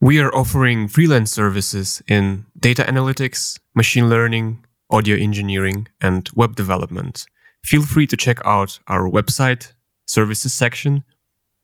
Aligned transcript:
We 0.00 0.20
are 0.20 0.32
offering 0.32 0.86
freelance 0.86 1.32
services 1.32 2.00
in 2.06 2.46
data 2.56 2.84
analytics, 2.84 3.58
machine 3.74 4.08
learning, 4.08 4.64
audio 4.90 5.16
engineering, 5.16 5.88
and 6.00 6.30
web 6.36 6.54
development. 6.54 7.26
Feel 7.64 7.82
free 7.82 8.06
to 8.06 8.16
check 8.16 8.38
out 8.44 8.78
our 8.86 9.10
website, 9.10 9.72
services 10.06 10.54
section, 10.54 11.02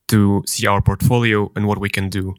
to 0.08 0.42
see 0.46 0.66
our 0.66 0.82
portfolio 0.82 1.52
and 1.54 1.68
what 1.68 1.78
we 1.78 1.88
can 1.88 2.08
do. 2.08 2.34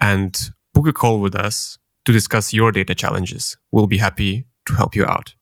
And 0.00 0.38
book 0.74 0.86
a 0.86 0.92
call 0.92 1.18
with 1.18 1.34
us 1.34 1.76
to 2.04 2.12
discuss 2.12 2.52
your 2.52 2.70
data 2.70 2.94
challenges. 2.94 3.56
We'll 3.72 3.88
be 3.88 3.98
happy 3.98 4.46
to 4.66 4.74
help 4.74 4.94
you 4.94 5.04
out. 5.04 5.34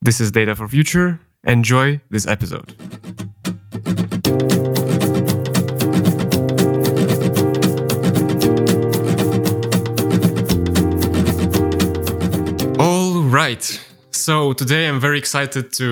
This 0.00 0.20
is 0.20 0.30
Data 0.30 0.54
for 0.54 0.68
Future. 0.68 1.18
Enjoy 1.42 2.00
this 2.10 2.28
episode. 2.28 2.76
Right. 13.38 13.64
So 14.10 14.52
today 14.52 14.88
I'm 14.88 14.98
very 14.98 15.18
excited 15.24 15.72
to 15.74 15.88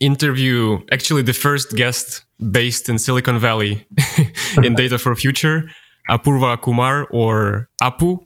interview 0.00 0.80
actually 0.90 1.22
the 1.22 1.32
first 1.46 1.76
guest 1.76 2.24
based 2.58 2.88
in 2.88 2.98
Silicon 2.98 3.38
Valley 3.38 3.86
in 4.64 4.74
Data 4.74 4.98
for 4.98 5.14
Future, 5.14 5.70
Apurva 6.10 6.60
Kumar 6.60 7.06
or 7.12 7.68
Apu. 7.80 8.18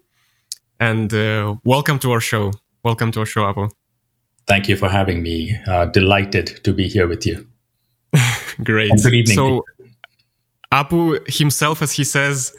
And 0.89 1.13
uh, 1.13 1.57
welcome 1.65 1.99
to 1.99 2.13
our 2.13 2.23
show. 2.31 2.53
Welcome 2.83 3.13
to 3.13 3.21
our 3.21 3.27
show, 3.27 3.43
Apu. 3.43 3.71
Thank 4.47 4.65
you 4.71 4.77
for 4.77 4.89
having 4.89 5.23
me. 5.23 5.55
Uh, 5.67 5.85
delighted 5.85 6.47
to 6.65 6.73
be 6.73 6.89
here 6.89 7.07
with 7.07 7.27
you. 7.27 7.47
Great. 8.65 8.93
good 9.03 9.15
evening. 9.21 9.37
So, 9.37 9.65
Apu 10.73 11.01
himself, 11.41 11.83
as 11.83 11.93
he 11.93 12.05
says, 12.05 12.57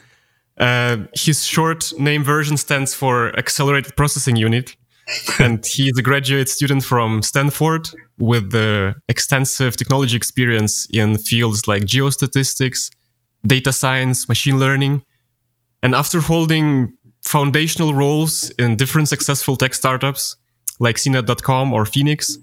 uh, 0.60 0.98
his 1.16 1.44
short 1.44 1.92
name 1.98 2.24
version 2.24 2.58
stands 2.58 2.94
for 2.94 3.36
Accelerated 3.40 3.96
Processing 3.96 4.36
Unit 4.36 4.76
and 5.40 5.66
he's 5.66 5.98
a 5.98 6.02
graduate 6.02 6.50
student 6.50 6.84
from 6.84 7.22
Stanford 7.22 7.90
with 8.18 8.52
the 8.52 8.96
extensive 9.08 9.76
technology 9.76 10.16
experience 10.16 10.88
in 10.92 11.18
fields 11.18 11.68
like 11.68 11.84
geostatistics, 11.84 12.90
data 13.46 13.72
science, 13.72 14.28
machine 14.28 14.60
learning. 14.60 15.04
And 15.84 15.96
after 15.96 16.20
holding 16.20 16.94
foundational 17.24 17.94
roles 17.94 18.50
in 18.52 18.76
different 18.76 19.10
successful 19.10 19.56
tech 19.56 19.74
startups 19.74 20.36
like 20.80 20.98
CNET.com 20.98 21.74
or 21.74 21.86
Phoenix, 21.86 22.38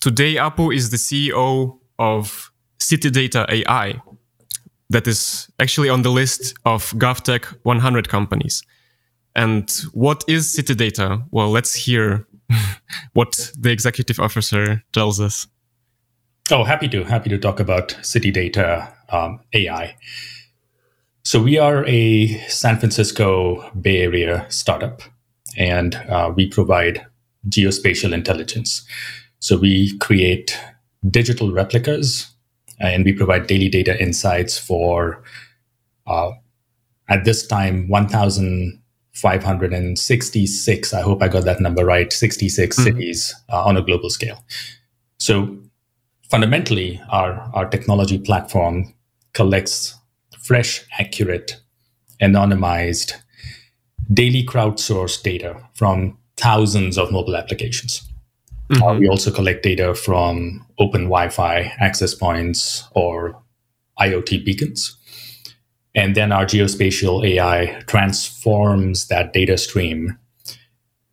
today 0.00 0.34
Apu 0.36 0.74
is 0.74 0.90
the 0.90 0.96
CEO 0.96 1.78
of 1.98 2.50
City 2.78 3.10
Data 3.10 3.46
AI, 3.48 4.00
that 4.90 5.06
is 5.06 5.48
actually 5.60 5.88
on 5.88 6.02
the 6.02 6.10
list 6.10 6.54
of 6.64 6.90
GovTech 6.92 7.44
100 7.62 8.08
companies. 8.08 8.62
And 9.34 9.70
what 9.92 10.24
is 10.28 10.52
city 10.52 10.74
data? 10.74 11.22
Well, 11.30 11.50
let's 11.50 11.74
hear 11.74 12.26
what 13.12 13.52
the 13.58 13.70
executive 13.70 14.18
officer 14.18 14.82
tells 14.92 15.20
us. 15.20 15.46
Oh, 16.50 16.64
happy 16.64 16.88
to 16.88 17.04
happy 17.04 17.30
to 17.30 17.38
talk 17.38 17.60
about 17.60 17.96
city 18.02 18.32
data 18.32 18.92
um, 19.10 19.40
AI. 19.52 19.94
So 21.22 21.40
we 21.40 21.58
are 21.58 21.84
a 21.86 22.26
San 22.48 22.78
Francisco 22.78 23.70
Bay 23.80 23.98
Area 23.98 24.46
startup, 24.48 25.02
and 25.56 25.94
uh, 26.08 26.32
we 26.34 26.48
provide 26.48 27.06
geospatial 27.48 28.12
intelligence. 28.12 28.84
So 29.38 29.58
we 29.58 29.96
create 29.98 30.58
digital 31.08 31.52
replicas, 31.52 32.26
and 32.80 33.04
we 33.04 33.12
provide 33.12 33.46
daily 33.46 33.68
data 33.68 34.00
insights 34.02 34.58
for, 34.58 35.22
uh, 36.06 36.32
at 37.08 37.24
this 37.24 37.46
time, 37.46 37.88
1,000 37.88 38.79
566, 39.12 40.94
I 40.94 41.00
hope 41.00 41.22
I 41.22 41.28
got 41.28 41.44
that 41.44 41.60
number 41.60 41.84
right, 41.84 42.12
66 42.12 42.76
mm-hmm. 42.76 42.84
cities 42.84 43.34
uh, 43.48 43.64
on 43.64 43.76
a 43.76 43.82
global 43.82 44.10
scale. 44.10 44.44
So 45.18 45.58
fundamentally, 46.30 47.00
our, 47.10 47.50
our 47.54 47.68
technology 47.68 48.18
platform 48.18 48.94
collects 49.32 49.96
fresh, 50.38 50.84
accurate, 50.98 51.60
anonymized, 52.22 53.14
daily 54.12 54.44
crowdsourced 54.44 55.22
data 55.22 55.56
from 55.74 56.18
thousands 56.36 56.98
of 56.98 57.12
mobile 57.12 57.36
applications. 57.36 58.02
Mm-hmm. 58.70 58.82
Uh, 58.82 58.98
we 58.98 59.08
also 59.08 59.30
collect 59.30 59.62
data 59.62 59.94
from 59.94 60.64
open 60.78 61.04
Wi 61.04 61.28
Fi 61.28 61.72
access 61.78 62.14
points 62.14 62.84
or 62.92 63.40
IoT 63.98 64.44
beacons. 64.44 64.96
And 65.94 66.14
then 66.14 66.32
our 66.32 66.44
geospatial 66.44 67.26
AI 67.26 67.82
transforms 67.86 69.08
that 69.08 69.32
data 69.32 69.58
stream 69.58 70.18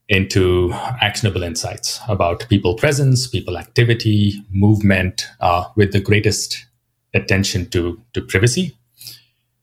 into 0.10 0.72
actionable 1.02 1.44
insights 1.44 2.00
about 2.08 2.48
people 2.48 2.76
presence, 2.76 3.28
people 3.28 3.58
activity, 3.58 4.42
movement, 4.52 5.28
uh, 5.42 5.66
with 5.76 5.92
the 5.92 6.00
greatest 6.00 6.66
attention 7.14 7.70
to, 7.70 8.02
to 8.14 8.22
privacy. 8.22 8.78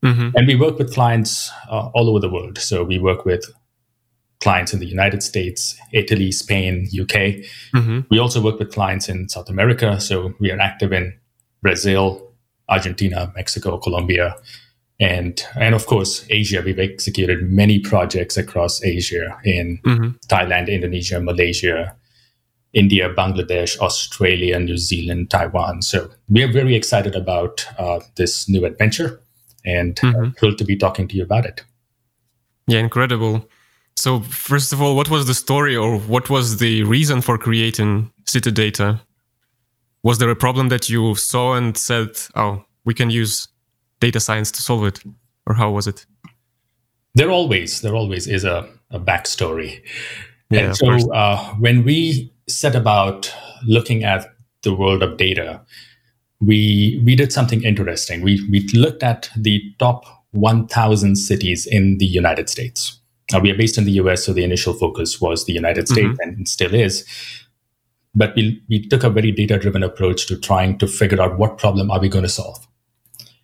Mm-hmm. 0.04 0.36
And 0.36 0.46
we 0.46 0.54
work 0.54 0.78
with 0.78 0.92
clients 0.92 1.50
uh, 1.70 1.88
all 1.94 2.10
over 2.10 2.20
the 2.20 2.28
world. 2.28 2.58
So 2.58 2.84
we 2.84 2.98
work 2.98 3.24
with 3.24 3.50
clients 4.42 4.74
in 4.74 4.80
the 4.80 4.86
United 4.86 5.22
States, 5.22 5.78
Italy, 5.92 6.30
Spain, 6.30 6.88
UK. 6.92 7.40
Mm-hmm. 7.74 8.00
We 8.10 8.18
also 8.18 8.42
work 8.42 8.58
with 8.58 8.70
clients 8.70 9.08
in 9.08 9.30
South 9.30 9.48
America. 9.48 9.98
So 10.00 10.34
we 10.38 10.50
are 10.50 10.60
active 10.60 10.92
in 10.92 11.14
Brazil, 11.62 12.30
Argentina, 12.68 13.32
Mexico, 13.34 13.78
Colombia, 13.78 14.36
and 15.00 15.44
and 15.56 15.74
of 15.74 15.86
course 15.86 16.24
asia 16.30 16.62
we've 16.64 16.78
executed 16.78 17.50
many 17.50 17.80
projects 17.80 18.36
across 18.36 18.82
asia 18.84 19.36
in 19.44 19.78
mm-hmm. 19.84 20.10
thailand 20.28 20.68
indonesia 20.68 21.20
malaysia 21.20 21.96
india 22.72 23.08
bangladesh 23.08 23.76
australia 23.80 24.58
new 24.58 24.76
zealand 24.76 25.28
taiwan 25.30 25.82
so 25.82 26.08
we 26.28 26.44
are 26.44 26.52
very 26.52 26.76
excited 26.76 27.16
about 27.16 27.66
uh, 27.78 27.98
this 28.14 28.48
new 28.48 28.64
adventure 28.64 29.20
and 29.64 29.98
uh, 30.02 30.06
mm-hmm. 30.06 30.30
thrilled 30.38 30.58
to 30.58 30.64
be 30.64 30.76
talking 30.76 31.08
to 31.08 31.16
you 31.16 31.24
about 31.24 31.44
it 31.44 31.64
yeah 32.68 32.78
incredible 32.78 33.48
so 33.96 34.20
first 34.20 34.72
of 34.72 34.80
all 34.80 34.94
what 34.94 35.10
was 35.10 35.26
the 35.26 35.34
story 35.34 35.74
or 35.74 35.98
what 35.98 36.30
was 36.30 36.58
the 36.58 36.84
reason 36.84 37.20
for 37.20 37.36
creating 37.36 38.12
city 38.26 38.52
data 38.52 39.00
was 40.04 40.18
there 40.18 40.30
a 40.30 40.36
problem 40.36 40.68
that 40.68 40.88
you 40.88 41.16
saw 41.16 41.54
and 41.54 41.76
said 41.76 42.10
oh 42.36 42.64
we 42.84 42.94
can 42.94 43.10
use 43.10 43.48
data 44.04 44.20
science 44.20 44.50
to 44.52 44.62
solve 44.62 44.84
it, 44.84 45.02
or 45.46 45.54
how 45.54 45.70
was 45.70 45.86
it? 45.86 46.06
There 47.14 47.30
always 47.30 47.80
there 47.80 47.94
always 47.94 48.26
is 48.26 48.44
a, 48.44 48.68
a 48.90 49.00
backstory. 49.00 49.80
Yeah, 50.50 50.60
and 50.60 50.76
so 50.76 51.12
uh, 51.12 51.38
when 51.64 51.84
we 51.84 52.32
set 52.48 52.74
about 52.74 53.32
looking 53.66 54.04
at 54.04 54.26
the 54.62 54.74
world 54.74 55.02
of 55.02 55.16
data, 55.16 55.60
we 56.40 57.00
we 57.04 57.16
did 57.16 57.32
something 57.32 57.62
interesting. 57.64 58.22
We 58.22 58.34
we 58.50 58.60
looked 58.74 59.02
at 59.02 59.30
the 59.36 59.62
top 59.78 60.04
1,000 60.34 61.16
cities 61.16 61.66
in 61.66 61.98
the 61.98 62.06
United 62.06 62.50
States. 62.50 62.98
Now, 63.32 63.38
we 63.38 63.50
are 63.50 63.56
based 63.56 63.78
in 63.78 63.84
the 63.84 63.92
US, 63.92 64.24
so 64.24 64.32
the 64.32 64.44
initial 64.44 64.74
focus 64.74 65.20
was 65.20 65.44
the 65.44 65.52
United 65.52 65.88
States 65.88 66.08
mm-hmm. 66.08 66.28
and 66.38 66.48
still 66.48 66.74
is. 66.74 67.04
But 68.14 68.34
we, 68.36 68.62
we 68.68 68.86
took 68.86 69.04
a 69.04 69.10
very 69.10 69.32
data 69.32 69.58
driven 69.58 69.82
approach 69.82 70.26
to 70.26 70.36
trying 70.36 70.78
to 70.78 70.86
figure 70.86 71.20
out 71.22 71.38
what 71.38 71.58
problem 71.58 71.90
are 71.90 72.00
we 72.00 72.08
going 72.08 72.24
to 72.24 72.28
solve. 72.28 72.66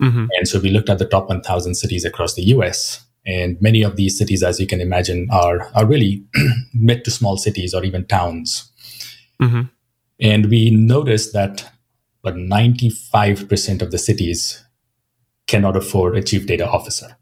Mm-hmm. 0.00 0.26
And 0.38 0.48
so 0.48 0.58
we 0.60 0.70
looked 0.70 0.88
at 0.88 0.98
the 0.98 1.06
top 1.06 1.28
1,000 1.28 1.74
cities 1.74 2.04
across 2.04 2.34
the 2.34 2.42
US. 2.54 3.04
And 3.26 3.60
many 3.60 3.82
of 3.82 3.96
these 3.96 4.16
cities, 4.16 4.42
as 4.42 4.58
you 4.58 4.66
can 4.66 4.80
imagine, 4.80 5.28
are, 5.30 5.70
are 5.74 5.86
really 5.86 6.24
mid 6.74 7.04
to 7.04 7.10
small 7.10 7.36
cities 7.36 7.74
or 7.74 7.84
even 7.84 8.06
towns. 8.06 8.70
Mm-hmm. 9.40 9.62
And 10.20 10.46
we 10.50 10.70
noticed 10.70 11.32
that 11.32 11.70
but 12.22 12.34
95% 12.34 13.82
of 13.82 13.90
the 13.90 13.98
cities 13.98 14.64
cannot 15.46 15.76
afford 15.76 16.16
a 16.16 16.22
chief 16.22 16.46
data 16.46 16.68
officer. 16.68 17.16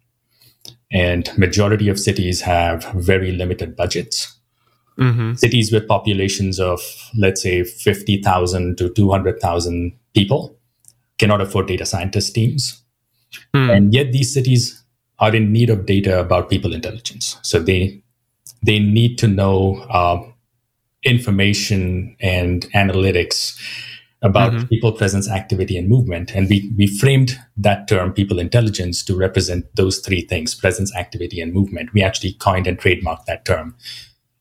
And 0.90 1.30
majority 1.38 1.88
of 1.88 2.00
cities 2.00 2.40
have 2.42 2.84
very 2.94 3.32
limited 3.32 3.76
budgets. 3.76 4.34
Mm-hmm. 4.98 5.34
Cities 5.34 5.70
with 5.70 5.86
populations 5.86 6.58
of, 6.58 6.80
let's 7.16 7.42
say, 7.42 7.62
50,000 7.62 8.76
to 8.78 8.88
200,000 8.88 9.92
people 10.14 10.57
cannot 11.18 11.40
afford 11.40 11.66
data 11.66 11.84
scientist 11.84 12.34
teams. 12.34 12.82
Mm. 13.54 13.76
And 13.76 13.94
yet 13.94 14.12
these 14.12 14.32
cities 14.32 14.82
are 15.18 15.34
in 15.34 15.52
need 15.52 15.70
of 15.70 15.86
data 15.86 16.20
about 16.20 16.48
people 16.48 16.72
intelligence. 16.72 17.36
So 17.42 17.58
they 17.58 18.02
they 18.62 18.78
need 18.78 19.18
to 19.18 19.28
know 19.28 19.76
uh, 19.90 20.22
information 21.04 22.16
and 22.20 22.62
analytics 22.74 23.58
about 24.22 24.52
mm-hmm. 24.52 24.66
people 24.66 24.92
presence, 24.92 25.30
activity, 25.30 25.76
and 25.76 25.88
movement. 25.88 26.32
And 26.34 26.48
we 26.48 26.72
we 26.76 26.86
framed 26.86 27.38
that 27.56 27.88
term 27.88 28.12
people 28.12 28.38
intelligence 28.38 29.04
to 29.04 29.16
represent 29.16 29.64
those 29.74 29.98
three 29.98 30.22
things: 30.22 30.54
presence, 30.54 30.94
activity, 30.96 31.40
and 31.40 31.52
movement. 31.52 31.92
We 31.92 32.02
actually 32.02 32.32
coined 32.34 32.66
and 32.66 32.78
trademarked 32.78 33.26
that 33.26 33.44
term. 33.44 33.76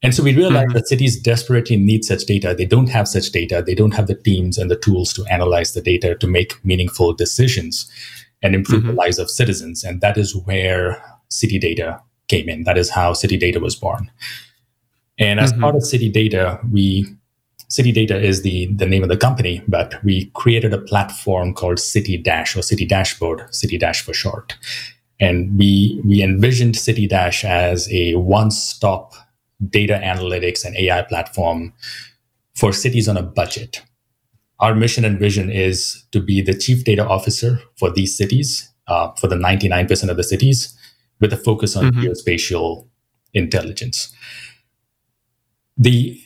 And 0.02 0.14
so 0.14 0.22
we 0.22 0.34
realized 0.34 0.68
mm-hmm. 0.68 0.78
that 0.78 0.88
cities 0.88 1.20
desperately 1.20 1.76
need 1.76 2.04
such 2.04 2.24
data. 2.24 2.54
They 2.56 2.66
don't 2.66 2.88
have 2.88 3.08
such 3.08 3.30
data. 3.30 3.62
They 3.66 3.74
don't 3.74 3.94
have 3.94 4.06
the 4.06 4.14
teams 4.14 4.56
and 4.56 4.70
the 4.70 4.76
tools 4.76 5.12
to 5.14 5.24
analyze 5.26 5.72
the 5.72 5.82
data 5.82 6.14
to 6.14 6.26
make 6.26 6.64
meaningful 6.64 7.14
decisions 7.14 7.90
and 8.40 8.54
improve 8.54 8.82
mm-hmm. 8.82 8.90
the 8.90 8.94
lives 8.94 9.18
of 9.18 9.28
citizens. 9.28 9.82
And 9.82 10.00
that 10.00 10.16
is 10.16 10.36
where 10.36 11.02
city 11.28 11.58
data 11.58 12.00
came 12.28 12.48
in. 12.48 12.62
That 12.62 12.78
is 12.78 12.90
how 12.90 13.12
city 13.12 13.36
data 13.36 13.58
was 13.58 13.74
born. 13.74 14.10
And 15.18 15.40
as 15.40 15.50
mm-hmm. 15.50 15.62
part 15.62 15.74
of 15.74 15.82
city 15.82 16.08
data, 16.08 16.60
we 16.70 17.06
City 17.68 17.92
Data 17.92 18.18
is 18.18 18.42
the, 18.42 18.66
the 18.74 18.86
name 18.86 19.02
of 19.02 19.10
the 19.10 19.16
company, 19.16 19.62
but 19.68 20.02
we 20.02 20.30
created 20.30 20.72
a 20.72 20.78
platform 20.78 21.52
called 21.52 21.78
City 21.78 22.16
Dash 22.16 22.56
or 22.56 22.62
City 22.62 22.86
Dashboard, 22.86 23.54
City 23.54 23.76
Dash 23.76 24.00
for 24.00 24.14
short. 24.14 24.56
And 25.20 25.58
we 25.58 26.00
we 26.04 26.22
envisioned 26.22 26.76
City 26.76 27.06
Dash 27.06 27.44
as 27.44 27.88
a 27.92 28.14
one-stop 28.14 29.12
data 29.66 30.00
analytics 30.02 30.64
and 30.64 30.76
AI 30.76 31.02
platform 31.02 31.72
for 32.54 32.72
cities 32.72 33.08
on 33.08 33.16
a 33.16 33.22
budget. 33.22 33.82
Our 34.60 34.74
mission 34.74 35.04
and 35.04 35.18
vision 35.18 35.50
is 35.50 36.04
to 36.12 36.20
be 36.20 36.42
the 36.42 36.54
chief 36.54 36.84
data 36.84 37.06
officer 37.06 37.60
for 37.76 37.90
these 37.90 38.16
cities, 38.16 38.72
uh, 38.88 39.12
for 39.12 39.28
the 39.28 39.36
99% 39.36 40.08
of 40.10 40.16
the 40.16 40.24
cities, 40.24 40.76
with 41.20 41.32
a 41.32 41.36
focus 41.36 41.76
on 41.76 41.84
mm-hmm. 41.84 42.00
geospatial 42.00 42.86
intelligence. 43.34 44.12
The 45.76 46.20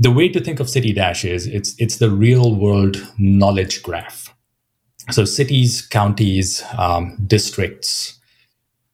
the 0.00 0.12
way 0.12 0.28
to 0.28 0.40
think 0.40 0.60
of 0.60 0.70
City 0.70 0.92
Dash 0.92 1.24
is 1.24 1.46
it's 1.46 1.74
it's 1.78 1.96
the 1.96 2.10
real 2.10 2.54
world 2.54 2.96
knowledge 3.18 3.82
graph. 3.82 4.34
So 5.10 5.24
cities, 5.24 5.82
counties, 5.82 6.62
um, 6.76 7.16
districts 7.26 8.17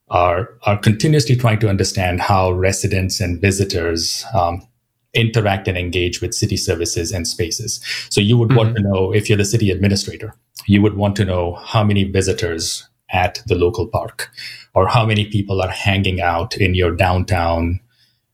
are 0.09 0.49
are 0.63 0.77
continuously 0.77 1.35
trying 1.35 1.59
to 1.59 1.69
understand 1.69 2.21
how 2.21 2.51
residents 2.51 3.19
and 3.19 3.41
visitors 3.41 4.23
um, 4.33 4.67
interact 5.13 5.67
and 5.67 5.77
engage 5.77 6.21
with 6.21 6.33
city 6.33 6.57
services 6.57 7.11
and 7.11 7.27
spaces. 7.27 7.79
So 8.09 8.21
you 8.21 8.37
would 8.37 8.49
mm-hmm. 8.49 8.57
want 8.57 8.75
to 8.75 8.83
know 8.83 9.13
if 9.13 9.29
you're 9.29 9.37
the 9.37 9.45
city 9.45 9.71
administrator, 9.71 10.35
you 10.67 10.81
would 10.81 10.95
want 10.95 11.15
to 11.15 11.25
know 11.25 11.55
how 11.55 11.83
many 11.83 12.03
visitors 12.03 12.87
at 13.11 13.41
the 13.47 13.55
local 13.55 13.87
park, 13.87 14.29
or 14.73 14.87
how 14.87 15.05
many 15.05 15.25
people 15.25 15.61
are 15.61 15.69
hanging 15.69 16.21
out 16.21 16.57
in 16.57 16.75
your 16.75 16.91
downtown 16.91 17.79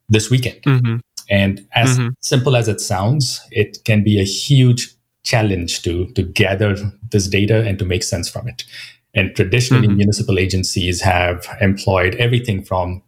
this 0.09 0.29
weekend. 0.29 0.61
Mm-hmm. 0.63 0.97
And 1.29 1.67
as 1.73 1.97
mm-hmm. 1.97 2.09
simple 2.21 2.55
as 2.55 2.67
it 2.67 2.81
sounds, 2.81 3.41
it 3.51 3.83
can 3.85 4.03
be 4.03 4.19
a 4.19 4.23
huge 4.23 4.93
challenge 5.23 5.81
to, 5.83 6.07
to 6.13 6.23
gather 6.23 6.75
this 7.11 7.27
data 7.27 7.63
and 7.65 7.77
to 7.79 7.85
make 7.85 8.03
sense 8.03 8.29
from 8.29 8.47
it. 8.47 8.63
And 9.13 9.35
traditionally, 9.35 9.87
mm-hmm. 9.87 9.97
municipal 9.97 10.39
agencies 10.39 11.01
have 11.01 11.45
employed 11.59 12.15
everything 12.15 12.63
from 12.63 13.03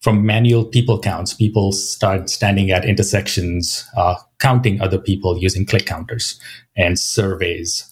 from 0.00 0.24
manual 0.24 0.64
people 0.64 0.98
counts. 0.98 1.34
People 1.34 1.72
start 1.72 2.30
standing 2.30 2.70
at 2.70 2.86
intersections, 2.86 3.86
uh, 3.96 4.14
counting 4.38 4.80
other 4.80 4.98
people 4.98 5.36
using 5.36 5.66
click 5.66 5.84
counters 5.84 6.40
and 6.74 6.98
surveys. 6.98 7.86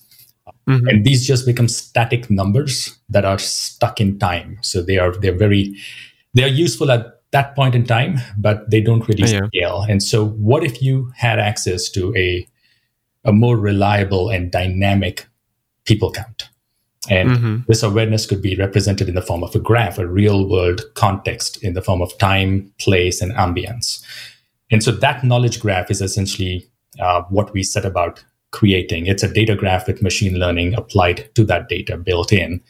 Mm-hmm. 0.66 0.88
And 0.88 1.04
these 1.04 1.26
just 1.26 1.44
become 1.44 1.68
static 1.68 2.30
numbers 2.30 2.98
that 3.10 3.24
are 3.24 3.38
stuck 3.38 4.00
in 4.00 4.18
time. 4.18 4.58
So 4.62 4.82
they 4.82 4.98
are 4.98 5.12
they're 5.12 5.36
very 5.36 5.76
they 6.34 6.44
are 6.44 6.48
useful 6.48 6.90
at 6.90 7.18
that 7.30 7.54
point 7.54 7.74
in 7.74 7.84
time, 7.84 8.18
but 8.36 8.70
they 8.70 8.80
don't 8.80 9.06
really 9.08 9.30
yeah. 9.30 9.46
scale. 9.46 9.84
And 9.88 10.02
so, 10.02 10.26
what 10.26 10.64
if 10.64 10.82
you 10.82 11.12
had 11.16 11.38
access 11.38 11.88
to 11.90 12.14
a 12.16 12.46
a 13.24 13.32
more 13.32 13.56
reliable 13.56 14.30
and 14.30 14.50
dynamic 14.50 15.26
people 15.84 16.12
count? 16.12 16.48
And 17.10 17.30
mm-hmm. 17.30 17.56
this 17.66 17.82
awareness 17.82 18.26
could 18.26 18.42
be 18.42 18.56
represented 18.56 19.08
in 19.08 19.14
the 19.14 19.22
form 19.22 19.42
of 19.42 19.54
a 19.54 19.58
graph, 19.58 19.98
a 19.98 20.06
real 20.06 20.48
world 20.48 20.82
context 20.94 21.62
in 21.62 21.74
the 21.74 21.82
form 21.82 22.02
of 22.02 22.16
time, 22.18 22.72
place, 22.78 23.22
and 23.22 23.32
ambience. 23.32 24.02
And 24.70 24.82
so 24.82 24.92
that 24.92 25.24
knowledge 25.24 25.60
graph 25.60 25.90
is 25.90 26.02
essentially 26.02 26.68
uh, 27.00 27.22
what 27.30 27.52
we 27.52 27.62
set 27.62 27.84
about 27.84 28.22
creating. 28.50 29.06
It's 29.06 29.22
a 29.22 29.32
data 29.32 29.54
graph 29.54 29.86
with 29.86 30.02
machine 30.02 30.38
learning 30.38 30.74
applied 30.74 31.34
to 31.34 31.44
that 31.44 31.68
data 31.68 31.96
built 31.96 32.32
in. 32.32 32.60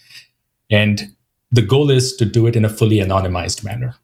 And 0.71 1.15
the 1.51 1.63
goal 1.63 1.91
is 1.91 2.15
to 2.17 2.25
do 2.25 2.47
it 2.47 2.57
in 2.57 2.65
a 2.65 2.69
fully 2.69 2.99
anonymized 2.99 3.65
manner. 3.65 3.95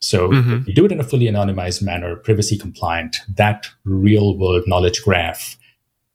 So 0.00 0.28
mm-hmm. 0.28 0.60
if 0.60 0.68
you 0.68 0.74
do 0.74 0.84
it 0.84 0.92
in 0.92 1.00
a 1.00 1.04
fully 1.04 1.26
anonymized 1.26 1.82
manner, 1.82 2.16
privacy 2.16 2.58
compliant, 2.58 3.18
that 3.36 3.68
real 3.84 4.36
world 4.36 4.64
knowledge 4.66 5.02
graph 5.02 5.56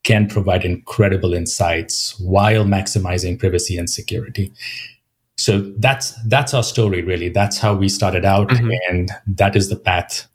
can 0.04 0.28
provide 0.28 0.64
incredible 0.64 1.34
insights 1.34 2.20
while 2.20 2.66
maximizing 2.66 3.38
privacy 3.38 3.78
and 3.78 3.90
security. 3.90 4.52
So 5.38 5.72
that's 5.78 6.14
that's 6.28 6.54
our 6.54 6.64
story 6.64 7.02
really. 7.02 7.30
That's 7.30 7.58
how 7.58 7.74
we 7.76 7.90
started 7.90 8.26
out 8.26 8.50
mm-hmm. 8.50 8.72
and 8.90 9.12
that 9.28 9.56
is 9.56 9.70
the 9.70 9.76
path 9.76 10.28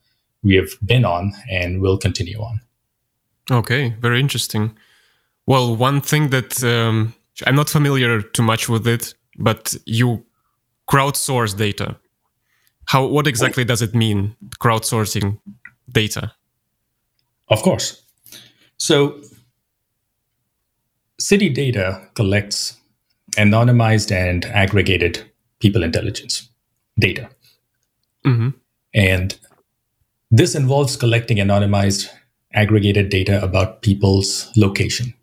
we 0.43 0.55
have 0.57 0.71
been 0.85 1.05
on 1.05 1.33
and 1.51 1.81
will 1.81 1.99
continue 1.99 2.39
on. 2.41 2.61
Okay, 3.51 3.95
very 4.01 4.21
interesting. 4.21 4.77
Well, 5.47 5.77
one 5.77 6.01
thing 6.01 6.31
that 6.31 6.63
um, 6.65 7.15
I'm 7.47 7.55
not 7.55 7.69
familiar 7.69 8.23
too 8.23 8.43
much 8.43 8.69
with 8.69 8.87
it, 8.87 9.15
but 9.39 9.75
you 9.85 10.25
crowdsource 10.89 11.57
data. 11.57 11.97
How 12.87 13.07
what 13.07 13.27
exactly 13.27 13.65
does 13.65 13.83
it 13.83 13.95
mean 13.95 14.37
crowdsourcing 14.61 15.39
data? 15.91 16.33
Of 17.49 17.63
course. 17.63 18.03
So 18.77 19.21
city 21.25 21.49
data 21.49 22.07
collects 22.15 22.77
anonymized 23.39 24.13
and 24.13 24.45
aggregated 24.45 25.25
people 25.59 25.83
intelligence 25.83 26.51
data. 26.99 27.31
Mm-hmm. 28.27 28.51
And 28.93 29.39
this 30.31 30.55
involves 30.55 30.97
collecting 30.97 31.39
anonymized 31.39 32.11
aggregated 32.53 33.09
data 33.09 33.43
about 33.43 33.81
people's 33.81 34.53
location. 34.55 35.15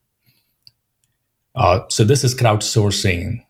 Uh, 1.54 1.82
so 1.90 2.04
this 2.04 2.24
is 2.24 2.34
crowdsourcing 2.34 3.46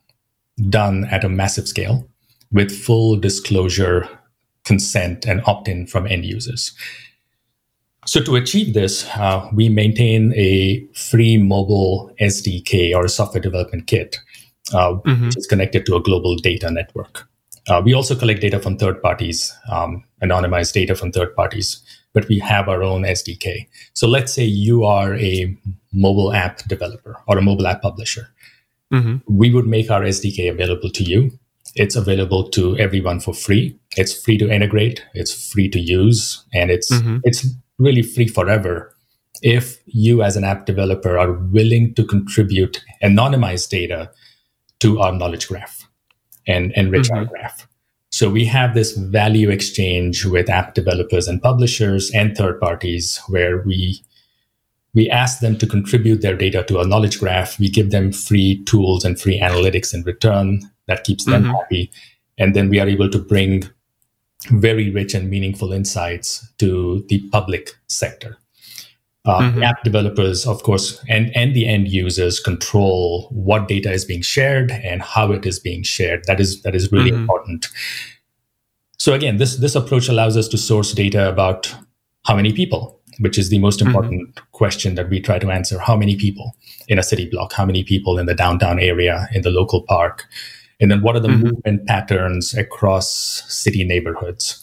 done 0.69 1.06
at 1.06 1.24
a 1.24 1.30
massive 1.30 1.69
scale 1.69 2.06
with 2.51 2.71
full 2.71 3.15
disclosure, 3.15 4.09
consent, 4.65 5.25
and 5.25 5.42
opt 5.45 5.69
in 5.69 5.88
from 5.88 6.06
end 6.06 6.25
users. 6.25 6.75
So, 8.06 8.21
to 8.21 8.36
achieve 8.36 8.74
this, 8.74 9.07
uh, 9.15 9.48
we 9.53 9.69
maintain 9.69 10.33
a 10.36 10.83
free 10.94 11.38
mobile 11.38 12.12
SDK 12.19 12.95
or 12.95 13.07
software 13.07 13.42
development 13.42 13.86
kit, 13.88 14.18
uh, 14.74 14.94
mm-hmm. 14.94 15.25
which 15.25 15.38
is 15.38 15.45
connected 15.45 15.86
to 15.86 15.95
a 15.95 16.01
global 16.01 16.36
data 16.36 16.71
network. 16.71 17.27
Uh, 17.68 17.81
we 17.83 17.94
also 17.94 18.15
collect 18.15 18.42
data 18.42 18.59
from 18.59 18.77
third 18.77 19.01
parties, 19.03 19.56
um, 19.71 20.03
anonymized 20.24 20.74
data 20.74 20.95
from 20.95 21.12
third 21.12 21.36
parties, 21.36 21.83
but 22.13 22.27
we 22.27 22.39
have 22.39 22.68
our 22.68 22.81
own 22.81 23.03
SDK. 23.03 23.68
So, 23.94 24.07
let's 24.07 24.33
say 24.33 24.45
you 24.45 24.83
are 24.83 25.15
a 25.15 25.56
mobile 25.94 26.33
app 26.33 26.63
developer 26.68 27.18
or 27.27 27.38
a 27.38 27.42
mobile 27.42 27.68
app 27.68 27.83
publisher. 27.83 28.27
Mm-hmm. 28.92 29.18
We 29.27 29.53
would 29.53 29.68
make 29.68 29.92
our 29.92 30.01
SDK 30.01 30.50
available 30.50 30.89
to 30.89 31.03
you 31.03 31.38
it's 31.75 31.95
available 31.95 32.50
to 32.50 32.77
everyone 32.77 33.19
for 33.19 33.33
free. 33.33 33.77
It's 33.95 34.13
free 34.13 34.38
to 34.38 34.50
integrate. 34.50 35.06
It's 35.13 35.51
free 35.51 35.70
to 35.70 35.79
use, 35.79 36.43
and 36.53 36.70
it's 36.70 36.91
mm-hmm. 36.91 37.17
it's 37.24 37.48
really 37.82 38.02
free 38.02 38.28
forever. 38.28 38.96
If 39.42 39.82
you, 39.86 40.22
as 40.22 40.38
an 40.38 40.44
app 40.44 40.66
developer, 40.66 41.18
are 41.18 41.34
willing 41.34 41.94
to 41.96 42.06
contribute 42.06 42.84
anonymized 43.04 43.70
data 43.70 44.12
to 44.80 45.00
our 45.00 45.12
knowledge 45.12 45.48
graph 45.48 45.88
and 46.48 46.72
enrich 46.74 47.08
mm-hmm. 47.08 47.20
our 47.20 47.26
graph. 47.26 47.68
So 48.12 48.30
we 48.30 48.46
have 48.46 48.74
this 48.74 48.96
value 48.98 49.50
exchange 49.50 50.26
with 50.26 50.50
app 50.50 50.74
developers 50.74 51.28
and 51.28 51.42
publishers 51.42 52.12
and 52.12 52.36
third 52.36 52.60
parties 52.60 53.20
where 53.30 53.62
we 53.62 54.04
we 54.94 55.10
ask 55.10 55.40
them 55.40 55.58
to 55.58 55.66
contribute 55.66 56.22
their 56.22 56.36
data 56.36 56.64
to 56.64 56.80
our 56.80 56.86
knowledge 56.86 57.20
graph. 57.20 57.58
We 57.58 57.70
give 57.70 57.92
them 57.92 58.12
free 58.12 58.62
tools 58.66 59.06
and 59.06 59.20
free 59.20 59.40
analytics 59.40 59.94
in 59.94 60.04
return 60.04 60.70
that 60.88 61.06
keeps 61.06 61.24
them 61.24 61.44
mm-hmm. 61.44 61.54
happy. 61.54 61.92
And 62.38 62.54
then 62.54 62.68
we 62.68 62.80
are 62.80 62.90
able 62.90 63.10
to 63.10 63.18
bring 63.18 63.70
very 64.50 64.91
rich 64.91 65.13
and 65.13 65.29
meaningful 65.29 65.71
insights 65.71 66.48
to 66.57 67.05
the 67.10 67.21
public 67.31 67.71
sector. 67.88 68.38
Uh, 69.24 69.39
mm-hmm. 69.39 69.62
App 69.62 69.83
developers, 69.83 70.48
of 70.48 70.63
course, 70.63 71.00
and, 71.07 71.36
and 71.36 71.55
the 71.55 71.67
end 71.67 71.88
users 71.88 72.39
control 72.39 73.27
what 73.29 73.67
data 73.67 73.91
is 73.91 74.03
being 74.03 74.24
shared 74.24 74.71
and 74.71 75.03
how 75.03 75.31
it 75.31 75.45
is 75.45 75.60
being 75.60 75.83
shared. 75.83 76.24
That 76.25 76.39
is 76.39 76.63
that 76.63 76.74
is 76.74 76.91
really 76.91 77.12
mm-hmm. 77.12 77.21
important. 77.21 77.67
So 78.98 79.13
again, 79.13 79.38
this 79.38 79.57
this 79.57 79.75
approach 79.75 80.10
allows 80.10 80.38
us 80.38 80.48
to 80.48 80.57
source 80.57 80.91
data 80.93 81.29
about 81.29 81.71
how 82.25 82.36
many 82.36 82.51
people, 82.51 83.00
which 83.19 83.38
is 83.38 83.50
the 83.50 83.60
most 83.60 83.79
mm-hmm. 83.79 83.89
important 83.89 84.29
mm-hmm. 84.29 84.45
question 84.53 84.95
that 84.95 85.10
we 85.12 85.19
try 85.19 85.38
to 85.38 85.51
answer. 85.51 85.77
How 85.77 85.95
many 85.95 86.15
people 86.15 86.55
in 86.88 86.98
a 86.98 87.03
city 87.03 87.29
block? 87.29 87.53
How 87.53 87.65
many 87.65 87.83
people 87.83 88.17
in 88.17 88.25
the 88.25 88.33
downtown 88.33 88.79
area, 88.79 89.27
in 89.36 89.43
the 89.43 89.51
local 89.51 89.83
park? 89.83 90.25
And 90.82 90.90
then 90.90 91.02
what 91.02 91.16
are 91.16 91.20
the 91.20 91.30
mm-hmm. 91.30 91.44
movement 91.44 91.88
patterns 91.88 92.54
across 92.56 93.44
city 93.48 93.84
neighborhoods? 93.84 94.58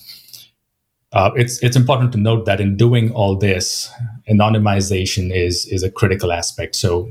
Uh, 1.13 1.31
it's 1.37 1.63
it's 1.63 1.77
important 1.77 2.13
to 2.13 2.19
note 2.19 2.45
that 2.45 2.61
in 2.61 2.77
doing 2.77 3.11
all 3.13 3.37
this, 3.37 3.91
anonymization 4.29 5.35
is 5.35 5.65
is 5.67 5.83
a 5.83 5.91
critical 5.91 6.33
aspect. 6.33 6.77
So 6.77 7.09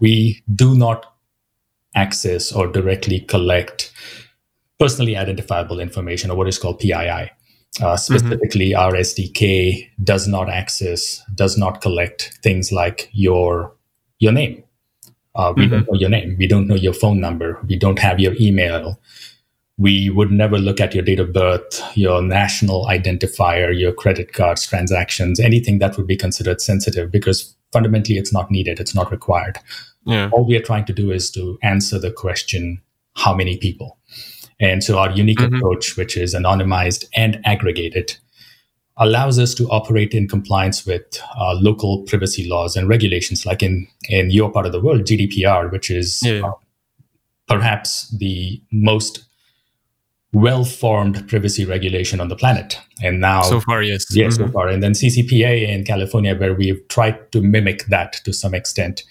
we 0.00 0.42
do 0.54 0.76
not 0.76 1.14
access 1.94 2.52
or 2.52 2.66
directly 2.66 3.20
collect 3.20 3.90
personally 4.78 5.16
identifiable 5.16 5.80
information, 5.80 6.30
or 6.30 6.36
what 6.36 6.48
is 6.48 6.58
called 6.58 6.78
PII. 6.78 7.30
Uh, 7.80 7.96
specifically, 7.96 8.70
mm-hmm. 8.70 8.80
our 8.80 8.92
SDK 8.92 9.88
does 10.02 10.26
not 10.26 10.48
access, 10.50 11.22
does 11.34 11.56
not 11.56 11.80
collect 11.80 12.38
things 12.42 12.72
like 12.72 13.08
your 13.12 13.74
your 14.18 14.32
name, 14.32 14.62
uh, 15.38 15.54
we 15.56 15.62
mm-hmm. 15.62 15.72
don't 15.72 15.86
know 15.92 15.98
your 15.98 16.10
name. 16.10 16.36
We 16.38 16.46
don't 16.46 16.66
know 16.66 16.74
your 16.74 16.92
phone 16.92 17.20
number. 17.20 17.58
We 17.66 17.76
don't 17.76 17.98
have 17.98 18.20
your 18.20 18.34
email. 18.40 18.98
we 19.80 20.10
would 20.10 20.32
never 20.32 20.58
look 20.58 20.80
at 20.80 20.92
your 20.92 21.04
date 21.04 21.20
of 21.20 21.32
birth, 21.32 21.80
your 21.96 22.20
national 22.20 22.84
identifier, 22.86 23.78
your 23.78 23.92
credit 23.92 24.32
cards, 24.32 24.66
transactions, 24.66 25.38
anything 25.38 25.78
that 25.78 25.96
would 25.96 26.06
be 26.06 26.16
considered 26.16 26.60
sensitive 26.60 27.12
because 27.12 27.54
fundamentally 27.72 28.18
it's 28.18 28.32
not 28.32 28.50
needed, 28.50 28.80
it's 28.80 28.94
not 28.94 29.12
required. 29.12 29.56
Yeah. 30.04 30.30
All 30.32 30.44
we 30.44 30.56
are 30.56 30.62
trying 30.62 30.84
to 30.86 30.92
do 30.92 31.12
is 31.12 31.30
to 31.30 31.58
answer 31.62 31.98
the 31.98 32.10
question 32.10 32.82
how 33.14 33.34
many 33.34 33.56
people? 33.56 33.98
And 34.58 34.82
so 34.82 34.98
our 34.98 35.12
unique 35.12 35.38
mm-hmm. 35.38 35.54
approach, 35.54 35.96
which 35.96 36.16
is 36.16 36.34
anonymized 36.34 37.04
and 37.14 37.40
aggregated, 37.44 38.16
allows 38.98 39.38
us 39.38 39.54
to 39.54 39.68
operate 39.68 40.12
in 40.12 40.28
compliance 40.28 40.84
with 40.84 41.20
uh, 41.38 41.54
local 41.54 42.02
privacy 42.02 42.48
laws 42.48 42.76
and 42.76 42.88
regulations, 42.88 43.46
like 43.46 43.62
in, 43.62 43.86
in 44.08 44.30
your 44.30 44.50
part 44.50 44.66
of 44.66 44.72
the 44.72 44.80
world, 44.80 45.02
GDPR, 45.02 45.70
which 45.70 45.90
is 45.90 46.20
yeah. 46.24 46.46
uh, 46.46 46.52
perhaps 47.46 48.14
the 48.18 48.60
most 48.72 49.24
well 50.32 50.64
formed 50.64 51.26
privacy 51.28 51.64
regulation 51.64 52.20
on 52.20 52.28
the 52.28 52.36
planet. 52.36 52.78
And 53.02 53.20
now, 53.20 53.42
so 53.42 53.60
far, 53.60 53.82
yes. 53.82 54.04
Yes, 54.14 54.36
mm-hmm. 54.36 54.46
so 54.46 54.52
far. 54.52 54.68
And 54.68 54.82
then 54.82 54.92
CCPA 54.92 55.68
in 55.68 55.84
California, 55.84 56.36
where 56.36 56.54
we've 56.54 56.86
tried 56.88 57.32
to 57.32 57.40
mimic 57.40 57.86
that 57.86 58.14
to 58.24 58.32
some 58.32 58.54
extent. 58.54 59.04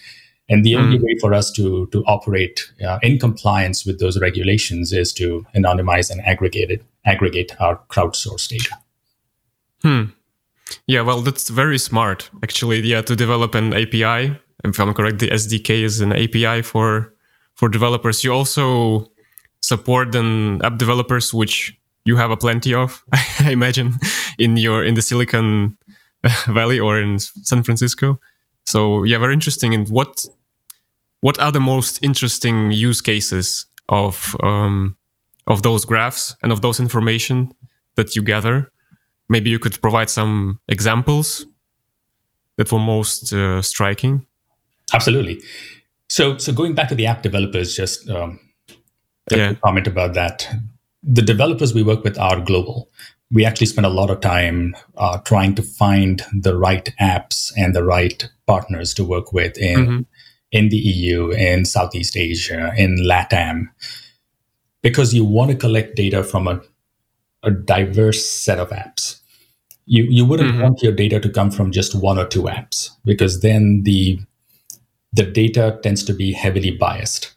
And 0.49 0.63
the 0.63 0.73
mm. 0.73 0.79
only 0.79 0.99
way 0.99 1.17
for 1.19 1.33
us 1.33 1.51
to, 1.53 1.87
to 1.87 2.03
operate 2.05 2.71
uh, 2.85 2.99
in 3.01 3.19
compliance 3.19 3.85
with 3.85 3.99
those 3.99 4.19
regulations 4.19 4.93
is 4.93 5.11
to 5.13 5.45
anonymize 5.55 6.09
and 6.09 6.21
aggregate 6.21 6.71
it, 6.71 6.83
aggregate 7.05 7.59
our 7.59 7.79
crowdsourced 7.89 8.47
data. 8.47 8.77
Hmm. 9.87 10.03
Yeah, 10.85 11.01
well, 11.03 11.21
that's 11.21 11.47
very 11.47 11.77
smart, 11.77 12.29
actually. 12.43 12.81
Yeah, 12.81 13.01
to 13.03 13.15
develop 13.15 13.55
an 13.55 13.73
API. 13.73 14.37
If 14.65 14.79
I'm 14.81 14.93
correct, 14.93 15.19
the 15.19 15.29
SDK 15.29 15.81
is 15.83 16.01
an 16.01 16.11
API 16.11 16.61
for 16.61 17.13
for 17.55 17.69
developers. 17.69 18.21
You 18.21 18.33
also 18.33 19.09
support 19.61 20.11
then 20.11 20.59
app 20.65 20.77
developers, 20.77 21.33
which 21.33 21.73
you 22.03 22.17
have 22.17 22.31
a 22.31 22.35
plenty 22.35 22.73
of, 22.73 23.01
I 23.39 23.51
imagine, 23.51 23.93
in 24.37 24.57
your 24.57 24.83
in 24.83 24.95
the 24.95 25.01
Silicon 25.01 25.77
Valley 26.47 26.81
or 26.81 26.99
in 26.99 27.19
San 27.19 27.63
Francisco. 27.63 28.19
So 28.65 29.05
yeah, 29.05 29.19
very 29.19 29.33
interesting. 29.33 29.73
And 29.73 29.87
what 29.87 30.27
what 31.21 31.39
are 31.39 31.53
the 31.53 31.61
most 31.61 32.03
interesting 32.03 32.71
use 32.71 32.99
cases 32.99 33.67
of 33.87 34.35
um, 34.43 34.97
of 35.45 35.61
those 35.61 35.85
graphs 35.85 36.35
and 36.43 36.51
of 36.51 36.59
those 36.59 36.81
information 36.81 37.53
that 37.95 38.17
you 38.17 38.21
gather? 38.21 38.69
Maybe 39.29 39.49
you 39.49 39.59
could 39.59 39.81
provide 39.81 40.09
some 40.09 40.59
examples 40.67 41.45
that 42.57 42.71
were 42.71 42.79
most 42.79 43.33
uh, 43.33 43.61
striking. 43.61 44.25
Absolutely. 44.93 45.41
So, 46.09 46.37
so 46.37 46.53
going 46.53 46.73
back 46.73 46.89
to 46.89 46.95
the 46.95 47.05
app 47.05 47.21
developers, 47.21 47.75
just 47.75 48.09
um, 48.09 48.39
yeah. 49.31 49.53
comment 49.63 49.87
about 49.87 50.13
that. 50.13 50.47
The 51.03 51.21
developers 51.21 51.73
we 51.73 51.83
work 51.83 52.03
with 52.03 52.17
are 52.17 52.39
global. 52.39 52.89
We 53.31 53.45
actually 53.45 53.67
spend 53.67 53.85
a 53.85 53.89
lot 53.89 54.09
of 54.09 54.21
time 54.21 54.75
uh, 54.95 55.17
trying 55.19 55.55
to 55.55 55.61
find 55.61 56.23
the 56.33 56.57
right 56.57 56.89
apps 56.99 57.51
and 57.57 57.75
the 57.75 57.83
right 57.83 58.29
partners 58.45 58.93
to 58.95 59.03
work 59.03 59.33
with 59.33 59.57
in 59.57 59.79
mm-hmm. 59.79 60.01
in 60.51 60.69
the 60.69 60.77
EU, 60.77 61.31
in 61.31 61.65
Southeast 61.65 62.15
Asia, 62.15 62.71
in 62.77 62.95
LATAM, 62.95 63.65
because 64.81 65.13
you 65.13 65.25
want 65.25 65.51
to 65.51 65.57
collect 65.57 65.97
data 65.97 66.23
from 66.23 66.47
a, 66.47 66.61
a 67.43 67.51
diverse 67.51 68.25
set 68.25 68.59
of 68.59 68.69
apps. 68.69 69.19
You 69.85 70.03
you 70.03 70.25
wouldn't 70.25 70.51
mm-hmm. 70.51 70.63
want 70.63 70.83
your 70.83 70.91
data 70.91 71.19
to 71.19 71.29
come 71.29 71.51
from 71.51 71.71
just 71.71 71.95
one 71.95 72.17
or 72.17 72.25
two 72.25 72.43
apps 72.43 72.89
because 73.05 73.41
then 73.41 73.83
the 73.83 74.19
the 75.13 75.23
data 75.23 75.79
tends 75.81 76.03
to 76.03 76.13
be 76.13 76.33
heavily 76.33 76.71
biased 76.71 77.33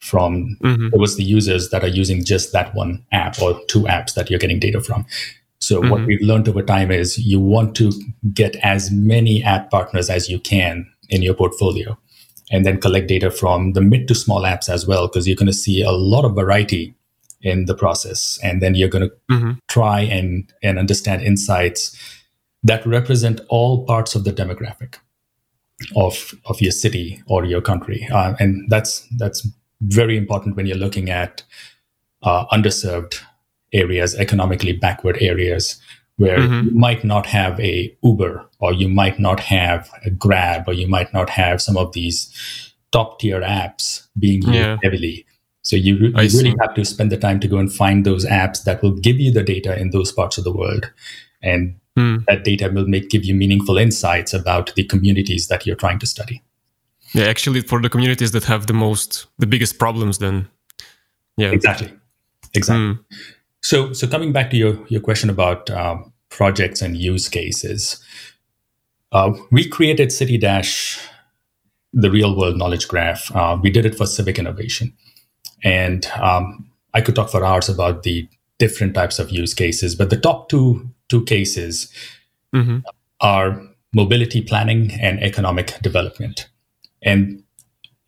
from 0.00 0.56
mm-hmm. 0.62 0.88
it 0.92 0.98
was 0.98 1.16
the 1.16 1.24
users 1.24 1.70
that 1.70 1.82
are 1.82 1.88
using 1.88 2.24
just 2.24 2.52
that 2.52 2.74
one 2.74 3.04
app 3.12 3.40
or 3.40 3.60
two 3.66 3.82
apps 3.82 4.14
that 4.14 4.30
you're 4.30 4.38
getting 4.38 4.60
data 4.60 4.80
from. 4.80 5.06
So 5.60 5.80
mm-hmm. 5.80 5.90
what 5.90 6.06
we've 6.06 6.22
learned 6.22 6.48
over 6.48 6.62
time 6.62 6.90
is 6.90 7.18
you 7.18 7.40
want 7.40 7.74
to 7.76 7.92
get 8.32 8.56
as 8.56 8.90
many 8.90 9.42
app 9.42 9.70
partners 9.70 10.08
as 10.08 10.28
you 10.28 10.38
can 10.38 10.86
in 11.08 11.22
your 11.22 11.34
portfolio 11.34 11.98
and 12.50 12.64
then 12.64 12.80
collect 12.80 13.08
data 13.08 13.30
from 13.30 13.72
the 13.72 13.80
mid 13.80 14.08
to 14.08 14.14
small 14.14 14.42
apps 14.42 14.68
as 14.68 14.86
well 14.86 15.08
because 15.08 15.26
you're 15.26 15.36
going 15.36 15.46
to 15.46 15.52
see 15.52 15.82
a 15.82 15.90
lot 15.90 16.24
of 16.24 16.34
variety 16.34 16.94
in 17.40 17.66
the 17.66 17.74
process 17.74 18.38
and 18.42 18.60
then 18.60 18.74
you're 18.74 18.88
going 18.88 19.08
to 19.08 19.14
mm-hmm. 19.30 19.52
try 19.68 20.00
and 20.00 20.52
and 20.62 20.78
understand 20.78 21.22
insights 21.22 21.96
that 22.62 22.84
represent 22.86 23.40
all 23.48 23.86
parts 23.86 24.14
of 24.14 24.24
the 24.24 24.32
demographic 24.32 24.96
of 25.94 26.34
of 26.46 26.60
your 26.60 26.72
city 26.72 27.22
or 27.26 27.44
your 27.44 27.60
country 27.60 28.08
uh, 28.12 28.34
and 28.40 28.68
that's 28.68 29.06
that's 29.18 29.46
very 29.80 30.16
important 30.16 30.56
when 30.56 30.66
you're 30.66 30.76
looking 30.76 31.08
at 31.10 31.42
uh, 32.22 32.46
underserved 32.46 33.20
areas, 33.72 34.14
economically 34.16 34.72
backward 34.72 35.18
areas, 35.20 35.80
where 36.16 36.38
mm-hmm. 36.38 36.68
you 36.68 36.74
might 36.74 37.04
not 37.04 37.26
have 37.26 37.58
a 37.60 37.96
Uber 38.02 38.44
or 38.58 38.72
you 38.72 38.88
might 38.88 39.18
not 39.20 39.40
have 39.40 39.88
a 40.04 40.10
Grab 40.10 40.64
or 40.66 40.72
you 40.72 40.88
might 40.88 41.12
not 41.12 41.30
have 41.30 41.62
some 41.62 41.76
of 41.76 41.92
these 41.92 42.74
top 42.90 43.20
tier 43.20 43.40
apps 43.40 44.06
being 44.18 44.42
used 44.42 44.54
yeah. 44.54 44.78
heavily. 44.82 45.24
So 45.68 45.76
you, 45.76 45.96
you 45.96 46.12
really 46.14 46.54
have 46.60 46.72
to 46.76 46.84
spend 46.86 47.12
the 47.12 47.18
time 47.18 47.40
to 47.40 47.46
go 47.46 47.58
and 47.58 47.70
find 47.70 48.06
those 48.06 48.24
apps 48.24 48.64
that 48.64 48.82
will 48.82 48.92
give 48.92 49.20
you 49.20 49.30
the 49.30 49.42
data 49.42 49.78
in 49.78 49.90
those 49.90 50.10
parts 50.10 50.38
of 50.38 50.44
the 50.44 50.50
world. 50.50 50.90
And 51.42 51.78
mm. 51.94 52.24
that 52.24 52.42
data 52.42 52.70
will 52.70 52.86
make 52.86 53.10
give 53.10 53.22
you 53.22 53.34
meaningful 53.34 53.76
insights 53.76 54.32
about 54.32 54.74
the 54.76 54.84
communities 54.84 55.48
that 55.48 55.66
you're 55.66 55.76
trying 55.76 55.98
to 55.98 56.06
study. 56.06 56.42
Yeah, 57.12 57.26
actually, 57.26 57.60
for 57.60 57.82
the 57.82 57.90
communities 57.90 58.30
that 58.30 58.44
have 58.44 58.66
the 58.66 58.72
most, 58.72 59.26
the 59.38 59.46
biggest 59.46 59.78
problems, 59.78 60.16
then 60.16 60.48
yeah, 61.36 61.50
exactly, 61.50 61.92
exactly. 62.54 62.94
Mm. 62.94 63.04
So, 63.62 63.92
so 63.92 64.06
coming 64.06 64.32
back 64.32 64.48
to 64.52 64.56
your 64.56 64.86
your 64.88 65.02
question 65.02 65.28
about 65.28 65.68
um, 65.68 66.14
projects 66.30 66.80
and 66.80 66.96
use 66.96 67.28
cases, 67.28 68.02
uh, 69.12 69.32
we 69.50 69.68
created 69.68 70.12
City 70.12 70.38
Dash, 70.38 70.98
the 71.92 72.10
real 72.10 72.34
world 72.34 72.56
knowledge 72.56 72.88
graph. 72.88 73.30
Uh, 73.36 73.58
we 73.62 73.68
did 73.68 73.84
it 73.84 73.94
for 73.94 74.06
civic 74.06 74.38
innovation, 74.38 74.94
and 75.62 76.06
um, 76.20 76.70
I 76.94 77.00
could 77.00 77.14
talk 77.14 77.30
for 77.30 77.44
hours 77.44 77.68
about 77.68 78.02
the 78.02 78.28
different 78.58 78.94
types 78.94 79.18
of 79.18 79.30
use 79.30 79.54
cases, 79.54 79.94
but 79.94 80.10
the 80.10 80.16
top 80.16 80.48
two 80.48 80.90
two 81.08 81.24
cases 81.24 81.92
mm-hmm. 82.54 82.78
are 83.20 83.62
mobility 83.92 84.42
planning 84.42 84.92
and 85.00 85.22
economic 85.22 85.78
development 85.80 86.48
and 87.02 87.42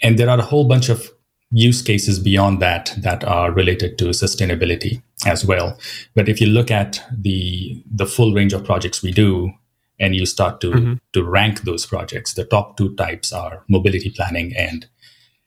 and 0.02 0.18
there 0.18 0.28
are 0.28 0.38
a 0.38 0.42
whole 0.42 0.66
bunch 0.66 0.88
of 0.88 1.10
use 1.52 1.82
cases 1.82 2.18
beyond 2.18 2.60
that 2.60 2.94
that 2.98 3.24
are 3.24 3.50
related 3.50 3.98
to 3.98 4.06
sustainability 4.06 5.02
as 5.26 5.44
well 5.44 5.78
but 6.14 6.28
if 6.28 6.40
you 6.40 6.46
look 6.46 6.70
at 6.70 7.02
the 7.10 7.82
the 7.90 8.06
full 8.06 8.32
range 8.32 8.52
of 8.52 8.64
projects 8.64 9.02
we 9.02 9.10
do 9.10 9.50
and 9.98 10.14
you 10.14 10.26
start 10.26 10.60
to 10.60 10.70
mm-hmm. 10.70 10.94
to 11.12 11.24
rank 11.24 11.62
those 11.62 11.86
projects 11.86 12.34
the 12.34 12.44
top 12.44 12.76
two 12.76 12.94
types 12.96 13.32
are 13.32 13.64
mobility 13.68 14.10
planning 14.10 14.54
and 14.56 14.86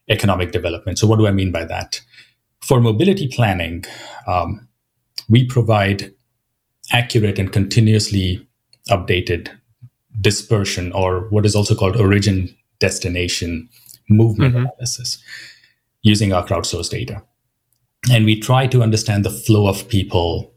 economic 0.09 0.51
development 0.51 0.97
so 0.99 1.07
what 1.07 1.19
do 1.19 1.27
i 1.27 1.31
mean 1.31 1.51
by 1.51 1.63
that 1.63 2.01
for 2.61 2.79
mobility 2.79 3.27
planning 3.27 3.83
um, 4.27 4.67
we 5.29 5.45
provide 5.45 6.13
accurate 6.91 7.39
and 7.39 7.51
continuously 7.51 8.45
updated 8.89 9.49
dispersion 10.21 10.91
or 10.91 11.29
what 11.29 11.45
is 11.45 11.55
also 11.55 11.73
called 11.73 11.95
origin 11.95 12.55
destination 12.79 13.69
movement 14.09 14.55
mm-hmm. 14.55 14.65
analysis 14.65 15.23
using 16.01 16.33
our 16.33 16.45
crowdsourced 16.45 16.89
data. 16.89 17.23
And 18.11 18.25
we 18.25 18.39
try 18.39 18.67
to 18.67 18.83
understand 18.83 19.23
the 19.23 19.29
flow 19.29 19.67
of 19.67 19.87
people 19.87 20.53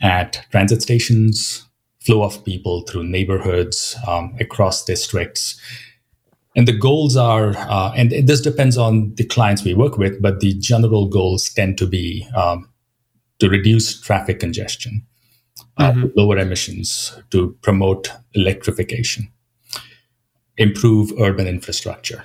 at 0.00 0.46
transit 0.50 0.80
stations, 0.82 1.66
flow 2.00 2.22
of 2.22 2.44
people 2.44 2.82
through 2.82 3.04
neighborhoods, 3.04 3.96
um, 4.06 4.36
across 4.40 4.84
districts. 4.84 5.60
And 6.56 6.68
the 6.68 6.72
goals 6.72 7.16
are, 7.16 7.56
uh, 7.56 7.92
and 7.96 8.12
this 8.12 8.40
depends 8.40 8.78
on 8.78 9.14
the 9.16 9.24
clients 9.24 9.64
we 9.64 9.74
work 9.74 9.98
with, 9.98 10.22
but 10.22 10.40
the 10.40 10.54
general 10.54 11.08
goals 11.08 11.48
tend 11.48 11.78
to 11.78 11.86
be 11.86 12.26
um, 12.36 12.68
to 13.40 13.48
reduce 13.48 14.00
traffic 14.00 14.38
congestion, 14.38 15.04
uh, 15.78 15.90
mm-hmm. 15.90 16.06
lower 16.16 16.38
emissions, 16.38 17.18
to 17.30 17.56
promote 17.62 18.10
electrification 18.34 19.28
improve 20.56 21.12
urban 21.20 21.46
infrastructure 21.46 22.24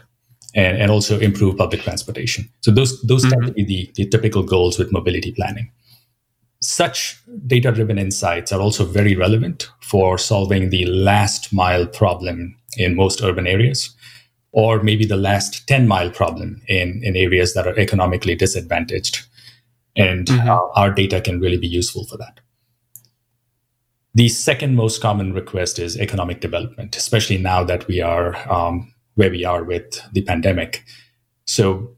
and, 0.56 0.78
and 0.78 0.92
also 0.92 1.20
improve 1.20 1.58
public 1.58 1.82
transportation. 1.82 2.50
So 2.62 2.72
those 2.72 3.02
those 3.02 3.26
mm-hmm. 3.26 3.42
tend 3.42 3.48
to 3.48 3.54
be 3.54 3.64
the, 3.64 3.92
the 3.96 4.10
typical 4.10 4.44
goals 4.44 4.78
with 4.78 4.92
mobility 4.92 5.32
planning. 5.32 5.72
Such 6.62 7.18
data 7.48 7.72
driven 7.72 7.98
insights 7.98 8.52
are 8.52 8.60
also 8.60 8.84
very 8.84 9.16
relevant 9.16 9.70
for 9.82 10.18
solving 10.18 10.70
the 10.70 10.86
last 10.86 11.54
mile 11.54 11.88
problem 11.88 12.56
in 12.78 12.96
most 12.96 13.24
urban 13.24 13.48
areas, 13.48 13.96
or 14.52 14.82
maybe 14.82 15.06
the 15.06 15.18
last 15.18 15.68
10 15.68 15.88
mile 15.88 16.10
problem 16.10 16.62
in, 16.68 17.02
in 17.04 17.16
areas 17.16 17.54
that 17.54 17.68
are 17.68 17.78
economically 17.78 18.36
disadvantaged. 18.36 19.26
And 19.96 20.28
mm-hmm. 20.28 20.50
uh, 20.50 20.60
our 20.76 20.92
data 20.92 21.22
can 21.22 21.40
really 21.40 21.58
be 21.58 21.68
useful 21.68 22.06
for 22.06 22.18
that. 22.18 22.40
The 24.16 24.28
second 24.30 24.76
most 24.76 25.02
common 25.02 25.34
request 25.34 25.78
is 25.78 25.98
economic 25.98 26.42
development, 26.42 26.96
especially 26.96 27.38
now 27.38 27.64
that 27.64 27.88
we 27.88 28.02
are 28.02 28.36
um, 28.52 28.92
where 29.16 29.30
we 29.30 29.46
are 29.46 29.64
with 29.64 30.02
the 30.14 30.22
pandemic. 30.24 30.84
So 31.46 31.96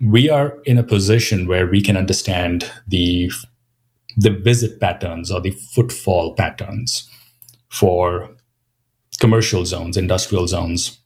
we 0.00 0.28
are 0.28 0.58
in 0.64 0.78
a 0.78 0.82
position 0.82 1.46
where 1.46 1.66
we 1.66 1.80
can 1.80 1.96
understand 1.96 2.70
the 2.86 3.30
the 4.16 4.30
visit 4.30 4.80
patterns 4.80 5.30
or 5.30 5.40
the 5.40 5.50
footfall 5.50 6.34
patterns 6.34 7.08
for 7.68 8.30
commercial 9.18 9.64
zones, 9.64 9.96
industrial 9.96 10.46
zones, 10.46 11.00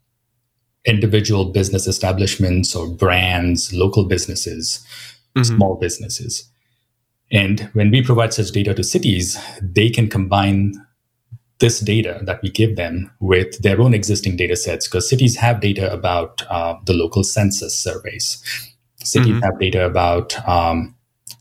individual 0.84 1.46
business 1.46 1.86
establishments 1.86 2.74
or 2.74 2.88
brands, 2.88 3.72
local 3.72 4.04
businesses, 4.04 4.84
mm-hmm. 5.36 5.42
small 5.42 5.76
businesses. 5.76 6.48
And 7.30 7.60
when 7.72 7.90
we 7.90 8.02
provide 8.02 8.32
such 8.32 8.52
data 8.52 8.74
to 8.74 8.82
cities, 8.82 9.38
they 9.60 9.90
can 9.90 10.08
combine 10.08 10.74
this 11.58 11.80
data 11.80 12.20
that 12.22 12.40
we 12.42 12.50
give 12.50 12.76
them 12.76 13.10
with 13.20 13.60
their 13.62 13.80
own 13.80 13.92
existing 13.92 14.36
data 14.36 14.56
sets 14.56 14.86
because 14.86 15.08
cities 15.08 15.36
have 15.36 15.60
data 15.60 15.92
about 15.92 16.42
uh, 16.48 16.74
the 16.86 16.94
local 16.94 17.24
census 17.24 17.76
surveys. 17.76 18.42
Cities 19.02 19.34
mm-hmm. 19.34 19.42
have 19.42 19.58
data 19.58 19.84
about 19.84 20.48
um, 20.48 20.94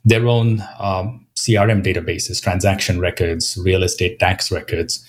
their 0.03 0.27
own 0.27 0.63
um, 0.79 1.25
CRM 1.36 1.84
databases, 1.84 2.41
transaction 2.41 3.00
records, 3.00 3.58
real 3.63 3.84
estate 3.84 4.20
tax 4.20 4.51
records, 4.51 5.06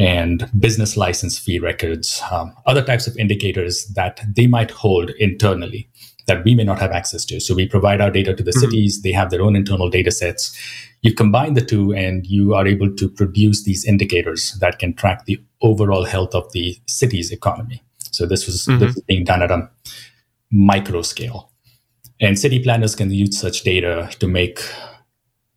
and 0.00 0.50
business 0.58 0.96
license 0.96 1.38
fee 1.38 1.58
records, 1.58 2.22
um, 2.30 2.54
other 2.64 2.82
types 2.82 3.06
of 3.06 3.14
indicators 3.18 3.84
that 3.88 4.20
they 4.26 4.46
might 4.46 4.70
hold 4.70 5.10
internally 5.10 5.90
that 6.26 6.42
we 6.42 6.54
may 6.54 6.64
not 6.64 6.78
have 6.78 6.90
access 6.90 7.24
to. 7.26 7.38
So 7.38 7.54
we 7.54 7.68
provide 7.68 8.00
our 8.00 8.10
data 8.10 8.34
to 8.34 8.42
the 8.42 8.50
mm-hmm. 8.50 8.60
cities, 8.60 9.02
they 9.02 9.12
have 9.12 9.30
their 9.30 9.42
own 9.42 9.56
internal 9.56 9.90
data 9.90 10.10
sets. 10.10 10.56
You 11.02 11.14
combine 11.14 11.54
the 11.54 11.60
two, 11.60 11.92
and 11.92 12.26
you 12.26 12.54
are 12.54 12.66
able 12.66 12.94
to 12.94 13.08
produce 13.08 13.64
these 13.64 13.84
indicators 13.84 14.52
that 14.60 14.78
can 14.78 14.94
track 14.94 15.26
the 15.26 15.38
overall 15.60 16.04
health 16.04 16.34
of 16.34 16.50
the 16.52 16.78
city's 16.86 17.30
economy. 17.30 17.82
So 18.10 18.26
this 18.26 18.46
was 18.46 18.66
mm-hmm. 18.66 18.78
this 18.78 19.00
being 19.02 19.24
done 19.24 19.42
at 19.42 19.50
a 19.50 19.68
micro 20.50 21.02
scale. 21.02 21.50
And 22.20 22.38
city 22.38 22.62
planners 22.62 22.94
can 22.94 23.10
use 23.10 23.38
such 23.38 23.62
data 23.62 24.10
to 24.18 24.28
make 24.28 24.60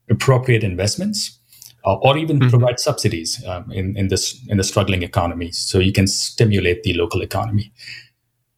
appropriate 0.10 0.64
investments 0.64 1.40
uh, 1.86 1.96
or 1.96 2.18
even 2.18 2.40
mm-hmm. 2.40 2.50
provide 2.50 2.80
subsidies 2.80 3.44
um, 3.46 3.72
in, 3.72 3.96
in 3.98 4.08
this 4.08 4.40
in 4.48 4.58
the 4.58 4.64
struggling 4.64 5.04
economy 5.04 5.52
so 5.52 5.80
you 5.80 5.92
can 5.92 6.08
stimulate 6.08 6.84
the 6.84 6.94
local 6.94 7.22
economy 7.22 7.72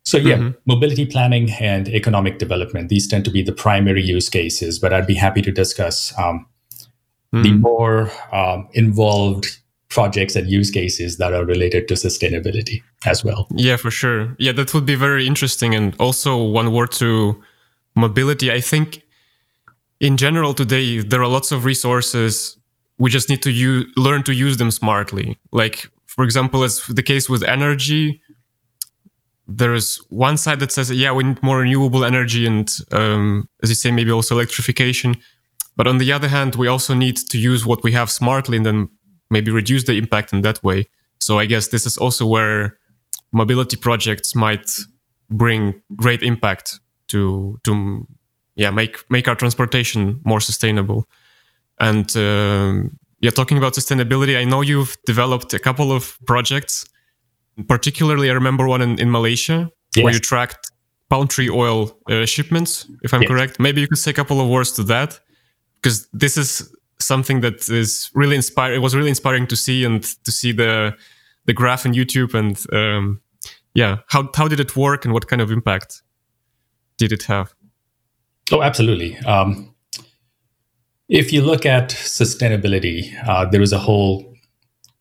so 0.03 0.17
yeah 0.17 0.36
mm-hmm. 0.36 0.50
mobility 0.65 1.05
planning 1.05 1.51
and 1.60 1.88
economic 1.89 2.38
development 2.38 2.89
these 2.89 3.08
tend 3.08 3.25
to 3.25 3.32
be 3.32 3.41
the 3.41 3.51
primary 3.51 4.03
use 4.03 4.29
cases 4.29 4.79
but 4.79 4.94
i'd 4.94 5.08
be 5.08 5.15
happy 5.15 5.41
to 5.41 5.51
discuss 5.51 6.13
um, 6.20 6.46
mm-hmm. 7.34 7.44
the 7.44 7.51
more 7.53 8.12
um, 8.32 8.67
involved 8.74 9.58
projects 9.89 10.36
and 10.36 10.50
use 10.50 10.72
cases 10.72 11.17
that 11.17 11.34
are 11.34 11.46
related 11.46 11.88
to 11.88 11.94
sustainability 11.94 12.82
as 13.05 13.24
well 13.24 13.48
yeah 13.55 13.75
for 13.75 13.91
sure 13.91 14.36
yeah 14.39 14.51
that 14.51 14.74
would 14.74 14.86
be 14.86 14.96
very 14.96 15.25
interesting 15.25 15.74
and 15.74 15.96
also 16.00 16.44
one 16.44 16.72
word 16.72 16.91
to 16.91 17.41
mobility 17.96 18.51
i 18.51 18.60
think 18.60 19.01
in 20.00 20.17
general 20.17 20.53
today 20.53 21.00
there 21.00 21.22
are 21.22 21.27
lots 21.27 21.51
of 21.51 21.65
resources 21.65 22.58
we 22.98 23.10
just 23.10 23.30
need 23.30 23.42
to 23.44 23.86
learn 23.98 24.24
to 24.24 24.34
use 24.34 24.58
them 24.58 24.72
smartly. 24.72 25.38
Like 25.52 25.90
for 26.06 26.24
example 26.24 26.64
as 26.64 26.86
the 26.88 27.04
case 27.04 27.30
with 27.30 27.44
energy 27.44 28.22
there's 29.48 29.98
one 30.10 30.38
side 30.38 30.60
that 30.60 30.72
says 30.72 30.90
yeah 30.90 31.12
we 31.12 31.24
need 31.24 31.44
more 31.44 31.60
renewable 31.60 32.04
energy 32.04 32.48
and 32.48 32.72
um, 32.92 33.48
as 33.62 33.70
you 33.70 33.75
say 33.75 33.92
maybe 33.92 34.12
also 34.12 34.36
electrification. 34.36 35.16
But 35.75 35.88
on 35.88 35.98
the 35.98 36.12
other 36.12 36.28
hand 36.28 36.56
we 36.56 36.68
also 36.68 36.94
need 36.94 37.18
to 37.18 37.38
use 37.38 37.66
what 37.66 37.84
we 37.84 37.92
have 37.92 38.10
smartly 38.10 38.58
and 38.58 38.66
then 38.66 38.90
maybe 39.30 39.52
reduce 39.52 39.84
the 39.84 39.98
impact 39.98 40.34
in 40.34 40.42
that 40.42 40.64
way. 40.64 40.88
So 41.20 41.40
i 41.40 41.46
guess 41.46 41.68
this 41.68 41.86
is 41.86 41.98
also 41.98 42.25
where 42.25 42.78
mobility 43.32 43.75
projects 43.75 44.36
might 44.36 44.72
bring 45.30 45.82
great 45.96 46.24
impact 46.24 46.80
to 47.08 47.60
to 47.64 48.08
yeah 48.56 48.72
make 48.72 49.04
make 49.10 49.28
our 49.28 49.36
transportation 49.36 50.22
more 50.24 50.40
sustainable 50.40 51.08
and 51.79 52.15
um, 52.17 52.98
yeah 53.20 53.29
talking 53.29 53.58
about 53.58 53.74
sustainability 53.74 54.38
i 54.38 54.44
know 54.44 54.62
you've 54.62 54.96
developed 55.05 55.53
a 55.53 55.60
couple 55.60 55.91
of 55.91 56.17
projects 56.26 56.86
particularly 57.67 58.30
i 58.30 58.34
remember 58.34 58.67
one 58.67 58.82
in, 58.82 59.00
in 59.00 59.12
malaysia 59.12 59.69
yes. 59.95 60.04
where 60.04 60.13
you 60.13 60.19
tracked 60.19 60.71
palm 61.10 61.28
tree 61.28 61.50
oil 61.50 61.97
uh, 62.10 62.26
shipments 62.26 62.89
if 63.04 63.13
i'm 63.13 63.21
yes. 63.21 63.30
correct 63.30 63.60
maybe 63.60 63.82
you 63.82 63.88
could 63.88 63.97
say 63.97 64.12
a 64.12 64.13
couple 64.13 64.41
of 64.41 64.47
words 64.47 64.71
to 64.71 64.84
that 64.84 65.19
because 65.82 66.08
this 66.13 66.38
is 66.38 66.73
something 67.00 67.41
that 67.41 67.69
is 67.69 68.10
really 68.13 68.36
inspiring 68.36 68.78
it 68.78 68.82
was 68.82 68.95
really 68.95 69.10
inspiring 69.10 69.45
to 69.47 69.56
see 69.56 69.84
and 69.84 70.04
to 70.23 70.32
see 70.32 70.52
the 70.52 70.95
the 71.45 71.54
graph 71.54 71.86
on 71.86 71.93
youtube 71.93 72.34
and 72.34 72.65
um, 72.73 73.21
yeah 73.73 73.97
how, 74.08 74.30
how 74.36 74.47
did 74.47 74.60
it 74.60 74.76
work 74.76 75.06
and 75.06 75.13
what 75.13 75.28
kind 75.28 75.41
of 75.41 75.52
impact 75.52 76.02
did 76.97 77.12
it 77.12 77.23
have 77.23 77.54
Oh, 78.52 78.62
absolutely. 78.62 79.17
Um, 79.19 79.75
if 81.10 81.32
you 81.32 81.41
look 81.41 81.65
at 81.65 81.89
sustainability, 81.89 83.13
uh, 83.28 83.46
there 83.46 83.62
is 83.62 83.72
a 83.72 83.78
whole 83.78 84.34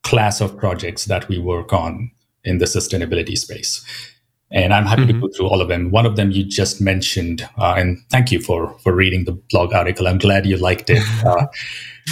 class 0.03 0.41
of 0.41 0.57
projects 0.57 1.07
that 1.07 1.29
we 1.29 1.39
work 1.39 1.73
on 1.73 2.11
in 2.45 2.59
the 2.59 2.67
sustainability 2.67 3.37
space. 3.39 3.85
And 4.51 4.73
I'm 4.73 4.85
happy 4.85 5.03
mm-hmm. 5.03 5.21
to 5.21 5.29
go 5.29 5.35
through 5.35 5.49
all 5.49 5.61
of 5.61 5.69
them. 5.69 5.91
One 5.91 6.07
of 6.07 6.17
them 6.17 6.31
you 6.31 6.45
just 6.45 6.81
mentioned, 6.81 7.49
uh, 7.59 7.75
and 7.77 7.99
thank 8.11 8.31
you 8.31 8.39
for 8.39 8.79
for 8.81 8.95
reading 8.95 9.25
the 9.25 9.33
blog 9.51 9.73
article. 9.73 10.07
I'm 10.07 10.19
glad 10.19 10.47
you 10.47 10.57
liked 10.57 10.91
it. 10.91 11.03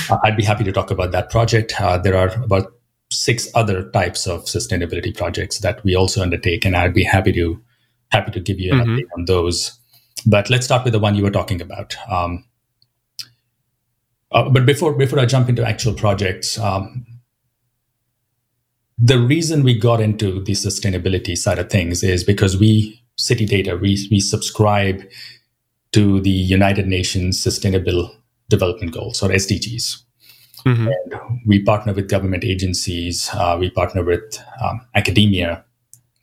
Uh, 0.09 0.17
I'd 0.25 0.39
be 0.39 0.43
happy 0.43 0.65
to 0.65 0.73
talk 0.73 0.91
about 0.91 1.13
that 1.13 1.29
project. 1.29 1.79
Uh, 1.79 1.99
there 1.99 2.17
are 2.17 2.29
about 2.43 2.73
six 3.11 3.47
other 3.55 3.91
types 3.91 4.27
of 4.27 4.47
sustainability 4.47 5.15
projects 5.15 5.59
that 5.59 5.85
we 5.85 5.95
also 5.95 6.23
undertake, 6.23 6.65
and 6.65 6.75
I'd 6.75 6.95
be 6.95 7.05
happy 7.05 7.31
to 7.33 7.63
happy 8.11 8.31
to 8.31 8.41
give 8.41 8.59
you 8.59 8.73
an 8.73 8.79
mm-hmm. 8.79 8.91
update 8.91 9.19
on 9.19 9.27
those. 9.27 9.79
But 10.25 10.49
let's 10.49 10.65
start 10.65 10.85
with 10.85 10.95
the 10.95 10.99
one 10.99 11.15
you 11.15 11.23
were 11.23 11.31
talking 11.31 11.61
about. 11.61 11.95
Um, 12.11 12.43
uh, 14.33 14.49
but 14.49 14.67
before 14.67 14.93
before 14.95 15.19
I 15.19 15.27
jump 15.27 15.49
into 15.49 15.67
actual 15.67 15.95
projects, 15.95 16.59
um, 16.59 17.07
the 18.99 19.19
reason 19.19 19.63
we 19.63 19.79
got 19.79 20.01
into 20.01 20.43
the 20.43 20.53
sustainability 20.53 21.37
side 21.37 21.59
of 21.59 21.71
things 21.71 22.03
is 22.03 22.25
because 22.25 22.57
we 22.57 23.03
city 23.17 23.47
data 23.47 23.77
we 23.77 24.09
we 24.11 24.21
subscribe 24.21 25.03
to 25.93 26.21
the 26.21 26.31
United 26.31 26.87
Nations 26.87 27.41
Sustainable 27.41 28.11
Development 28.49 28.93
Goals 28.93 29.23
or 29.23 29.29
SDGs. 29.29 30.03
Mm-hmm. 30.67 30.89
And 30.89 31.41
we 31.47 31.63
partner 31.63 31.93
with 31.93 32.09
government 32.09 32.45
agencies, 32.45 33.29
uh, 33.35 33.57
we 33.59 33.71
partner 33.71 34.05
with 34.05 34.41
um, 34.63 34.81
academia, 34.95 35.65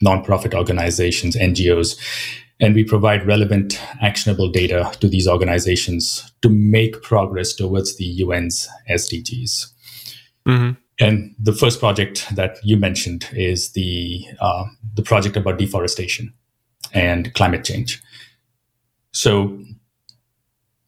nonprofit 0.03 0.53
organizations, 0.53 1.35
NGOs, 1.35 1.99
and 2.59 2.75
we 2.75 2.83
provide 2.83 3.25
relevant, 3.25 3.79
actionable 4.01 4.49
data 4.49 4.91
to 4.99 5.07
these 5.07 5.27
organizations 5.27 6.31
to 6.41 6.49
make 6.49 7.01
progress 7.01 7.53
towards 7.53 7.95
the 7.97 8.21
UN's 8.21 8.67
SDGs. 8.89 9.67
Mm-hmm. 10.47 10.71
And 10.99 11.35
the 11.39 11.53
first 11.53 11.79
project 11.79 12.27
that 12.35 12.57
you 12.63 12.75
mentioned 12.75 13.29
is 13.31 13.71
the 13.71 14.25
uh, 14.41 14.65
the 14.95 15.01
project 15.01 15.37
about 15.37 15.57
deforestation 15.57 16.33
and 16.93 17.33
climate 17.33 17.63
change. 17.63 18.01
So, 19.13 19.57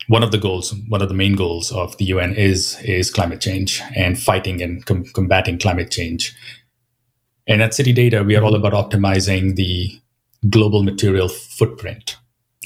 one 0.10 0.23
of 0.23 0.31
the 0.31 0.38
goals, 0.38 0.73
one 0.89 1.01
of 1.01 1.07
the 1.07 1.15
main 1.15 1.36
goals 1.38 1.71
of 1.71 1.97
the 1.97 2.05
UN 2.05 2.34
is 2.34 2.77
is 2.84 3.10
climate 3.10 3.39
change 3.39 3.81
and 3.95 4.19
fighting 4.19 4.62
and 4.62 4.86
com- 4.86 5.05
combating 5.13 5.57
climate 5.57 5.91
change. 5.91 6.36
And 7.47 7.62
at 7.62 7.73
City 7.73 7.93
Data, 7.93 8.21
we 8.23 8.36
are 8.36 8.43
all 8.43 8.55
about 8.55 8.73
optimizing 8.73 9.55
the 9.55 10.01
global 10.49 10.84
material 10.84 11.30
footprint 11.30 12.17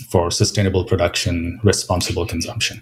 for 0.10 0.32
sustainable 0.32 0.86
production, 0.86 1.60
responsible 1.64 2.26
consumption. 2.26 2.82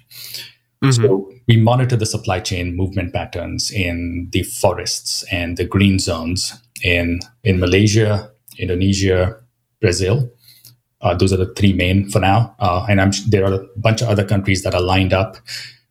Mm-hmm. 0.84 1.04
So 1.04 1.32
we 1.48 1.58
monitor 1.58 1.96
the 1.96 2.06
supply 2.06 2.40
chain 2.40 2.76
movement 2.76 3.14
patterns 3.14 3.72
in 3.72 4.28
the 4.32 4.44
forests 4.44 5.24
and 5.32 5.58
the 5.58 5.66
green 5.66 6.00
zones 6.00 6.54
in 6.84 7.22
in 7.44 7.60
Malaysia, 7.60 8.32
Indonesia, 8.58 9.40
Brazil. 9.80 10.30
Uh, 11.02 11.14
those 11.14 11.34
are 11.34 11.38
the 11.38 11.54
three 11.56 11.74
main 11.74 12.10
for 12.10 12.20
now, 12.20 12.56
uh, 12.60 12.86
and 12.90 13.02
I'm, 13.02 13.12
there 13.28 13.46
are 13.46 13.54
a 13.54 13.68
bunch 13.76 14.02
of 14.02 14.08
other 14.08 14.24
countries 14.24 14.64
that 14.64 14.74
are 14.74 14.82
lined 14.82 15.12
up, 15.12 15.36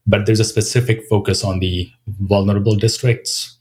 but 0.06 0.24
there's 0.24 0.40
a 0.40 0.44
specific 0.44 1.06
focus 1.08 1.44
on 1.44 1.58
the 1.58 1.90
vulnerable 2.06 2.76
districts 2.76 3.58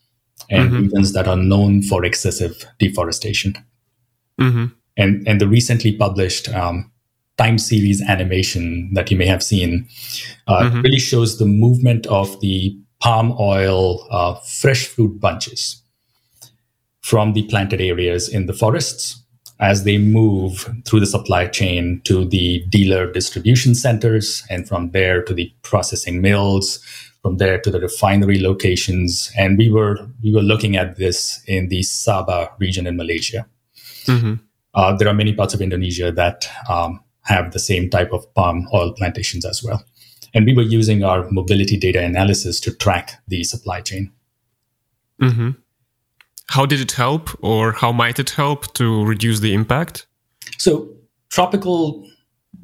and 0.49 0.69
mm-hmm. 0.69 0.84
regions 0.84 1.12
that 1.12 1.27
are 1.27 1.36
known 1.36 1.82
for 1.82 2.06
excessive 2.06 2.65
deforestation. 2.80 3.54
Mm-hmm 4.39 4.65
and 4.97 5.27
and 5.27 5.39
the 5.39 5.47
recently 5.47 5.95
published 5.95 6.49
um, 6.49 6.91
time 7.38 7.58
series 7.58 8.01
animation 8.01 8.93
that 8.93 9.10
you 9.10 9.17
may 9.17 9.25
have 9.25 9.43
seen 9.43 9.88
uh, 10.47 10.62
mm-hmm. 10.62 10.82
really 10.82 10.99
shows 10.99 11.38
the 11.38 11.45
movement 11.45 12.06
of 12.08 12.39
the 12.41 12.77
palm 12.99 13.36
oil 13.39 14.06
uh, 14.12 14.36
fresh 14.45 14.86
fruit 14.86 15.19
bunches 15.19 15.82
from 17.01 17.34
the 17.34 17.43
planted 17.43 17.82
areas 17.82 18.30
in 18.30 18.45
the 18.45 18.54
forests 18.54 19.21
as 19.60 19.84
they 19.84 19.97
move 19.97 20.69
through 20.86 20.99
the 20.99 21.06
supply 21.06 21.45
chain 21.47 22.01
to 22.04 22.25
the 22.25 22.63
dealer 22.69 23.12
distribution 23.12 23.75
centers 23.75 24.43
and 24.49 24.67
from 24.67 24.91
there 24.91 25.23
to 25.23 25.34
the 25.34 25.51
processing 25.62 26.21
mills 26.21 26.80
from 27.21 27.38
there 27.38 27.60
to 27.60 27.69
the 27.69 27.80
refinery 27.80 28.39
locations 28.39 29.32
and 29.38 29.58
we 29.58 29.69
were 29.69 29.97
we 30.23 30.34
were 30.34 30.41
looking 30.41 30.75
at 30.75 30.97
this 30.97 31.41
in 31.47 31.69
the 31.69 31.82
sabah 31.82 32.49
region 32.60 32.86
in 32.88 32.97
malaysia 32.97 33.45
mm-hmm. 34.06 34.34
Uh, 34.73 34.95
there 34.95 35.07
are 35.07 35.13
many 35.13 35.34
parts 35.34 35.53
of 35.53 35.62
Indonesia 35.62 36.12
that 36.12 36.47
um, 36.69 37.03
have 37.23 37.51
the 37.51 37.60
same 37.60 37.89
type 37.89 38.12
of 38.12 38.31
palm 38.34 38.67
oil 38.73 38.93
plantations 38.93 39.45
as 39.45 39.63
well. 39.63 39.84
And 40.34 40.45
we 40.45 40.53
were 40.53 40.62
using 40.62 41.03
our 41.03 41.29
mobility 41.29 41.77
data 41.77 42.01
analysis 42.01 42.60
to 42.62 42.73
track 42.73 43.21
the 43.27 43.43
supply 43.43 43.81
chain. 43.81 44.12
Mm-hmm. 45.21 45.51
How 46.47 46.65
did 46.65 46.79
it 46.79 46.93
help, 46.93 47.29
or 47.41 47.73
how 47.73 47.91
might 47.91 48.19
it 48.19 48.31
help 48.31 48.73
to 48.73 49.05
reduce 49.05 49.39
the 49.39 49.53
impact? 49.53 50.07
So, 50.57 50.89
tropical 51.29 52.07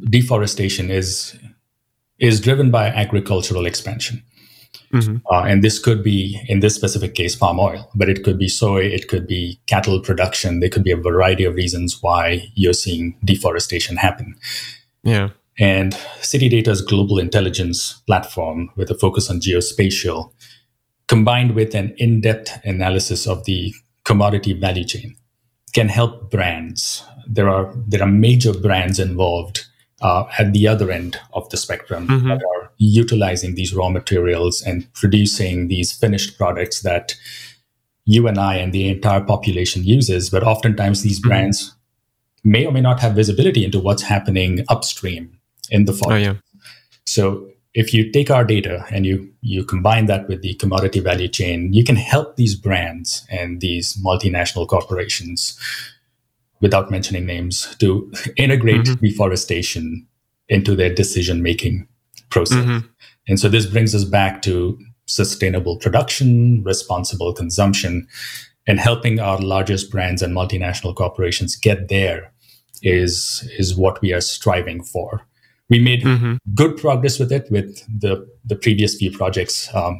deforestation 0.09 0.89
is 0.89 1.37
is 2.19 2.41
driven 2.41 2.71
by 2.71 2.87
agricultural 2.87 3.65
expansion. 3.65 4.23
Mm-hmm. 4.93 5.17
Uh, 5.29 5.43
and 5.43 5.63
this 5.63 5.79
could 5.79 6.03
be, 6.03 6.41
in 6.47 6.61
this 6.61 6.75
specific 6.75 7.13
case, 7.13 7.35
palm 7.35 7.59
oil, 7.59 7.89
but 7.93 8.09
it 8.09 8.23
could 8.23 8.39
be 8.39 8.47
soy, 8.47 8.83
it 8.83 9.07
could 9.07 9.27
be 9.27 9.59
cattle 9.67 9.99
production. 9.99 10.59
There 10.59 10.69
could 10.69 10.83
be 10.83 10.91
a 10.91 10.97
variety 10.97 11.43
of 11.43 11.55
reasons 11.55 12.01
why 12.01 12.49
you're 12.55 12.73
seeing 12.73 13.17
deforestation 13.23 13.97
happen. 13.97 14.35
Yeah. 15.03 15.29
And 15.59 15.93
City 16.21 16.49
Data's 16.49 16.81
global 16.81 17.19
intelligence 17.19 18.01
platform, 18.07 18.69
with 18.75 18.89
a 18.89 18.95
focus 18.95 19.29
on 19.29 19.39
geospatial, 19.39 20.31
combined 21.07 21.55
with 21.55 21.75
an 21.75 21.95
in 21.97 22.21
depth 22.21 22.59
analysis 22.63 23.27
of 23.27 23.45
the 23.45 23.73
commodity 24.03 24.53
value 24.53 24.85
chain, 24.85 25.15
can 25.73 25.89
help 25.89 26.31
brands. 26.31 27.03
There 27.27 27.49
are, 27.49 27.73
there 27.87 28.01
are 28.01 28.07
major 28.07 28.53
brands 28.53 28.99
involved 28.99 29.65
uh, 30.01 30.25
at 30.37 30.53
the 30.53 30.67
other 30.67 30.91
end 30.91 31.19
of 31.33 31.49
the 31.49 31.57
spectrum 31.57 32.07
mm-hmm. 32.07 32.27
that 32.27 32.43
are 32.43 32.71
utilizing 32.77 33.55
these 33.55 33.73
raw 33.73 33.89
materials 33.89 34.61
and 34.61 34.91
producing 34.93 35.67
these 35.67 35.91
finished 35.91 36.37
products 36.37 36.81
that 36.81 37.15
you 38.05 38.27
and 38.27 38.37
I 38.37 38.55
and 38.55 38.71
the 38.71 38.87
entire 38.87 39.21
population 39.21 39.83
uses. 39.83 40.29
But 40.29 40.43
oftentimes, 40.43 41.01
these 41.01 41.19
mm-hmm. 41.19 41.29
brands 41.29 41.75
may 42.43 42.65
or 42.65 42.71
may 42.71 42.81
not 42.81 42.99
have 42.99 43.13
visibility 43.13 43.65
into 43.65 43.79
what's 43.79 44.03
happening 44.03 44.63
upstream 44.69 45.37
in 45.69 45.85
the 45.85 45.93
forest. 45.93 46.27
Oh, 46.27 46.31
yeah. 46.31 46.35
So 47.05 47.49
if 47.73 47.93
you 47.93 48.11
take 48.11 48.31
our 48.31 48.43
data 48.43 48.85
and 48.91 49.05
you 49.05 49.31
you 49.41 49.63
combine 49.63 50.05
that 50.07 50.27
with 50.27 50.41
the 50.41 50.55
commodity 50.55 50.99
value 50.99 51.27
chain, 51.27 51.73
you 51.73 51.83
can 51.83 51.95
help 51.95 52.35
these 52.35 52.55
brands 52.55 53.25
and 53.29 53.61
these 53.61 53.97
multinational 54.03 54.67
corporations 54.67 55.59
without 56.61 56.91
mentioning 56.91 57.25
names, 57.25 57.75
to 57.79 58.11
integrate 58.37 58.81
mm-hmm. 58.81 59.05
deforestation 59.05 60.07
into 60.49 60.75
their 60.75 60.93
decision 60.93 61.41
making 61.41 61.87
process. 62.29 62.57
Mm-hmm. 62.57 62.87
And 63.27 63.39
so 63.39 63.49
this 63.49 63.65
brings 63.65 63.93
us 63.93 64.03
back 64.03 64.41
to 64.43 64.79
sustainable 65.05 65.77
production, 65.77 66.63
responsible 66.63 67.33
consumption, 67.33 68.07
and 68.67 68.79
helping 68.79 69.19
our 69.19 69.39
largest 69.39 69.91
brands 69.91 70.21
and 70.21 70.35
multinational 70.35 70.95
corporations 70.95 71.55
get 71.55 71.87
there 71.87 72.31
is 72.83 73.49
is 73.57 73.75
what 73.75 74.01
we 74.01 74.13
are 74.13 74.21
striving 74.21 74.83
for. 74.83 75.21
We 75.69 75.79
made 75.79 76.03
mm-hmm. 76.03 76.35
good 76.53 76.77
progress 76.77 77.19
with 77.19 77.31
it 77.31 77.49
with 77.49 77.83
the 77.87 78.27
the 78.45 78.55
previous 78.55 78.95
few 78.95 79.11
projects 79.11 79.73
um, 79.73 79.99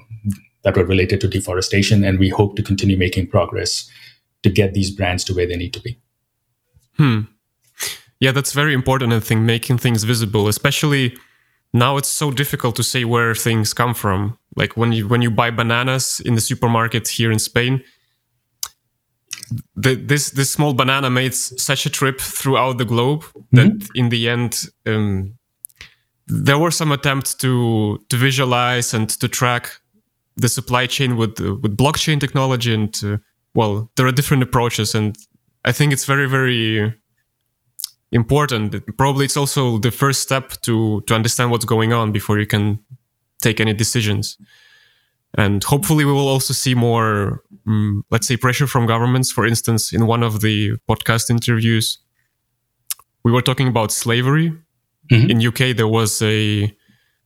that 0.64 0.76
were 0.76 0.86
related 0.86 1.22
to 1.22 1.28
deforestation, 1.28 2.04
and 2.04 2.20
we 2.20 2.30
hope 2.30 2.56
to 2.58 2.64
continue 2.64 2.98
making 2.98 3.28
progress 3.28 3.90
to 4.44 4.50
get 4.50 4.74
these 4.74 4.92
brands 4.92 5.24
to 5.26 5.34
where 5.34 5.48
they 5.48 5.56
need 5.56 5.74
to 5.74 5.82
be. 5.82 5.98
Hmm. 6.98 7.22
Yeah, 8.20 8.32
that's 8.32 8.54
very 8.54 8.74
important. 8.74 9.14
I 9.14 9.20
think 9.20 9.42
making 9.42 9.78
things 9.78 10.04
visible, 10.04 10.48
especially 10.48 11.18
now, 11.74 11.98
it's 11.98 12.08
so 12.08 12.32
difficult 12.32 12.76
to 12.78 12.84
say 12.84 13.04
where 13.06 13.36
things 13.36 13.74
come 13.74 13.94
from. 13.94 14.38
Like 14.56 14.78
when 14.78 14.92
you 14.92 15.08
when 15.08 15.22
you 15.22 15.30
buy 15.30 15.52
bananas 15.52 16.22
in 16.26 16.36
the 16.36 16.42
supermarket 16.42 17.08
here 17.08 17.32
in 17.32 17.40
Spain, 17.40 17.84
the, 19.76 19.96
this 19.96 20.32
this 20.32 20.52
small 20.52 20.74
banana 20.74 21.10
made 21.10 21.36
such 21.36 21.86
a 21.86 21.90
trip 21.90 22.20
throughout 22.20 22.78
the 22.78 22.86
globe 22.86 23.24
that 23.52 23.68
mm-hmm. 23.68 23.92
in 23.96 24.10
the 24.10 24.30
end 24.30 24.66
um, 24.86 25.38
there 26.28 26.58
were 26.58 26.72
some 26.72 26.92
attempts 26.92 27.36
to 27.36 28.00
to 28.10 28.18
visualize 28.18 28.94
and 28.94 29.10
to 29.10 29.28
track 29.28 29.80
the 30.36 30.50
supply 30.50 30.88
chain 30.88 31.16
with 31.18 31.40
with 31.40 31.78
blockchain 31.78 32.20
technology 32.20 32.74
and 32.74 33.00
uh, 33.04 33.18
well 33.54 33.90
there 33.96 34.08
are 34.08 34.12
different 34.12 34.44
approaches 34.44 34.96
and 34.96 35.18
I 35.68 35.74
think 35.74 35.92
it's 35.92 36.06
very, 36.06 36.30
very 36.30 36.94
important. 38.14 38.74
Probably 38.98 39.26
it's 39.26 39.36
also 39.36 39.78
the 39.80 39.92
first 39.92 40.22
step 40.22 40.52
to 40.62 41.02
to 41.08 41.14
understand 41.14 41.52
what's 41.52 41.66
going 41.66 41.92
on 41.92 42.12
before 42.14 42.40
you 42.40 42.48
can 42.48 42.80
take 43.42 43.60
any 43.60 43.74
decisions. 43.74 44.38
And 45.38 45.62
hopefully, 45.64 46.06
we 46.06 46.14
will 46.14 46.30
also 46.30 46.54
see 46.54 46.74
more, 46.74 47.44
um, 47.68 48.06
let's 48.10 48.28
say, 48.28 48.38
pressure 48.38 48.66
from 48.66 48.86
governments. 48.88 49.30
For 49.30 49.46
instance, 49.46 49.92
in 49.92 50.08
one 50.08 50.24
of 50.24 50.40
the 50.40 50.78
podcast 50.90 51.30
interviews, 51.30 52.00
we 53.24 53.32
were 53.34 53.42
talking 53.42 53.68
about 53.68 53.92
slavery. 53.92 54.54
Mm-hmm. 55.12 55.30
In 55.30 55.48
UK, 55.50 55.76
there 55.76 55.92
was 56.00 56.22
a 56.22 56.74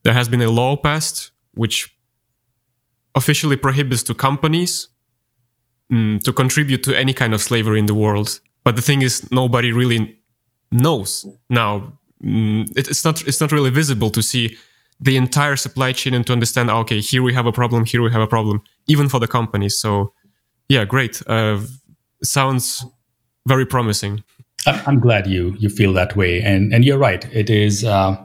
there 0.02 0.14
has 0.14 0.28
been 0.28 0.42
a 0.42 0.50
law 0.50 0.76
passed 0.76 1.30
which 1.54 1.96
officially 3.14 3.56
prohibits 3.56 4.02
to 4.02 4.14
companies 4.14 4.88
mm, 5.92 6.22
to 6.22 6.32
contribute 6.32 6.82
to 6.84 6.98
any 6.98 7.12
kind 7.12 7.34
of 7.34 7.40
slavery 7.40 7.78
in 7.78 7.86
the 7.86 7.94
world. 7.94 8.40
But 8.64 8.76
the 8.76 8.82
thing 8.82 9.02
is, 9.02 9.30
nobody 9.30 9.72
really 9.72 10.18
knows 10.70 11.26
now. 11.50 11.98
Mm, 12.24 12.70
it, 12.76 12.88
it's 12.88 13.04
not 13.04 13.26
it's 13.26 13.40
not 13.40 13.52
really 13.52 13.70
visible 13.70 14.10
to 14.10 14.22
see 14.22 14.56
the 15.00 15.16
entire 15.16 15.56
supply 15.56 15.92
chain 15.92 16.14
and 16.14 16.26
to 16.26 16.32
understand. 16.32 16.70
Okay, 16.70 17.00
here 17.00 17.22
we 17.22 17.34
have 17.34 17.46
a 17.46 17.52
problem. 17.52 17.84
Here 17.84 18.02
we 18.02 18.10
have 18.12 18.22
a 18.22 18.26
problem, 18.26 18.62
even 18.86 19.08
for 19.08 19.18
the 19.20 19.26
companies. 19.26 19.76
So, 19.78 20.12
yeah, 20.68 20.84
great. 20.84 21.22
Uh, 21.26 21.60
sounds 22.22 22.84
very 23.46 23.66
promising. 23.66 24.22
I'm 24.64 25.00
glad 25.00 25.26
you 25.26 25.56
you 25.58 25.68
feel 25.68 25.92
that 25.94 26.16
way, 26.16 26.40
and 26.40 26.72
and 26.72 26.84
you're 26.84 26.98
right. 26.98 27.24
It 27.32 27.50
is. 27.50 27.84
Uh, 27.84 28.16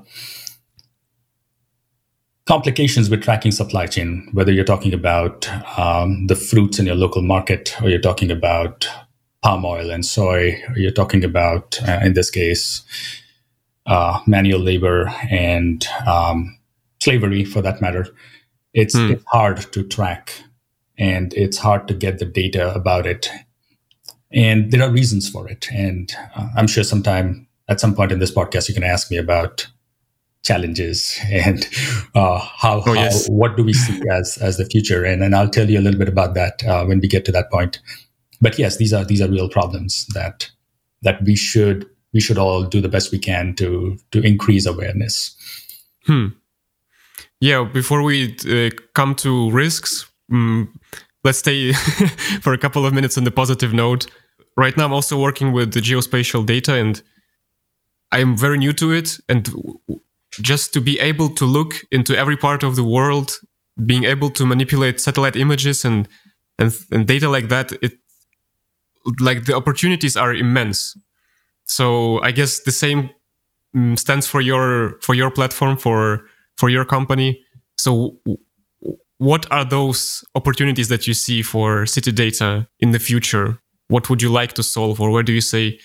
complications 2.48 3.10
with 3.10 3.22
tracking 3.22 3.52
supply 3.52 3.86
chain, 3.86 4.28
whether 4.32 4.52
you're 4.52 4.64
talking 4.64 4.94
about 4.94 5.48
um, 5.78 6.28
the 6.28 6.36
fruits 6.36 6.80
in 6.80 6.86
your 6.86 6.96
local 6.96 7.22
market 7.22 7.76
or 7.82 7.90
you're 7.90 8.00
talking 8.00 8.32
about 8.32 8.88
palm 9.44 9.66
oil 9.66 9.92
and 9.92 10.06
soy, 10.06 10.60
or 10.70 10.78
you're 10.78 10.92
talking 10.92 11.24
about, 11.24 11.78
uh, 11.88 12.00
in 12.02 12.14
this 12.14 12.30
case, 12.30 12.82
uh, 13.86 14.20
manual 14.26 14.60
labor 14.60 15.14
and 15.30 15.86
um, 16.08 16.58
slavery 17.02 17.44
for 17.44 17.62
that 17.62 17.82
matter. 17.82 18.08
It's, 18.74 18.96
mm. 18.96 19.12
it's 19.12 19.26
hard 19.28 19.58
to 19.74 19.84
track 19.84 20.34
and 20.98 21.34
it's 21.34 21.58
hard 21.58 21.88
to 21.90 21.94
get 21.94 22.20
the 22.20 22.26
data 22.26 22.74
about 22.74 23.06
it. 23.06 23.30
And 24.32 24.72
there 24.72 24.82
are 24.82 24.92
reasons 24.92 25.30
for 25.30 25.48
it. 25.50 25.68
And 25.72 26.14
uh, 26.36 26.50
I'm 26.56 26.68
sure 26.68 26.84
sometime 26.84 27.48
at 27.68 27.80
some 27.80 27.94
point 27.94 28.12
in 28.12 28.20
this 28.20 28.32
podcast, 28.32 28.70
you 28.70 28.74
can 28.74 28.84
ask 28.84 29.12
me 29.12 29.18
about 29.18 29.68
challenges 30.48 31.20
and 31.30 31.68
uh, 32.16 32.40
how, 32.40 32.82
oh, 32.86 32.94
yes. 32.94 33.28
how, 33.28 33.34
what 33.34 33.58
do 33.58 33.64
we 33.64 33.74
see 33.74 34.02
as 34.10 34.38
as 34.38 34.58
the 34.58 34.66
future? 34.66 35.04
And 35.04 35.22
and 35.22 35.36
I'll 35.36 35.50
tell 35.50 35.70
you 35.70 35.80
a 35.80 35.84
little 35.86 36.00
bit 36.00 36.08
about 36.08 36.34
that 36.36 36.64
uh, 36.66 36.86
when 36.86 37.00
we 37.02 37.08
get 37.08 37.26
to 37.26 37.32
that 37.34 37.52
point. 37.52 37.80
But 38.40 38.58
yes 38.58 38.78
these 38.78 38.94
are 38.94 39.04
these 39.04 39.22
are 39.22 39.30
real 39.30 39.50
problems 39.50 40.08
that 40.14 40.50
that 41.02 41.24
we 41.24 41.36
should 41.36 41.86
we 42.14 42.22
should 42.22 42.38
all 42.38 42.64
do 42.64 42.82
the 42.82 42.90
best 42.90 43.12
we 43.12 43.20
can 43.20 43.56
to 43.56 43.98
to 44.12 44.22
increase 44.22 44.66
awareness. 44.66 45.36
Hmm. 46.06 46.28
Yeah 47.40 47.66
before 47.66 48.02
we 48.02 48.36
uh, 48.50 48.70
come 48.94 49.16
to 49.16 49.52
risks 49.52 50.10
um, 50.32 50.80
let's 51.24 51.40
stay 51.40 51.74
for 52.42 52.54
a 52.54 52.58
couple 52.58 52.86
of 52.86 52.94
minutes 52.94 53.18
on 53.18 53.24
the 53.26 53.32
positive 53.32 53.74
note. 53.74 54.08
Right 54.56 54.76
now 54.78 54.86
i'm 54.86 54.94
also 54.94 55.20
working 55.20 55.52
with 55.52 55.74
the 55.74 55.82
geospatial 55.82 56.44
data 56.44 56.74
and 56.74 57.04
i'm 58.12 58.36
very 58.36 58.58
new 58.58 58.74
to 58.74 58.92
it 58.92 59.20
and 59.30 59.44
just 60.42 60.74
to 60.74 60.82
be 60.82 61.00
able 61.00 61.30
to 61.30 61.46
look 61.46 61.76
into 61.92 62.18
every 62.18 62.38
part 62.38 62.64
of 62.64 62.76
the 62.76 62.84
world, 62.84 63.32
being 63.86 64.04
able 64.04 64.30
to 64.32 64.46
manipulate 64.46 65.00
satellite 65.00 65.36
images 65.36 65.86
and 65.86 66.08
and, 66.60 66.76
and 66.92 67.06
data 67.06 67.30
like 67.30 67.50
that, 67.50 67.72
it 67.84 67.94
like 69.20 69.46
the 69.46 69.56
opportunities 69.56 70.18
are 70.18 70.34
immense. 70.34 70.98
So 71.66 72.22
I 72.22 72.32
guess 72.32 72.62
the 72.62 72.72
same 72.72 73.10
mm, 73.76 73.98
stands 73.98 74.28
for 74.28 74.42
your 74.42 75.00
for 75.02 75.14
your 75.14 75.32
platform 75.32 75.78
for 75.78 76.26
for 76.58 76.70
your 76.70 76.86
company. 76.86 77.42
So 77.78 78.20
what 79.18 79.52
are 79.52 79.66
those 79.66 80.24
opportunities 80.36 80.90
that 80.90 81.08
you 81.08 81.14
see 81.14 81.42
for 81.42 81.86
city 81.86 82.12
data 82.12 82.68
in 82.80 82.92
the 82.92 83.00
future? 83.00 83.60
What 83.88 84.10
would 84.10 84.22
you 84.22 84.30
like 84.30 84.54
to 84.54 84.64
solve, 84.64 85.00
or 85.00 85.12
where 85.12 85.24
do 85.24 85.32
you 85.32 85.42
say 85.42 85.80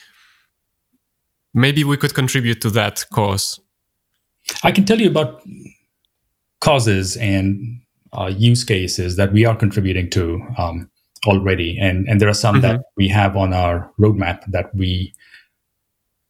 maybe 1.54 1.84
we 1.84 1.96
could 1.96 2.14
contribute 2.14 2.60
to 2.62 2.70
that 2.70 3.04
cause? 3.12 3.60
I 4.62 4.72
can 4.72 4.84
tell 4.84 5.00
you 5.00 5.08
about 5.08 5.42
causes 6.60 7.16
and 7.16 7.80
uh, 8.12 8.32
use 8.36 8.64
cases 8.64 9.16
that 9.16 9.32
we 9.32 9.44
are 9.44 9.56
contributing 9.56 10.10
to 10.10 10.40
um, 10.58 10.90
already, 11.26 11.78
and 11.78 12.08
and 12.08 12.20
there 12.20 12.28
are 12.28 12.34
some 12.34 12.56
mm-hmm. 12.56 12.78
that 12.78 12.80
we 12.96 13.08
have 13.08 13.36
on 13.36 13.52
our 13.52 13.90
roadmap 13.98 14.44
that 14.50 14.74
we 14.74 15.14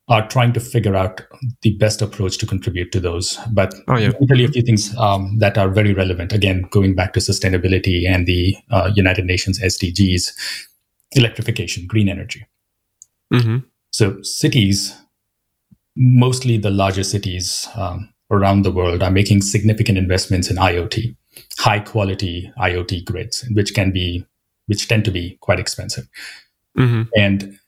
are 0.08 0.26
trying 0.28 0.52
to 0.52 0.60
figure 0.60 0.96
out 0.96 1.22
the 1.62 1.76
best 1.76 2.02
approach 2.02 2.36
to 2.38 2.46
contribute 2.46 2.92
to 2.92 3.00
those. 3.00 3.38
But 3.52 3.74
oh, 3.88 3.96
yeah. 3.96 4.10
me 4.20 4.26
tell 4.26 4.38
you 4.38 4.46
a 4.46 4.50
few 4.50 4.62
things 4.62 4.94
um, 4.98 5.38
that 5.38 5.56
are 5.56 5.68
very 5.68 5.94
relevant. 5.94 6.32
Again, 6.32 6.66
going 6.70 6.94
back 6.94 7.12
to 7.14 7.20
sustainability 7.20 8.06
and 8.06 8.26
the 8.26 8.56
uh, 8.70 8.90
United 8.94 9.24
Nations 9.24 9.60
SDGs, 9.60 10.32
electrification, 11.12 11.86
green 11.86 12.08
energy. 12.08 12.46
Mm-hmm. 13.32 13.58
So 13.90 14.20
cities 14.22 14.94
mostly 15.96 16.56
the 16.58 16.70
larger 16.70 17.04
cities 17.04 17.68
um, 17.74 18.12
around 18.30 18.62
the 18.62 18.72
world 18.72 19.02
are 19.02 19.10
making 19.10 19.42
significant 19.42 19.98
investments 19.98 20.50
in 20.50 20.56
IoT, 20.56 21.14
high 21.58 21.80
quality 21.80 22.52
IoT 22.58 23.04
grids, 23.04 23.46
which 23.52 23.74
can 23.74 23.92
be, 23.92 24.26
which 24.66 24.88
tend 24.88 25.04
to 25.04 25.10
be 25.10 25.36
quite 25.40 25.60
expensive. 25.60 26.08
Mm-hmm. 26.78 27.02
And 27.16 27.58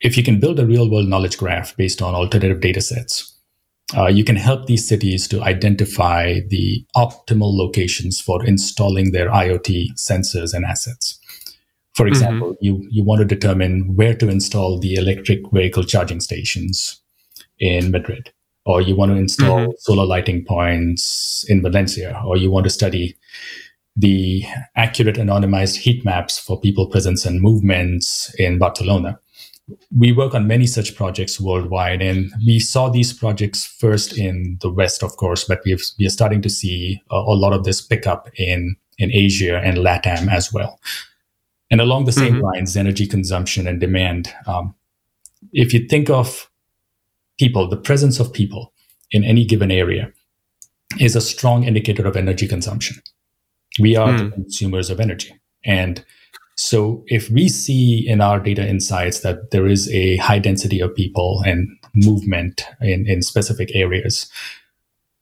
if 0.00 0.16
you 0.16 0.22
can 0.22 0.40
build 0.40 0.58
a 0.58 0.66
real 0.66 0.90
world 0.90 1.08
knowledge 1.08 1.38
graph 1.38 1.76
based 1.76 2.02
on 2.02 2.14
alternative 2.14 2.60
data 2.60 2.80
sets, 2.80 3.34
uh, 3.96 4.06
you 4.06 4.22
can 4.22 4.36
help 4.36 4.66
these 4.66 4.86
cities 4.86 5.26
to 5.28 5.42
identify 5.42 6.40
the 6.48 6.84
optimal 6.96 7.56
locations 7.56 8.20
for 8.20 8.44
installing 8.44 9.10
their 9.10 9.28
IoT 9.28 9.94
sensors 9.94 10.54
and 10.54 10.64
assets. 10.64 11.18
For 11.94 12.04
mm-hmm. 12.04 12.12
example, 12.12 12.50
mm-hmm. 12.50 12.64
you, 12.64 12.86
you 12.90 13.04
want 13.04 13.20
to 13.20 13.24
determine 13.24 13.96
where 13.96 14.14
to 14.14 14.28
install 14.28 14.78
the 14.78 14.94
electric 14.94 15.50
vehicle 15.50 15.82
charging 15.82 16.20
stations 16.20 16.99
in 17.60 17.90
Madrid, 17.90 18.32
or 18.64 18.80
you 18.80 18.96
want 18.96 19.12
to 19.12 19.16
install 19.16 19.60
mm-hmm. 19.60 19.70
solar 19.78 20.04
lighting 20.04 20.44
points 20.44 21.44
in 21.48 21.62
Valencia, 21.62 22.20
or 22.26 22.36
you 22.36 22.50
want 22.50 22.64
to 22.64 22.70
study 22.70 23.16
the 23.96 24.44
accurate 24.76 25.16
anonymized 25.16 25.76
heat 25.76 26.04
maps 26.04 26.38
for 26.38 26.60
people 26.60 26.86
presence 26.86 27.24
and 27.24 27.40
movements 27.40 28.34
in 28.38 28.58
Barcelona 28.58 29.18
we 29.96 30.12
work 30.12 30.34
on 30.34 30.46
many 30.46 30.66
such 30.66 30.94
projects 30.96 31.40
worldwide, 31.40 32.02
and 32.02 32.32
we 32.46 32.58
saw 32.58 32.88
these 32.88 33.12
projects 33.12 33.64
first 33.64 34.16
in 34.16 34.58
the 34.60 34.70
West, 34.70 35.02
of 35.02 35.16
course, 35.16 35.44
but 35.44 35.60
we 35.64 35.76
we 35.98 36.06
are 36.06 36.10
starting 36.10 36.42
to 36.42 36.50
see 36.50 37.00
a, 37.10 37.16
a, 37.16 37.36
lot 37.36 37.52
of 37.52 37.64
this 37.64 37.80
pick 37.80 38.06
up 38.06 38.28
in 38.36 38.76
in 38.98 39.10
Asia 39.12 39.58
and 39.58 39.78
LATAM 39.78 40.30
as 40.30 40.52
well. 40.52 40.78
And 41.70 41.80
along 41.80 42.04
the 42.04 42.12
same 42.12 42.34
mm-hmm. 42.34 42.44
lines, 42.44 42.76
energy 42.76 43.06
consumption 43.06 43.66
and 43.66 43.80
demand. 43.80 44.32
Um, 44.46 44.74
if 45.52 45.72
you 45.72 45.86
think 45.86 46.10
of 46.10 46.49
people, 47.40 47.68
the 47.68 47.76
presence 47.88 48.20
of 48.20 48.32
people 48.32 48.72
in 49.10 49.24
any 49.24 49.44
given 49.44 49.70
area 49.70 50.12
is 51.00 51.16
a 51.16 51.20
strong 51.20 51.64
indicator 51.64 52.06
of 52.06 52.16
energy 52.16 52.46
consumption. 52.46 52.96
We 53.80 53.96
are 53.96 54.10
mm. 54.10 54.18
the 54.18 54.30
consumers 54.30 54.90
of 54.90 55.00
energy, 55.00 55.34
and 55.64 56.04
so 56.60 57.02
if 57.06 57.30
we 57.30 57.48
see 57.48 58.06
in 58.06 58.20
our 58.20 58.38
data 58.38 58.68
insights 58.68 59.20
that 59.20 59.50
there 59.50 59.66
is 59.66 59.90
a 59.94 60.18
high 60.18 60.38
density 60.38 60.78
of 60.80 60.94
people 60.94 61.42
and 61.46 61.66
movement 61.94 62.66
in, 62.82 63.08
in 63.08 63.22
specific 63.22 63.74
areas, 63.74 64.30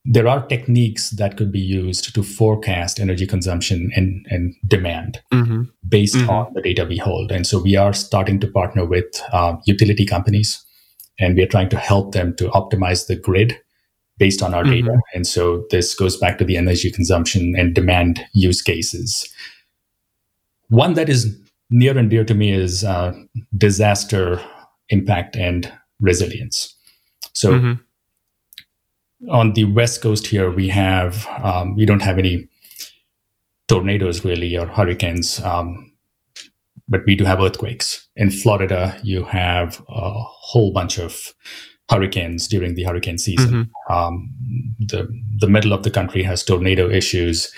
there 0.04 0.26
are 0.26 0.44
techniques 0.46 1.10
that 1.10 1.36
could 1.36 1.52
be 1.52 1.60
used 1.60 2.12
to 2.12 2.22
forecast 2.24 2.98
energy 2.98 3.26
consumption 3.26 3.90
and, 3.94 4.26
and 4.30 4.54
demand 4.66 5.20
mm-hmm. 5.32 5.62
based 5.88 6.16
mm-hmm. 6.16 6.30
on 6.30 6.52
the 6.54 6.62
data 6.62 6.84
we 6.84 6.96
hold. 6.96 7.30
And 7.30 7.46
so 7.46 7.62
we 7.62 7.76
are 7.76 7.92
starting 7.92 8.40
to 8.40 8.48
partner 8.48 8.84
with 8.84 9.22
uh, 9.32 9.56
utility 9.64 10.06
companies 10.06 10.64
and 11.18 11.36
we 11.36 11.42
are 11.42 11.48
trying 11.48 11.68
to 11.70 11.78
help 11.78 12.12
them 12.12 12.34
to 12.36 12.48
optimize 12.50 13.06
the 13.06 13.16
grid 13.16 13.58
based 14.18 14.42
on 14.42 14.54
our 14.54 14.64
mm-hmm. 14.64 14.86
data. 14.86 15.00
And 15.14 15.26
so 15.26 15.64
this 15.70 15.94
goes 15.94 16.16
back 16.16 16.38
to 16.38 16.44
the 16.44 16.56
energy 16.56 16.90
consumption 16.90 17.54
and 17.56 17.74
demand 17.74 18.24
use 18.32 18.62
cases. 18.62 19.28
One 20.68 20.94
that 20.94 21.08
is 21.08 21.38
near 21.70 21.96
and 21.96 22.10
dear 22.10 22.24
to 22.24 22.34
me 22.34 22.52
is 22.52 22.84
uh, 22.84 23.14
disaster 23.56 24.40
impact 24.88 25.36
and 25.36 25.72
resilience. 26.00 26.74
So 27.32 27.52
mm-hmm. 27.52 29.30
on 29.30 29.52
the 29.52 29.64
west 29.64 30.02
coast 30.02 30.26
here, 30.26 30.50
we 30.50 30.68
have 30.68 31.26
um, 31.42 31.76
we 31.76 31.86
don't 31.86 32.02
have 32.02 32.18
any 32.18 32.48
tornadoes 33.68 34.24
really 34.24 34.56
or 34.56 34.66
hurricanes, 34.66 35.40
um, 35.44 35.92
but 36.88 37.02
we 37.06 37.14
do 37.14 37.24
have 37.24 37.40
earthquakes. 37.40 38.07
In 38.18 38.30
Florida, 38.30 38.98
you 39.02 39.24
have 39.24 39.80
a 39.88 40.10
whole 40.12 40.72
bunch 40.72 40.98
of 40.98 41.32
hurricanes 41.88 42.48
during 42.48 42.74
the 42.74 42.82
hurricane 42.82 43.16
season. 43.16 43.50
Mm-hmm. 43.64 43.92
Um, 43.92 44.34
the 44.78 45.08
the 45.38 45.48
middle 45.48 45.72
of 45.72 45.84
the 45.84 45.90
country 45.90 46.22
has 46.24 46.44
tornado 46.44 46.90
issues. 46.90 47.50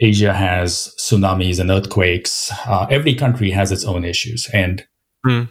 Asia 0.00 0.32
has 0.32 0.94
tsunamis 0.98 1.58
and 1.58 1.70
earthquakes. 1.70 2.52
Uh, 2.66 2.86
every 2.90 3.14
country 3.14 3.50
has 3.50 3.72
its 3.72 3.84
own 3.84 4.04
issues, 4.04 4.48
and 4.52 4.86
mm. 5.26 5.48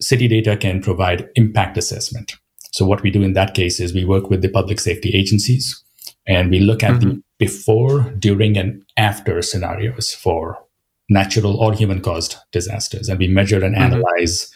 city 0.00 0.28
data 0.28 0.56
can 0.56 0.82
provide 0.82 1.28
impact 1.34 1.78
assessment. 1.78 2.34
So, 2.72 2.84
what 2.84 3.02
we 3.02 3.10
do 3.10 3.22
in 3.22 3.32
that 3.32 3.54
case 3.54 3.80
is 3.80 3.94
we 3.94 4.04
work 4.04 4.30
with 4.30 4.42
the 4.42 4.48
public 4.48 4.78
safety 4.78 5.10
agencies 5.14 5.82
and 6.26 6.50
we 6.50 6.60
look 6.60 6.82
at 6.82 6.92
mm-hmm. 6.92 7.08
the 7.08 7.22
before, 7.38 8.10
during, 8.18 8.56
and 8.56 8.84
after 8.96 9.42
scenarios 9.42 10.14
for 10.14 10.58
natural 11.12 11.56
or 11.56 11.72
human 11.72 12.00
caused 12.00 12.36
disasters. 12.50 13.08
And 13.08 13.18
we 13.18 13.28
measure 13.28 13.64
and 13.64 13.74
mm-hmm. 13.74 13.94
analyze 13.94 14.52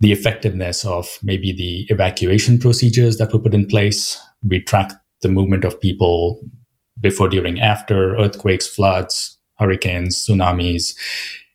the 0.00 0.12
effectiveness 0.12 0.84
of 0.84 1.18
maybe 1.22 1.52
the 1.52 1.92
evacuation 1.92 2.58
procedures 2.58 3.16
that 3.18 3.32
were 3.32 3.40
put 3.40 3.54
in 3.54 3.66
place. 3.66 4.20
We 4.46 4.60
track 4.60 4.92
the 5.22 5.28
movement 5.28 5.64
of 5.64 5.80
people 5.80 6.40
before, 7.00 7.28
during, 7.28 7.60
after 7.60 8.16
earthquakes, 8.16 8.66
floods, 8.66 9.36
hurricanes, 9.58 10.24
tsunamis, 10.24 10.96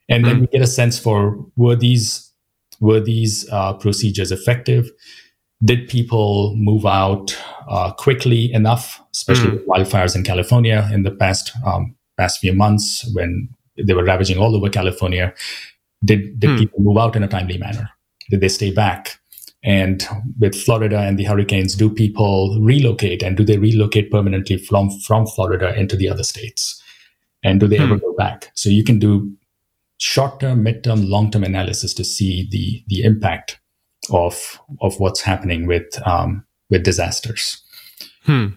and 0.09 0.25
then 0.25 0.35
hmm. 0.35 0.41
we 0.41 0.47
get 0.47 0.61
a 0.61 0.67
sense 0.67 0.99
for 0.99 1.37
were 1.55 1.75
these 1.75 2.31
were 2.79 2.99
these 2.99 3.49
uh, 3.49 3.73
procedures 3.73 4.31
effective? 4.31 4.91
Did 5.63 5.87
people 5.87 6.53
move 6.57 6.85
out 6.85 7.37
uh, 7.69 7.93
quickly 7.93 8.51
enough, 8.51 9.01
especially 9.13 9.59
mm. 9.59 9.65
wildfires 9.65 10.15
in 10.15 10.23
California 10.25 10.89
in 10.91 11.03
the 11.03 11.11
past 11.11 11.51
um, 11.65 11.95
past 12.17 12.39
few 12.39 12.53
months 12.53 13.09
when 13.13 13.47
they 13.77 13.93
were 13.93 14.03
ravaging 14.03 14.37
all 14.37 14.55
over 14.55 14.69
California? 14.69 15.33
Did 16.03 16.39
did 16.39 16.51
mm. 16.51 16.59
people 16.59 16.81
move 16.81 16.97
out 16.97 17.15
in 17.15 17.23
a 17.23 17.27
timely 17.27 17.57
manner? 17.57 17.89
Did 18.29 18.41
they 18.41 18.49
stay 18.49 18.71
back? 18.71 19.19
And 19.63 20.05
with 20.39 20.55
Florida 20.55 20.99
and 20.99 21.17
the 21.17 21.23
hurricanes, 21.23 21.75
do 21.75 21.89
people 21.89 22.59
relocate 22.59 23.23
and 23.23 23.37
do 23.37 23.45
they 23.45 23.57
relocate 23.57 24.11
permanently 24.11 24.57
from, 24.57 24.89
from 24.99 25.25
Florida 25.25 25.73
into 25.79 25.95
the 25.95 26.09
other 26.09 26.23
states? 26.23 26.81
And 27.43 27.59
do 27.59 27.67
they 27.67 27.77
hmm. 27.77 27.83
ever 27.83 27.97
go 27.97 28.13
back? 28.13 28.51
So 28.55 28.69
you 28.69 28.83
can 28.83 28.99
do 28.99 29.31
short 29.99 30.41
term, 30.41 30.63
mid 30.63 30.83
term, 30.83 31.09
long 31.09 31.31
term 31.31 31.43
analysis 31.43 31.93
to 31.93 32.03
see 32.03 32.47
the, 32.51 32.83
the 32.87 33.03
impact 33.03 33.59
of, 34.11 34.59
of 34.81 34.99
what's 34.99 35.21
happening 35.21 35.65
with, 35.65 35.85
um, 36.05 36.45
with 36.69 36.83
disasters. 36.83 37.61
Hmm. 38.23 38.47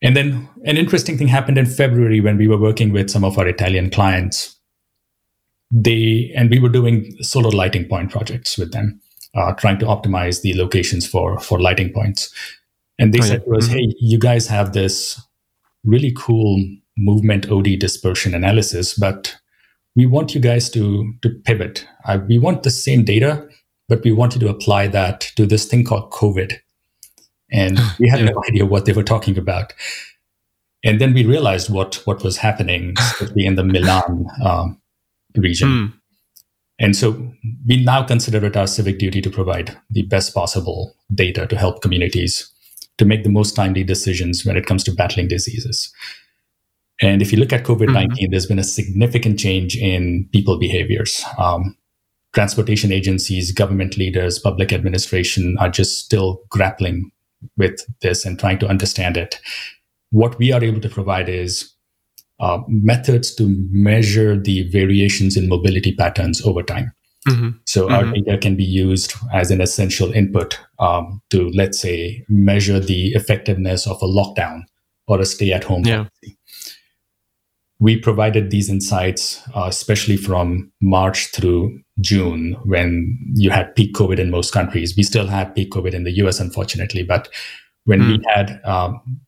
And 0.00 0.16
then 0.16 0.48
an 0.64 0.76
interesting 0.76 1.18
thing 1.18 1.28
happened 1.28 1.58
in 1.58 1.66
February 1.66 2.20
when 2.20 2.36
we 2.36 2.46
were 2.46 2.58
working 2.58 2.92
with 2.92 3.10
some 3.10 3.24
of 3.24 3.36
our 3.38 3.48
Italian 3.48 3.90
clients. 3.90 4.56
They, 5.70 6.32
and 6.36 6.50
we 6.50 6.60
were 6.60 6.68
doing 6.68 7.16
solar 7.20 7.50
lighting 7.50 7.86
point 7.88 8.10
projects 8.10 8.56
with 8.56 8.72
them 8.72 9.00
uh, 9.34 9.52
trying 9.52 9.78
to 9.78 9.86
optimize 9.86 10.42
the 10.42 10.54
locations 10.54 11.06
for 11.06 11.38
for 11.38 11.60
lighting 11.60 11.92
points. 11.92 12.32
And 12.98 13.12
they 13.12 13.20
oh, 13.20 13.22
said 13.22 13.42
yeah. 13.46 13.52
to 13.52 13.58
us, 13.58 13.68
mm-hmm. 13.68 13.78
"Hey, 13.78 13.94
you 14.00 14.18
guys 14.18 14.46
have 14.46 14.72
this 14.72 15.20
really 15.84 16.12
cool 16.16 16.62
movement 16.96 17.50
OD 17.50 17.78
dispersion 17.78 18.34
analysis, 18.34 18.94
but 18.94 19.36
we 19.94 20.06
want 20.06 20.34
you 20.34 20.40
guys 20.40 20.70
to 20.70 21.12
to 21.22 21.30
pivot. 21.44 21.86
Uh, 22.04 22.18
we 22.28 22.38
want 22.38 22.62
the 22.62 22.70
same 22.70 23.04
data, 23.04 23.46
but 23.88 24.02
we 24.02 24.12
want 24.12 24.34
you 24.34 24.40
to 24.40 24.48
apply 24.48 24.88
that 24.88 25.20
to 25.36 25.46
this 25.46 25.66
thing 25.66 25.84
called 25.84 26.10
COVID." 26.10 26.58
And 27.50 27.78
we 27.98 28.08
had 28.08 28.20
yeah. 28.20 28.30
no 28.30 28.42
idea 28.48 28.66
what 28.66 28.84
they 28.84 28.92
were 28.92 29.02
talking 29.02 29.38
about. 29.38 29.72
And 30.84 31.00
then 31.00 31.12
we 31.12 31.24
realized 31.24 31.70
what 31.70 31.96
what 32.06 32.22
was 32.22 32.36
happening, 32.36 32.94
especially 32.98 33.46
in 33.46 33.56
the 33.56 33.64
Milan 33.64 34.26
um, 34.44 34.80
region. 35.36 35.68
Mm. 35.68 35.92
And 36.80 36.96
so 36.96 37.32
we 37.66 37.82
now 37.82 38.04
consider 38.04 38.44
it 38.46 38.56
our 38.56 38.68
civic 38.68 38.98
duty 38.98 39.20
to 39.20 39.30
provide 39.30 39.76
the 39.90 40.02
best 40.02 40.32
possible 40.32 40.94
data 41.12 41.46
to 41.46 41.56
help 41.56 41.82
communities 41.82 42.52
to 42.98 43.04
make 43.04 43.24
the 43.24 43.30
most 43.30 43.56
timely 43.56 43.82
decisions 43.82 44.44
when 44.44 44.56
it 44.56 44.66
comes 44.66 44.84
to 44.84 44.92
battling 44.92 45.28
diseases. 45.28 45.92
And 47.00 47.22
if 47.22 47.32
you 47.32 47.38
look 47.38 47.52
at 47.52 47.64
COVID 47.64 47.92
19, 47.92 48.08
mm-hmm. 48.08 48.30
there's 48.30 48.46
been 48.46 48.58
a 48.58 48.64
significant 48.64 49.38
change 49.38 49.76
in 49.76 50.28
people 50.32 50.58
behaviors. 50.58 51.24
Um, 51.38 51.76
transportation 52.34 52.92
agencies, 52.92 53.52
government 53.52 53.96
leaders, 53.96 54.38
public 54.38 54.72
administration 54.72 55.56
are 55.58 55.68
just 55.68 56.04
still 56.04 56.42
grappling 56.50 57.10
with 57.56 57.80
this 58.00 58.24
and 58.24 58.38
trying 58.38 58.58
to 58.58 58.68
understand 58.68 59.16
it. 59.16 59.40
What 60.10 60.38
we 60.38 60.52
are 60.52 60.64
able 60.64 60.80
to 60.80 60.88
provide 60.88 61.28
is 61.28 61.74
uh, 62.40 62.60
methods 62.68 63.34
to 63.34 63.54
measure 63.70 64.38
the 64.38 64.68
variations 64.70 65.36
in 65.36 65.48
mobility 65.48 65.94
patterns 65.94 66.44
over 66.44 66.62
time. 66.62 66.92
Mm-hmm. 67.26 67.48
So 67.66 67.86
mm-hmm. 67.86 67.94
our 67.94 68.12
data 68.12 68.38
can 68.38 68.56
be 68.56 68.64
used 68.64 69.14
as 69.32 69.50
an 69.50 69.60
essential 69.60 70.12
input 70.12 70.58
um, 70.78 71.20
to, 71.30 71.50
let's 71.50 71.80
say, 71.80 72.24
measure 72.28 72.80
the 72.80 73.08
effectiveness 73.08 73.86
of 73.86 74.00
a 74.02 74.06
lockdown 74.06 74.62
or 75.08 75.20
a 75.20 75.26
stay-at-home 75.26 75.84
yeah. 75.84 75.96
policy. 75.96 76.38
We 77.80 77.98
provided 77.98 78.50
these 78.50 78.70
insights, 78.70 79.42
uh, 79.54 79.66
especially 79.68 80.16
from 80.16 80.72
March 80.80 81.30
through 81.32 81.80
June, 82.00 82.56
when 82.64 83.18
you 83.34 83.50
had 83.50 83.74
peak 83.74 83.94
COVID 83.94 84.18
in 84.18 84.30
most 84.30 84.52
countries. 84.52 84.96
We 84.96 85.02
still 85.02 85.26
have 85.26 85.54
peak 85.54 85.72
COVID 85.72 85.94
in 85.94 86.04
the 86.04 86.12
US, 86.22 86.40
unfortunately, 86.40 87.02
but 87.02 87.28
when 87.84 88.00
mm. 88.00 88.18
we 88.18 88.24
had 88.34 88.60
um, 88.64 89.20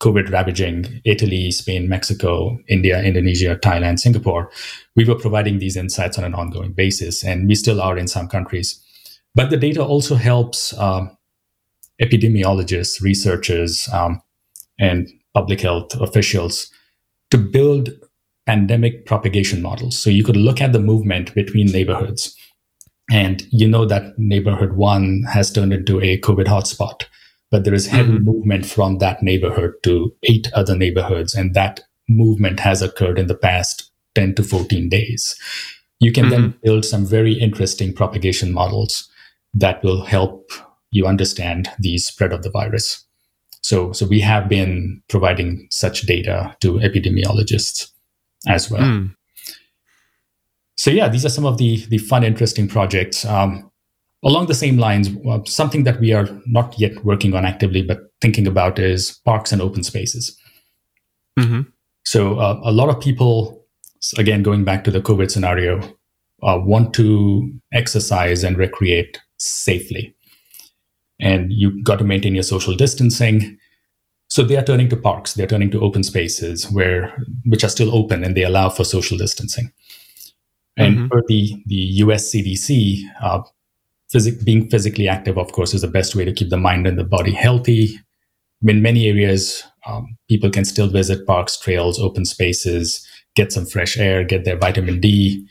COVID 0.00 0.30
ravaging 0.30 1.00
Italy, 1.04 1.50
Spain, 1.50 1.88
Mexico, 1.88 2.58
India, 2.68 3.02
Indonesia, 3.02 3.56
Thailand, 3.56 3.98
Singapore, 3.98 4.50
we 4.96 5.04
were 5.04 5.14
providing 5.14 5.58
these 5.58 5.76
insights 5.76 6.18
on 6.18 6.24
an 6.24 6.34
ongoing 6.34 6.72
basis, 6.72 7.24
and 7.24 7.48
we 7.48 7.54
still 7.54 7.80
are 7.80 7.96
in 7.96 8.08
some 8.08 8.28
countries. 8.28 8.80
But 9.34 9.50
the 9.50 9.56
data 9.56 9.82
also 9.82 10.14
helps 10.14 10.74
uh, 10.74 11.06
epidemiologists, 12.00 13.00
researchers, 13.00 13.88
um, 13.92 14.20
and 14.78 15.08
public 15.32 15.60
health 15.60 15.94
officials 16.00 16.70
to 17.30 17.38
build 17.38 17.90
pandemic 18.46 19.06
propagation 19.06 19.62
models. 19.62 19.96
So 19.98 20.10
you 20.10 20.24
could 20.24 20.36
look 20.36 20.60
at 20.60 20.72
the 20.72 20.80
movement 20.80 21.34
between 21.34 21.66
neighborhoods, 21.66 22.36
and 23.10 23.46
you 23.50 23.68
know 23.68 23.84
that 23.86 24.18
neighborhood 24.18 24.74
one 24.74 25.24
has 25.30 25.52
turned 25.52 25.72
into 25.72 26.00
a 26.00 26.18
COVID 26.18 26.46
hotspot, 26.46 27.04
but 27.50 27.64
there 27.64 27.74
is 27.74 27.86
heavy 27.86 28.12
mm-hmm. 28.12 28.24
movement 28.24 28.66
from 28.66 28.98
that 28.98 29.22
neighborhood 29.22 29.72
to 29.84 30.14
eight 30.24 30.48
other 30.52 30.76
neighborhoods, 30.76 31.34
and 31.34 31.54
that 31.54 31.80
movement 32.08 32.60
has 32.60 32.82
occurred 32.82 33.18
in 33.18 33.26
the 33.26 33.34
past 33.34 33.90
10 34.14 34.34
to 34.36 34.42
14 34.42 34.88
days. 34.88 35.36
You 36.00 36.12
can 36.12 36.24
mm-hmm. 36.24 36.30
then 36.30 36.54
build 36.62 36.84
some 36.84 37.06
very 37.06 37.34
interesting 37.34 37.94
propagation 37.94 38.52
models 38.52 39.08
that 39.54 39.82
will 39.82 40.04
help 40.04 40.50
you 40.90 41.06
understand 41.06 41.68
the 41.78 41.98
spread 41.98 42.32
of 42.32 42.42
the 42.42 42.50
virus. 42.50 43.04
So, 43.62 43.92
so 43.92 44.06
we 44.06 44.20
have 44.20 44.48
been 44.48 45.02
providing 45.08 45.66
such 45.70 46.02
data 46.02 46.54
to 46.60 46.74
epidemiologists 46.74 47.90
as 48.46 48.70
well. 48.70 48.82
Mm. 48.82 49.14
So 50.76 50.90
yeah, 50.90 51.08
these 51.08 51.24
are 51.24 51.30
some 51.30 51.46
of 51.46 51.58
the 51.58 51.84
the 51.86 51.98
fun, 51.98 52.24
interesting 52.24 52.68
projects. 52.68 53.24
Um, 53.24 53.70
along 54.24 54.46
the 54.46 54.54
same 54.54 54.78
lines, 54.78 55.10
uh, 55.28 55.40
something 55.44 55.84
that 55.84 56.00
we 56.00 56.12
are 56.12 56.28
not 56.46 56.78
yet 56.78 57.04
working 57.04 57.34
on 57.34 57.44
actively, 57.44 57.82
but 57.82 58.12
thinking 58.20 58.46
about 58.46 58.78
is 58.78 59.20
parks 59.24 59.52
and 59.52 59.62
open 59.62 59.82
spaces. 59.82 60.36
Mm-hmm. 61.38 61.62
So 62.04 62.38
uh, 62.38 62.60
a 62.64 62.72
lot 62.72 62.88
of 62.88 63.00
people, 63.00 63.64
again, 64.18 64.42
going 64.42 64.64
back 64.64 64.84
to 64.84 64.90
the 64.90 65.00
COVID 65.00 65.30
scenario, 65.30 65.80
uh, 66.42 66.58
want 66.58 66.94
to 66.94 67.50
exercise 67.72 68.44
and 68.44 68.58
recreate 68.58 69.18
safely, 69.38 70.14
and 71.20 71.52
you've 71.52 71.84
got 71.84 71.98
to 71.98 72.04
maintain 72.04 72.34
your 72.34 72.44
social 72.44 72.74
distancing. 72.74 73.58
So 74.34 74.42
they 74.42 74.56
are 74.56 74.64
turning 74.64 74.88
to 74.88 74.96
parks, 74.96 75.34
they're 75.34 75.46
turning 75.46 75.70
to 75.70 75.80
open 75.80 76.02
spaces 76.02 76.68
where 76.68 77.16
which 77.46 77.62
are 77.62 77.68
still 77.68 77.94
open 77.94 78.24
and 78.24 78.36
they 78.36 78.42
allow 78.42 78.68
for 78.68 78.82
social 78.82 79.16
distancing. 79.16 79.70
And 80.76 80.96
mm-hmm. 80.96 81.06
for 81.06 81.22
the 81.28 81.54
the 81.66 81.82
US 82.02 82.32
CDC, 82.32 82.98
uh, 83.22 83.42
phys- 84.12 84.44
being 84.44 84.68
physically 84.68 85.06
active, 85.06 85.38
of 85.38 85.52
course, 85.52 85.72
is 85.72 85.82
the 85.82 85.94
best 85.98 86.16
way 86.16 86.24
to 86.24 86.32
keep 86.32 86.50
the 86.50 86.56
mind 86.56 86.84
and 86.88 86.98
the 86.98 87.04
body 87.04 87.30
healthy. 87.30 88.00
In 88.62 88.82
many 88.82 89.06
areas, 89.06 89.62
um, 89.86 90.16
people 90.28 90.50
can 90.50 90.64
still 90.64 90.88
visit 90.88 91.28
parks, 91.28 91.56
trails, 91.56 92.00
open 92.00 92.24
spaces, 92.24 93.06
get 93.36 93.52
some 93.52 93.66
fresh 93.66 93.96
air, 93.96 94.24
get 94.24 94.44
their 94.44 94.58
vitamin 94.58 94.98
D, 94.98 95.46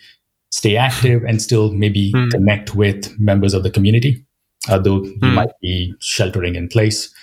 stay 0.52 0.76
active, 0.76 1.24
and 1.24 1.42
still 1.42 1.72
maybe 1.72 2.12
mm. 2.12 2.30
connect 2.32 2.76
with 2.76 3.18
members 3.18 3.54
of 3.54 3.64
the 3.64 3.72
community, 3.72 4.26
although 4.70 5.00
mm. 5.00 5.24
you 5.24 5.32
might 5.32 5.54
be 5.62 5.94
sheltering 6.02 6.56
in 6.56 6.68
place. 6.68 7.14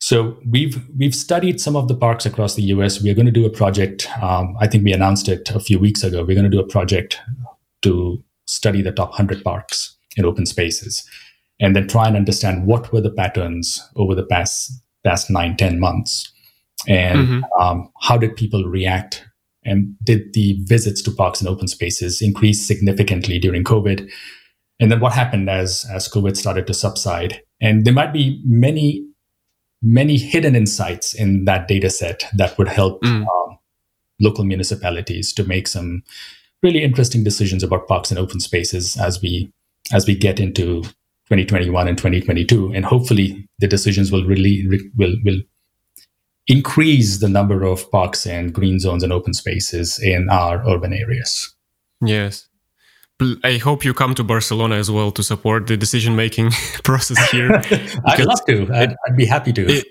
So 0.00 0.38
we've 0.48 0.80
we've 0.96 1.14
studied 1.14 1.60
some 1.60 1.74
of 1.76 1.88
the 1.88 1.94
parks 1.94 2.24
across 2.24 2.54
the 2.54 2.62
U.S. 2.62 3.02
We 3.02 3.10
are 3.10 3.14
going 3.14 3.26
to 3.26 3.32
do 3.32 3.46
a 3.46 3.50
project. 3.50 4.08
Um, 4.22 4.56
I 4.60 4.68
think 4.68 4.84
we 4.84 4.92
announced 4.92 5.28
it 5.28 5.50
a 5.50 5.60
few 5.60 5.78
weeks 5.78 6.04
ago. 6.04 6.24
We're 6.24 6.36
going 6.36 6.50
to 6.50 6.56
do 6.56 6.60
a 6.60 6.66
project 6.66 7.20
to 7.82 8.22
study 8.46 8.80
the 8.80 8.92
top 8.92 9.10
100 9.10 9.42
parks 9.42 9.96
in 10.16 10.24
open 10.24 10.46
spaces, 10.46 11.06
and 11.60 11.74
then 11.74 11.88
try 11.88 12.06
and 12.06 12.16
understand 12.16 12.66
what 12.66 12.92
were 12.92 13.00
the 13.00 13.10
patterns 13.10 13.86
over 13.96 14.14
the 14.14 14.24
past 14.24 14.70
past 15.04 15.30
nine, 15.30 15.56
10 15.56 15.80
months, 15.80 16.32
and 16.86 17.18
mm-hmm. 17.18 17.60
um, 17.60 17.90
how 18.00 18.16
did 18.16 18.36
people 18.36 18.64
react, 18.64 19.24
and 19.64 19.96
did 20.04 20.32
the 20.32 20.58
visits 20.62 21.02
to 21.02 21.10
parks 21.10 21.40
and 21.40 21.48
open 21.48 21.66
spaces 21.66 22.22
increase 22.22 22.64
significantly 22.64 23.40
during 23.40 23.64
COVID, 23.64 24.08
and 24.78 24.92
then 24.92 25.00
what 25.00 25.12
happened 25.12 25.50
as 25.50 25.84
as 25.92 26.08
COVID 26.08 26.36
started 26.36 26.68
to 26.68 26.74
subside, 26.74 27.42
and 27.60 27.84
there 27.84 27.94
might 27.94 28.12
be 28.12 28.40
many 28.46 29.07
many 29.82 30.16
hidden 30.16 30.56
insights 30.56 31.14
in 31.14 31.44
that 31.44 31.68
data 31.68 31.90
set 31.90 32.24
that 32.36 32.56
would 32.58 32.68
help 32.68 33.00
mm. 33.02 33.26
um, 33.26 33.58
local 34.20 34.44
municipalities 34.44 35.32
to 35.32 35.44
make 35.44 35.68
some 35.68 36.02
really 36.62 36.82
interesting 36.82 37.22
decisions 37.22 37.62
about 37.62 37.86
parks 37.86 38.10
and 38.10 38.18
open 38.18 38.40
spaces 38.40 38.96
as 38.96 39.22
we 39.22 39.52
as 39.92 40.06
we 40.06 40.14
get 40.14 40.40
into 40.40 40.82
2021 41.30 41.88
and 41.88 41.96
2022 41.96 42.72
and 42.72 42.84
hopefully 42.84 43.46
the 43.58 43.68
decisions 43.68 44.10
will 44.10 44.24
really 44.24 44.66
will 44.96 45.14
will 45.24 45.40
increase 46.48 47.18
the 47.18 47.28
number 47.28 47.62
of 47.62 47.90
parks 47.90 48.26
and 48.26 48.54
green 48.54 48.80
zones 48.80 49.02
and 49.02 49.12
open 49.12 49.34
spaces 49.34 49.98
in 50.02 50.28
our 50.30 50.66
urban 50.66 50.92
areas. 50.92 51.54
Yes 52.00 52.48
I 53.42 53.56
hope 53.56 53.84
you 53.84 53.94
come 53.94 54.14
to 54.14 54.22
Barcelona 54.22 54.76
as 54.76 54.90
well 54.90 55.10
to 55.12 55.22
support 55.22 55.66
the 55.66 55.76
decision 55.76 56.14
making 56.14 56.50
process 56.84 57.30
here. 57.30 57.50
I'd 58.06 58.24
love 58.24 58.44
to. 58.46 58.68
I'd, 58.72 58.94
I'd 59.06 59.16
be 59.16 59.26
happy 59.26 59.52
to. 59.54 59.66
It, 59.66 59.86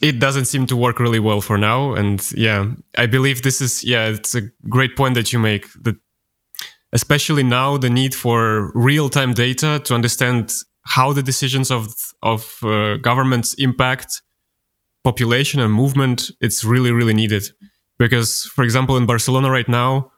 it 0.00 0.18
doesn't 0.18 0.46
seem 0.46 0.66
to 0.66 0.76
work 0.76 0.98
really 0.98 1.20
well 1.20 1.40
for 1.40 1.58
now, 1.58 1.94
and 1.94 2.22
yeah, 2.32 2.72
I 2.96 3.06
believe 3.06 3.42
this 3.42 3.60
is 3.60 3.84
yeah, 3.84 4.08
it's 4.08 4.34
a 4.34 4.42
great 4.68 4.96
point 4.96 5.14
that 5.14 5.32
you 5.32 5.38
make. 5.38 5.66
That 5.82 5.96
especially 6.92 7.42
now, 7.42 7.76
the 7.76 7.90
need 7.90 8.14
for 8.14 8.72
real 8.74 9.08
time 9.08 9.34
data 9.34 9.80
to 9.84 9.94
understand 9.94 10.52
how 10.86 11.12
the 11.12 11.22
decisions 11.22 11.70
of 11.70 11.94
of 12.22 12.58
uh, 12.62 12.96
governments 12.96 13.54
impact 13.54 14.22
population 15.04 15.60
and 15.60 15.72
movement. 15.72 16.30
It's 16.40 16.64
really 16.64 16.92
really 16.92 17.14
needed 17.14 17.44
because, 17.98 18.44
for 18.44 18.64
example, 18.64 18.96
in 18.96 19.06
Barcelona 19.06 19.50
right 19.50 19.68
now 19.68 20.10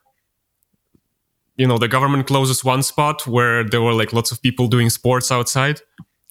you 1.57 1.67
know 1.67 1.79
the 1.79 1.89
government 1.89 2.27
closes 2.27 2.65
one 2.65 2.83
spot 2.83 3.27
where 3.27 3.65
there 3.65 3.83
were 3.83 3.93
like 3.93 4.13
lots 4.13 4.31
of 4.31 4.41
people 4.43 4.69
doing 4.69 4.91
sports 4.91 5.31
outside 5.33 5.81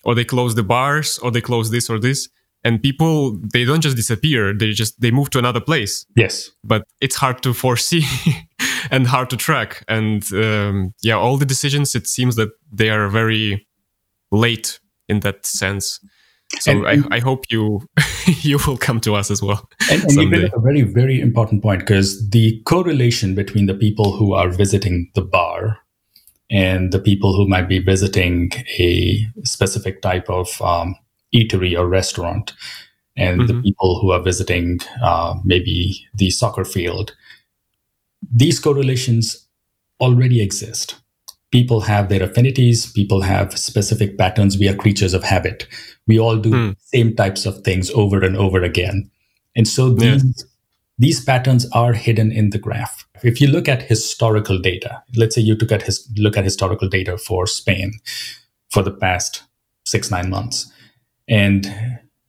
or 0.03 0.15
they 0.15 0.25
close 0.25 0.55
the 0.55 0.63
bars 0.63 1.19
or 1.19 1.31
they 1.31 1.41
close 1.41 1.71
this 1.71 1.89
or 1.89 1.99
this 1.99 2.29
and 2.63 2.81
people 2.81 3.39
they 3.53 3.65
don't 3.65 3.81
just 3.81 3.95
disappear 3.95 4.53
they 4.53 4.71
just 4.71 4.99
they 5.01 5.11
move 5.11 5.29
to 5.31 5.39
another 5.39 5.61
place. 5.61 6.05
Yes. 6.15 6.51
But 6.63 6.83
it's 7.01 7.15
hard 7.15 7.41
to 7.43 7.53
foresee 7.53 8.05
and 8.91 9.07
hard 9.07 9.29
to 9.31 9.37
track 9.37 9.83
and 9.87 10.23
um, 10.33 10.93
yeah 11.01 11.15
all 11.15 11.37
the 11.37 11.45
decisions 11.45 11.95
it 11.95 12.07
seems 12.07 12.35
that 12.35 12.49
they 12.71 12.89
are 12.89 13.07
very 13.07 13.67
late 14.31 14.79
in 15.07 15.19
that 15.21 15.45
sense 15.45 15.99
so 16.59 16.71
and, 16.71 16.85
I, 16.87 17.17
I, 17.17 17.19
hope 17.19 17.45
you 17.49 17.81
you 18.41 18.59
will 18.65 18.77
come 18.77 18.99
to 19.01 19.15
us 19.15 19.31
as 19.31 19.41
well. 19.41 19.67
And, 19.91 20.03
and 20.03 20.33
you 20.33 20.49
a 20.53 20.59
very 20.59 20.81
very 20.81 21.19
important 21.19 21.63
point 21.63 21.79
because 21.79 22.29
the 22.29 22.61
correlation 22.65 23.35
between 23.35 23.65
the 23.65 23.73
people 23.73 24.15
who 24.15 24.33
are 24.33 24.49
visiting 24.49 25.11
the 25.15 25.21
bar 25.21 25.79
and 26.49 26.91
the 26.91 26.99
people 26.99 27.35
who 27.35 27.47
might 27.47 27.67
be 27.67 27.79
visiting 27.79 28.51
a 28.77 29.27
specific 29.43 30.01
type 30.01 30.29
of 30.29 30.61
um, 30.61 30.95
eatery 31.33 31.77
or 31.77 31.87
restaurant, 31.87 32.53
and 33.17 33.41
mm-hmm. 33.41 33.47
the 33.47 33.61
people 33.63 33.99
who 33.99 34.11
are 34.11 34.21
visiting 34.21 34.79
uh, 35.01 35.33
maybe 35.43 36.07
the 36.13 36.29
soccer 36.29 36.63
field, 36.63 37.15
these 38.31 38.59
correlations 38.59 39.47
already 39.99 40.41
exist 40.41 40.95
people 41.55 41.79
have 41.81 42.09
their 42.09 42.23
affinities 42.23 42.91
people 42.91 43.21
have 43.21 43.57
specific 43.57 44.17
patterns 44.17 44.57
we 44.57 44.67
are 44.67 44.75
creatures 44.83 45.13
of 45.13 45.23
habit. 45.23 45.67
We 46.07 46.19
all 46.19 46.37
do 46.37 46.51
hmm. 46.51 46.71
same 46.93 47.15
types 47.15 47.45
of 47.45 47.61
things 47.63 47.89
over 47.91 48.23
and 48.23 48.35
over 48.37 48.61
again. 48.61 49.09
And 49.55 49.67
so 49.67 49.89
these 49.89 50.45
these 50.97 51.23
patterns 51.23 51.69
are 51.71 51.93
hidden 51.93 52.31
in 52.31 52.49
the 52.51 52.59
graph. 52.65 53.05
If 53.23 53.41
you 53.41 53.47
look 53.47 53.69
at 53.69 53.89
historical 53.93 54.59
data 54.59 55.01
let's 55.15 55.35
say 55.35 55.41
you 55.41 55.55
took 55.55 55.71
at 55.71 55.83
his, 55.83 55.97
look 56.17 56.37
at 56.37 56.43
historical 56.43 56.89
data 56.89 57.17
for 57.17 57.47
spain 57.47 57.93
for 58.69 58.83
the 58.83 58.95
past 59.05 59.43
six 59.85 60.11
nine 60.11 60.29
months 60.29 60.71
and 61.27 61.73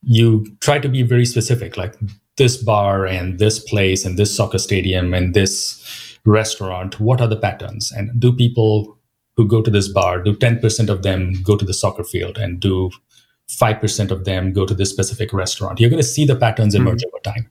you 0.03 0.47
try 0.61 0.79
to 0.79 0.89
be 0.89 1.03
very 1.03 1.27
specific 1.27 1.77
like 1.77 1.95
this 2.37 2.57
bar 2.57 3.07
and 3.07 3.39
this 3.39 3.59
place 3.59 4.05
and 4.05 4.19
this 4.19 4.37
soccer 4.37 4.59
stadium 4.59 5.15
and 5.15 5.35
this 5.35 5.83
restaurant 6.27 7.01
what 7.01 7.21
are 7.21 7.29
the 7.29 7.43
patterns? 7.49 7.93
And 7.93 8.21
do 8.21 8.33
people 8.33 8.96
who 9.37 9.46
go 9.46 9.62
to 9.62 9.70
this 9.70 9.88
bar, 9.88 10.22
do 10.22 10.35
10% 10.35 10.88
of 10.88 11.03
them 11.03 11.35
go 11.42 11.57
to 11.57 11.64
the 11.64 11.75
soccer 11.75 12.05
field 12.05 12.38
and 12.38 12.61
do 12.61 12.90
5% 13.49 14.11
of 14.11 14.24
them 14.24 14.53
go 14.53 14.66
to 14.66 14.74
this 14.74 14.91
specific 14.91 15.32
restaurant. 15.32 15.78
You're 15.78 15.91
going 15.91 16.03
to 16.03 16.09
see 16.09 16.24
the 16.24 16.37
patterns 16.37 16.74
emerge 16.74 17.03
mm. 17.03 17.09
over 17.09 17.22
time. 17.22 17.51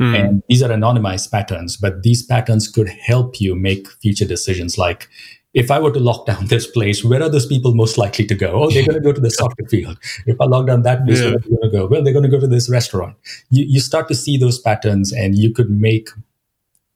Mm. 0.00 0.20
And 0.20 0.42
these 0.48 0.62
are 0.62 0.70
anonymized 0.70 1.30
patterns, 1.30 1.76
but 1.76 2.02
these 2.02 2.24
patterns 2.24 2.68
could 2.68 2.88
help 2.88 3.40
you 3.40 3.54
make 3.54 3.88
future 3.88 4.24
decisions 4.24 4.78
like, 4.78 5.08
if 5.54 5.70
I 5.70 5.78
were 5.78 5.92
to 5.92 6.00
lock 6.00 6.24
down 6.26 6.46
this 6.46 6.66
place, 6.66 7.04
where 7.04 7.22
are 7.22 7.28
those 7.28 7.46
people 7.46 7.74
most 7.74 7.98
likely 7.98 8.24
to 8.26 8.34
go? 8.34 8.52
Oh, 8.52 8.70
they're 8.70 8.86
going 8.86 8.94
to 8.94 9.00
go 9.00 9.12
to 9.12 9.20
the 9.20 9.30
soccer 9.40 9.66
field. 9.68 9.98
If 10.24 10.40
I 10.40 10.46
lock 10.46 10.66
down 10.66 10.82
that 10.82 11.04
place, 11.04 11.20
yeah. 11.20 11.26
where 11.26 11.36
are 11.36 11.40
they 11.40 11.48
going 11.50 11.62
to 11.62 11.70
go? 11.70 11.86
Well, 11.86 12.02
they're 12.02 12.12
going 12.12 12.24
to 12.24 12.30
go 12.30 12.40
to 12.40 12.46
this 12.46 12.70
restaurant. 12.70 13.16
You, 13.50 13.66
you 13.68 13.80
start 13.80 14.08
to 14.08 14.14
see 14.14 14.38
those 14.38 14.58
patterns 14.58 15.12
and 15.12 15.36
you 15.36 15.52
could 15.52 15.68
make 15.68 16.08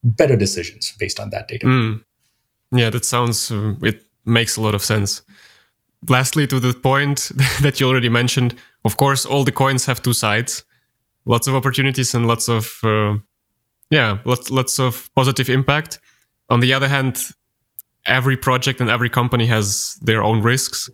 better 0.03 0.37
decisions 0.37 0.95
based 0.99 1.21
on 1.21 1.31
that 1.31 1.49
data. 1.49 1.67
Mm. 1.67 2.03
Yeah, 2.73 2.91
that 2.91 3.05
sounds, 3.05 3.51
uh, 3.51 3.75
it 3.83 4.05
makes 4.25 4.57
a 4.57 4.61
lot 4.61 4.75
of 4.75 4.83
sense. 4.83 5.23
Lastly, 6.09 6.47
to 6.47 6.61
the 6.61 6.75
point 6.75 7.31
that 7.63 7.81
you 7.81 7.89
already 7.89 8.09
mentioned, 8.09 8.55
of 8.85 8.97
course, 8.97 9.25
all 9.25 9.45
the 9.45 9.53
coins 9.53 9.87
have 9.87 10.03
two 10.03 10.13
sides 10.13 10.65
lots 11.27 11.49
of 11.49 11.55
opportunities 11.55 12.15
and 12.15 12.27
lots 12.27 12.49
of, 12.49 12.79
uh, 12.85 13.17
yeah, 13.91 14.19
lots, 14.25 14.51
lots 14.51 14.79
of 14.79 15.11
positive 15.15 15.51
impact. 15.51 15.99
On 16.49 16.61
the 16.61 16.73
other 16.73 16.89
hand, 16.89 17.21
every 18.07 18.37
project 18.37 18.81
and 18.81 18.89
every 18.89 19.11
company 19.11 19.47
has 19.47 19.99
their 20.01 20.23
own 20.23 20.41
risks. 20.43 20.89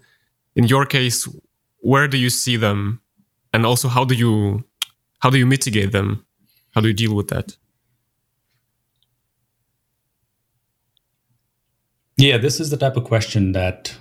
In 0.57 0.65
your 0.65 0.87
case, 0.87 1.29
where 1.79 2.09
do 2.09 2.17
you 2.17 2.31
see 2.31 2.57
them, 2.57 3.01
and 3.53 3.67
also 3.67 3.89
how 3.89 4.05
do 4.05 4.15
you 4.15 4.65
how 5.21 5.31
do 5.31 5.39
you 5.39 5.47
mitigate 5.47 5.93
them? 5.93 6.25
How 6.75 6.81
do 6.81 6.89
you 6.89 6.95
deal 6.95 7.15
with 7.15 7.29
that? 7.29 7.57
Yeah, 12.17 12.39
this 12.39 12.61
is 12.61 12.71
the 12.71 12.77
type 12.77 12.97
of 12.97 13.05
question 13.05 13.53
that 13.53 13.97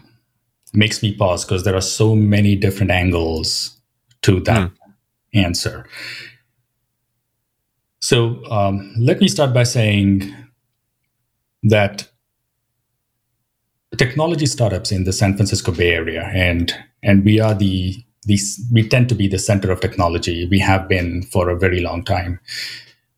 makes 0.73 1.01
me 1.01 1.15
pause 1.15 1.45
because 1.45 1.63
there 1.63 1.75
are 1.75 1.81
so 1.81 2.15
many 2.15 2.55
different 2.55 2.91
angles 2.91 3.77
to 4.21 4.39
that 4.41 4.69
mm. 4.69 4.73
answer. 5.33 5.85
So 7.99 8.43
um, 8.49 8.93
let 8.97 9.19
me 9.21 9.27
start 9.27 9.53
by 9.53 9.63
saying 9.63 10.33
that 11.63 12.09
technology 13.97 14.45
startups 14.45 14.91
in 14.91 15.03
the 15.03 15.13
San 15.13 15.35
Francisco 15.35 15.71
Bay 15.71 15.91
Area, 15.91 16.29
and 16.33 16.73
and 17.03 17.23
we 17.23 17.39
are 17.39 17.53
the 17.53 18.03
these 18.23 18.63
we 18.71 18.87
tend 18.87 19.09
to 19.09 19.15
be 19.15 19.27
the 19.27 19.39
center 19.39 19.71
of 19.71 19.81
technology. 19.81 20.47
We 20.47 20.59
have 20.59 20.87
been 20.87 21.23
for 21.23 21.49
a 21.49 21.57
very 21.57 21.81
long 21.81 22.03
time, 22.03 22.39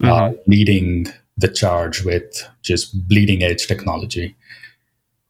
mm-hmm. 0.01 0.11
uh, 0.11 0.31
leading 0.47 1.07
the 1.37 1.47
charge 1.47 2.03
with 2.03 2.47
just 2.61 3.07
bleeding 3.07 3.41
edge 3.41 3.67
technology. 3.67 4.35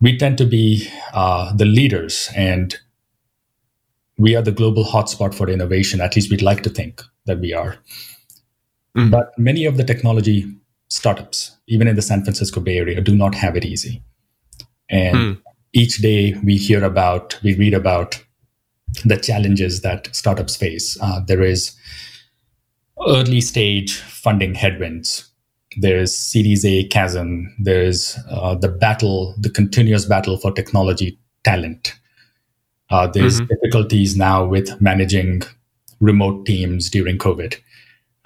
We 0.04 0.18
tend 0.18 0.38
to 0.38 0.46
be 0.46 0.90
uh, 1.14 1.56
the 1.56 1.66
leaders, 1.66 2.30
and 2.36 2.76
we 4.18 4.36
are 4.36 4.42
the 4.42 4.52
global 4.52 4.84
hotspot 4.84 5.34
for 5.34 5.50
innovation. 5.50 6.02
At 6.02 6.18
least 6.18 6.30
we'd 6.30 6.42
like 6.42 6.62
to 6.64 6.70
think 6.70 7.02
that 7.26 7.40
we 7.40 7.54
are. 7.54 7.78
Mm-hmm. 8.98 9.10
But 9.10 9.32
many 9.38 9.66
of 9.66 9.78
the 9.78 9.84
technology 9.86 10.46
startups, 10.90 11.58
even 11.68 11.88
in 11.88 11.96
the 11.96 12.02
San 12.02 12.24
Francisco 12.24 12.60
Bay 12.60 12.78
Area, 12.78 13.00
do 13.00 13.16
not 13.16 13.34
have 13.34 13.56
it 13.56 13.64
easy. 13.64 14.04
And 14.90 15.18
mm. 15.18 15.42
each 15.72 16.00
day 16.00 16.36
we 16.44 16.58
hear 16.58 16.84
about, 16.84 17.40
we 17.42 17.56
read 17.56 17.74
about 17.74 18.22
the 19.06 19.18
challenges 19.18 19.82
that 19.82 20.14
startups 20.14 20.58
face. 20.58 20.98
Uh, 21.02 21.22
there 21.26 21.42
is 21.42 21.76
early 23.08 23.42
stage 23.42 23.96
funding 23.96 24.54
headwinds. 24.54 25.33
There's 25.78 26.16
Series 26.16 26.66
A 26.66 26.86
chasm. 26.86 27.54
There's 27.60 28.18
uh, 28.30 28.56
the 28.56 28.70
battle, 28.70 29.36
the 29.38 29.50
continuous 29.50 30.06
battle 30.06 30.38
for 30.38 30.52
technology 30.52 31.18
talent. 31.44 31.94
Uh, 32.90 33.08
there's 33.08 33.42
mm-hmm. 33.42 33.48
difficulties 33.48 34.16
now 34.16 34.46
with 34.46 34.80
managing 34.82 35.42
remote 36.00 36.46
teams 36.46 36.90
during 36.90 37.18
COVID. 37.18 37.56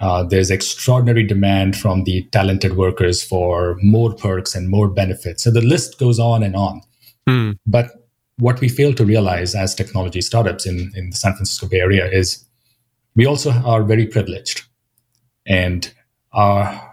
Uh, 0.00 0.22
there's 0.22 0.50
extraordinary 0.50 1.24
demand 1.24 1.76
from 1.76 2.04
the 2.04 2.22
talented 2.30 2.76
workers 2.76 3.22
for 3.22 3.76
more 3.82 4.14
perks 4.14 4.54
and 4.54 4.68
more 4.68 4.88
benefits. 4.88 5.42
So 5.42 5.50
the 5.50 5.60
list 5.60 5.98
goes 5.98 6.18
on 6.18 6.42
and 6.42 6.54
on. 6.54 6.82
Mm. 7.28 7.58
But 7.66 7.90
what 8.38 8.60
we 8.60 8.68
fail 8.68 8.94
to 8.94 9.04
realize 9.04 9.54
as 9.54 9.74
technology 9.74 10.20
startups 10.20 10.66
in, 10.66 10.92
in 10.94 11.10
the 11.10 11.16
San 11.16 11.32
Francisco 11.34 11.66
Bay 11.66 11.80
Area 11.80 12.08
is 12.08 12.44
we 13.16 13.26
also 13.26 13.50
are 13.50 13.82
very 13.82 14.06
privileged. 14.06 14.62
And 15.46 15.92
our, 16.32 16.87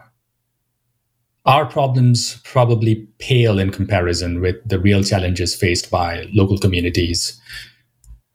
our 1.45 1.65
problems 1.65 2.41
probably 2.43 3.07
pale 3.19 3.59
in 3.59 3.69
comparison 3.71 4.41
with 4.41 4.55
the 4.67 4.79
real 4.79 5.03
challenges 5.03 5.55
faced 5.55 5.91
by 5.91 6.27
local 6.33 6.57
communities, 6.57 7.39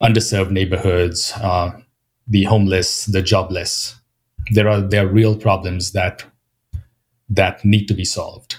underserved 0.01 0.51
neighborhoods, 0.51 1.33
uh, 1.35 1.71
the 2.27 2.43
homeless, 2.45 3.05
the 3.05 3.21
jobless, 3.21 3.95
there 4.51 4.67
are 4.67 4.81
there 4.81 5.05
are 5.05 5.11
real 5.11 5.35
problems 5.35 5.91
that 5.91 6.23
that 7.29 7.63
need 7.63 7.87
to 7.87 7.93
be 7.93 8.05
solved. 8.05 8.57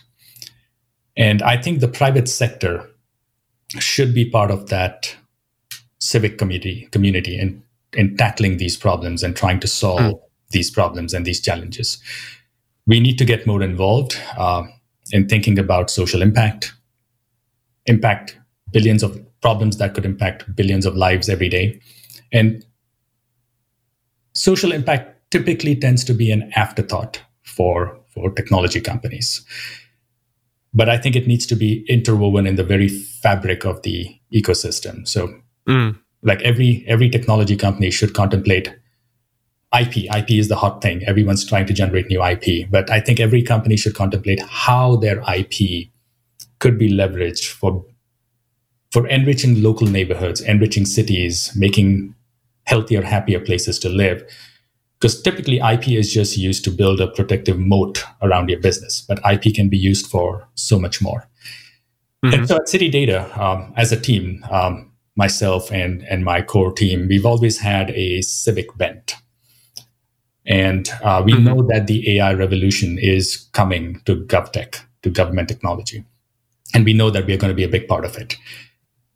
And 1.17 1.43
i 1.43 1.57
think 1.61 1.81
the 1.81 1.89
private 1.89 2.29
sector 2.29 2.89
should 3.79 4.15
be 4.15 4.29
part 4.29 4.51
of 4.51 4.69
that 4.69 5.15
civic 5.99 6.39
community 6.39 6.89
community 6.91 7.39
in 7.39 7.63
in 7.95 8.17
tackling 8.17 8.57
these 8.57 8.77
problems 8.77 9.23
and 9.23 9.37
trying 9.37 9.61
to 9.61 9.67
solve 9.67 10.01
mm. 10.01 10.21
these 10.51 10.71
problems 10.71 11.13
and 11.13 11.27
these 11.27 11.41
challenges 11.41 11.99
we 12.87 13.01
need 13.01 13.19
to 13.19 13.25
get 13.25 13.47
more 13.47 13.63
involved 13.63 14.19
uh, 14.37 14.63
in 15.11 15.29
thinking 15.29 15.59
about 15.59 15.91
social 15.91 16.23
impact 16.23 16.75
impact 17.87 18.39
billions 18.73 19.03
of 19.03 19.21
problems 19.41 19.77
that 19.79 19.95
could 19.95 20.05
impact 20.05 20.55
billions 20.55 20.87
of 20.87 20.97
lives 20.97 21.29
every 21.29 21.49
day 21.49 21.81
and 22.33 22.65
social 24.33 24.73
impact 24.73 25.31
typically 25.31 25.75
tends 25.75 26.05
to 26.05 26.15
be 26.15 26.31
an 26.31 26.51
afterthought 26.57 27.21
for, 27.43 27.99
for 28.09 28.31
technology 28.31 28.81
companies. 28.81 29.45
But 30.75 30.89
I 30.89 30.99
think 30.99 31.17
it 31.17 31.27
needs 31.27 31.47
to 31.47 31.57
be 31.57 31.85
interwoven 31.89 32.47
in 32.47 32.57
the 32.57 32.65
very 32.65 32.89
fabric 32.89 33.65
of 33.65 33.83
the 33.83 34.19
ecosystem. 34.33 35.07
So, 35.07 35.29
mm. 35.69 35.99
like 36.23 36.41
every 36.43 36.83
every 36.87 37.11
technology 37.11 37.57
company 37.57 37.91
should 37.91 38.15
contemplate 38.15 38.75
IP. 39.79 40.05
IP 40.15 40.33
is 40.33 40.49
the 40.49 40.57
hot 40.57 40.83
thing. 40.83 41.03
Everyone's 41.07 41.47
trying 41.47 41.67
to 41.67 41.73
generate 41.73 42.09
new 42.09 42.23
IP, 42.23 42.71
but 42.71 42.91
I 42.91 43.01
think 43.01 43.21
every 43.21 43.43
company 43.43 43.77
should 43.77 43.95
contemplate 43.95 44.41
how 44.43 44.97
their 44.97 45.23
IP 45.35 45.89
could 46.59 46.79
be 46.79 46.91
leveraged 46.91 47.47
for 47.47 47.85
for 48.91 49.09
enriching 49.09 49.63
local 49.63 49.87
neighborhoods, 49.87 50.43
enriching 50.43 50.85
cities, 50.85 51.51
making 51.57 52.15
healthier, 52.65 53.01
happier 53.03 53.41
places 53.41 53.79
to 53.79 53.89
live 53.89 54.23
because 55.03 55.21
typically 55.21 55.59
IP 55.59 55.89
is 55.89 56.13
just 56.13 56.37
used 56.37 56.63
to 56.63 56.71
build 56.71 57.01
a 57.01 57.09
protective 57.09 57.59
moat 57.59 58.05
around 58.23 58.49
your 58.49 58.61
business, 58.61 59.05
but 59.09 59.19
IP 59.29 59.53
can 59.53 59.69
be 59.69 59.77
used 59.77 60.07
for 60.07 60.47
so 60.55 60.79
much 60.79 61.03
more. 61.03 61.29
Mm-hmm. 62.25 62.35
And 62.35 62.49
so 62.49 62.55
at 62.55 62.69
City 62.69 62.89
Data, 62.89 63.29
um, 63.43 63.75
as 63.77 63.91
a 63.91 64.01
team, 64.01 64.45
um, 64.49 64.93
myself 65.17 65.73
and 65.73 66.05
and 66.05 66.25
my 66.25 66.41
core 66.41 66.73
team, 66.73 67.09
we've 67.09 67.27
always 67.27 67.59
had 67.59 67.91
a 67.91 68.23
civic 68.23 68.79
bent, 68.79 69.17
and 70.47 70.89
uh, 71.03 71.23
we 71.25 71.33
mm-hmm. 71.33 71.45
know 71.45 71.63
that 71.69 71.87
the 71.87 72.19
AI 72.19 72.35
revolution 72.35 72.99
is 72.99 73.49
coming 73.53 74.01
to 74.07 74.17
GovTech, 74.17 74.81
to 75.03 75.11
government 75.11 75.49
technology, 75.49 76.05
and 76.75 76.85
we 76.85 76.93
know 76.93 77.11
that 77.11 77.27
we 77.27 77.35
are 77.35 77.39
going 77.39 77.51
to 77.51 77.55
be 77.55 77.65
a 77.65 77.69
big 77.69 77.89
part 77.89 78.05
of 78.05 78.17
it. 78.17 78.37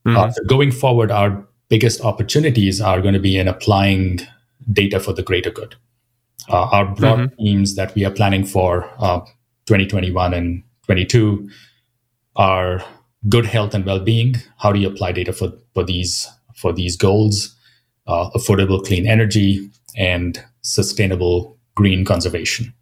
Mm-hmm. 0.07 0.17
Uh, 0.17 0.31
so 0.31 0.45
going 0.45 0.71
forward, 0.71 1.11
our 1.11 1.47
biggest 1.69 2.01
opportunities 2.03 2.81
are 2.81 3.01
going 3.01 3.15
to 3.15 3.21
be 3.21 3.37
in 3.37 3.49
applying 3.49 4.21
data 4.73 5.01
for 5.01 5.13
the 5.13 5.23
greater 5.23 5.51
good. 5.51 5.75
Uh, 6.49 6.69
our 6.71 6.85
broad 6.95 7.19
mm-hmm. 7.19 7.35
themes 7.37 7.75
that 7.75 7.95
we 7.95 8.05
are 8.05 8.11
planning 8.11 8.45
for 8.45 8.89
uh, 8.99 9.19
2021 9.67 10.33
and 10.33 10.63
22 10.85 11.49
are 12.37 12.85
good 13.29 13.47
health 13.47 13.75
and 13.75 13.85
well-being. 13.85 14.37
How 14.59 14.73
do 14.73 14.79
you 14.79 14.89
apply 14.89 15.13
data 15.13 15.33
for, 15.33 15.53
for 15.75 15.83
these 15.83 16.29
for 16.55 16.73
these 16.73 16.97
goals? 16.97 17.55
Uh, 18.07 18.31
affordable 18.37 18.85
clean 18.85 19.05
energy 19.09 19.69
and 19.97 20.41
sustainable 20.67 21.59
green 21.75 22.05
conservation. 22.05 22.75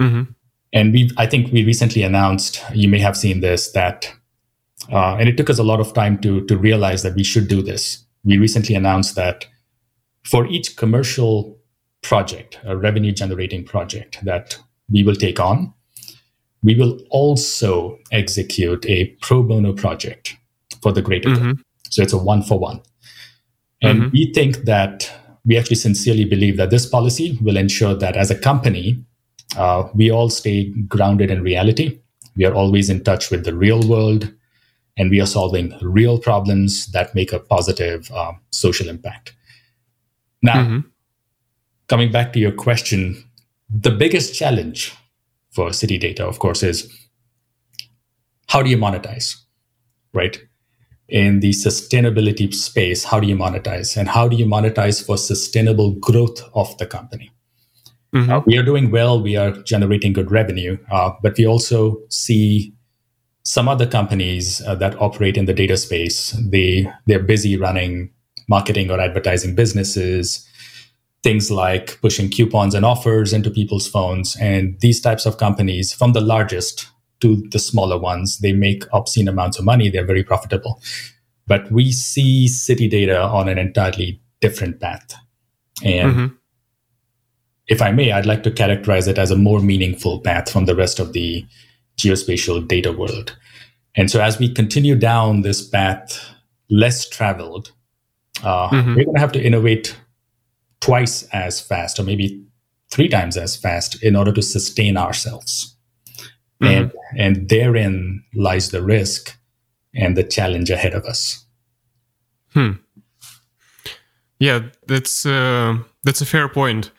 Mm-hmm. 0.00 0.30
And 0.72 0.92
we, 0.92 1.10
I 1.18 1.26
think 1.26 1.52
we 1.52 1.64
recently 1.64 2.02
announced. 2.02 2.62
You 2.72 2.88
may 2.88 2.98
have 2.98 3.16
seen 3.16 3.40
this 3.40 3.72
that, 3.72 4.12
uh, 4.90 5.16
and 5.16 5.28
it 5.28 5.36
took 5.36 5.50
us 5.50 5.58
a 5.58 5.64
lot 5.64 5.80
of 5.80 5.92
time 5.92 6.18
to 6.20 6.44
to 6.46 6.56
realize 6.56 7.02
that 7.02 7.14
we 7.14 7.24
should 7.24 7.48
do 7.48 7.62
this. 7.62 8.04
We 8.24 8.38
recently 8.38 8.74
announced 8.74 9.14
that 9.16 9.46
for 10.24 10.46
each 10.46 10.76
commercial 10.76 11.58
project, 12.02 12.58
a 12.64 12.76
revenue 12.76 13.12
generating 13.12 13.64
project 13.64 14.24
that 14.24 14.58
we 14.90 15.02
will 15.02 15.14
take 15.14 15.40
on, 15.40 15.74
we 16.62 16.74
will 16.74 16.98
also 17.10 17.98
execute 18.10 18.86
a 18.86 19.06
pro 19.20 19.42
bono 19.42 19.72
project 19.72 20.36
for 20.80 20.92
the 20.92 21.02
greater 21.02 21.30
mm-hmm. 21.30 21.50
good. 21.50 21.60
So 21.90 22.02
it's 22.02 22.12
a 22.12 22.18
one 22.18 22.42
for 22.42 22.58
one. 22.58 22.80
And 23.82 24.00
mm-hmm. 24.00 24.10
we 24.12 24.32
think 24.32 24.64
that 24.64 25.12
we 25.44 25.58
actually 25.58 25.76
sincerely 25.76 26.24
believe 26.24 26.56
that 26.56 26.70
this 26.70 26.86
policy 26.86 27.38
will 27.42 27.56
ensure 27.56 27.94
that 27.94 28.16
as 28.16 28.30
a 28.30 28.38
company, 28.38 29.02
uh, 29.56 29.88
we 29.94 30.10
all 30.10 30.30
stay 30.30 30.70
grounded 30.88 31.30
in 31.30 31.42
reality. 31.42 31.98
We 32.36 32.44
are 32.44 32.54
always 32.54 32.88
in 32.88 33.02
touch 33.04 33.30
with 33.30 33.44
the 33.44 33.54
real 33.54 33.86
world, 33.86 34.32
and 34.96 35.10
we 35.10 35.20
are 35.20 35.26
solving 35.26 35.76
real 35.82 36.18
problems 36.18 36.86
that 36.92 37.14
make 37.14 37.32
a 37.32 37.38
positive 37.38 38.10
uh, 38.12 38.32
social 38.50 38.88
impact. 38.88 39.34
Now, 40.42 40.64
mm-hmm. 40.64 40.78
coming 41.88 42.10
back 42.10 42.32
to 42.32 42.38
your 42.38 42.52
question, 42.52 43.24
the 43.68 43.90
biggest 43.90 44.34
challenge 44.34 44.94
for 45.50 45.72
city 45.72 45.98
data, 45.98 46.26
of 46.26 46.38
course, 46.38 46.62
is 46.62 46.90
how 48.48 48.62
do 48.62 48.70
you 48.70 48.76
monetize, 48.76 49.36
right? 50.12 50.38
In 51.12 51.40
the 51.40 51.50
sustainability 51.50 52.54
space, 52.54 53.04
how 53.04 53.20
do 53.20 53.28
you 53.28 53.36
monetize? 53.36 53.98
And 53.98 54.08
how 54.08 54.28
do 54.28 54.34
you 54.34 54.46
monetize 54.46 55.04
for 55.04 55.18
sustainable 55.18 55.92
growth 55.92 56.42
of 56.54 56.76
the 56.78 56.86
company? 56.86 57.30
Mm-hmm. 58.14 58.32
Uh, 58.32 58.40
we 58.46 58.56
are 58.56 58.62
doing 58.62 58.90
well, 58.90 59.22
we 59.22 59.36
are 59.36 59.50
generating 59.62 60.14
good 60.14 60.30
revenue, 60.30 60.78
uh, 60.90 61.10
but 61.22 61.36
we 61.36 61.46
also 61.46 61.98
see 62.08 62.72
some 63.44 63.68
other 63.68 63.86
companies 63.86 64.62
uh, 64.66 64.74
that 64.76 64.98
operate 65.02 65.36
in 65.36 65.44
the 65.44 65.52
data 65.52 65.76
space. 65.76 66.30
They 66.50 66.90
they're 67.06 67.22
busy 67.22 67.58
running 67.58 68.10
marketing 68.48 68.90
or 68.90 68.98
advertising 68.98 69.54
businesses, 69.54 70.48
things 71.22 71.50
like 71.50 72.00
pushing 72.00 72.30
coupons 72.30 72.74
and 72.74 72.86
offers 72.86 73.34
into 73.34 73.50
people's 73.50 73.86
phones. 73.86 74.34
And 74.40 74.80
these 74.80 75.00
types 75.00 75.26
of 75.26 75.36
companies, 75.36 75.92
from 75.92 76.14
the 76.14 76.22
largest 76.22 76.88
to 77.22 77.36
the 77.50 77.58
smaller 77.58 77.98
ones, 77.98 78.38
they 78.38 78.52
make 78.52 78.84
obscene 78.92 79.28
amounts 79.28 79.58
of 79.58 79.64
money. 79.64 79.88
They're 79.88 80.04
very 80.04 80.24
profitable. 80.24 80.80
But 81.46 81.70
we 81.72 81.92
see 81.92 82.48
city 82.48 82.88
data 82.88 83.22
on 83.22 83.48
an 83.48 83.58
entirely 83.58 84.20
different 84.40 84.80
path. 84.80 85.14
And 85.84 86.12
mm-hmm. 86.12 86.34
if 87.68 87.80
I 87.80 87.92
may, 87.92 88.12
I'd 88.12 88.26
like 88.26 88.42
to 88.42 88.50
characterize 88.50 89.08
it 89.08 89.18
as 89.18 89.30
a 89.30 89.36
more 89.36 89.60
meaningful 89.60 90.20
path 90.20 90.50
from 90.50 90.66
the 90.66 90.76
rest 90.76 90.98
of 90.98 91.12
the 91.12 91.46
geospatial 91.96 92.66
data 92.66 92.92
world. 92.92 93.36
And 93.94 94.10
so 94.10 94.20
as 94.20 94.38
we 94.38 94.52
continue 94.52 94.94
down 94.94 95.42
this 95.42 95.66
path, 95.66 96.20
less 96.70 97.08
traveled, 97.08 97.72
uh, 98.42 98.68
mm-hmm. 98.68 98.94
we're 98.94 99.04
going 99.04 99.14
to 99.14 99.20
have 99.20 99.32
to 99.32 99.42
innovate 99.42 99.96
twice 100.80 101.22
as 101.32 101.60
fast 101.60 101.98
or 101.98 102.02
maybe 102.02 102.44
three 102.90 103.08
times 103.08 103.36
as 103.36 103.56
fast 103.56 104.02
in 104.02 104.16
order 104.16 104.32
to 104.32 104.42
sustain 104.42 104.96
ourselves. 104.96 105.71
Mm-hmm. 106.62 106.66
And, 106.66 106.92
and 107.18 107.48
therein 107.48 108.24
lies 108.34 108.70
the 108.70 108.82
risk 108.82 109.36
and 109.94 110.16
the 110.16 110.24
challenge 110.24 110.70
ahead 110.70 110.94
of 110.94 111.04
us. 111.04 111.44
Hmm. 112.54 112.72
Yeah, 114.38 114.68
that's 114.86 115.24
uh, 115.24 115.78
that's 116.02 116.20
a 116.20 116.26
fair 116.26 116.48
point. 116.48 116.90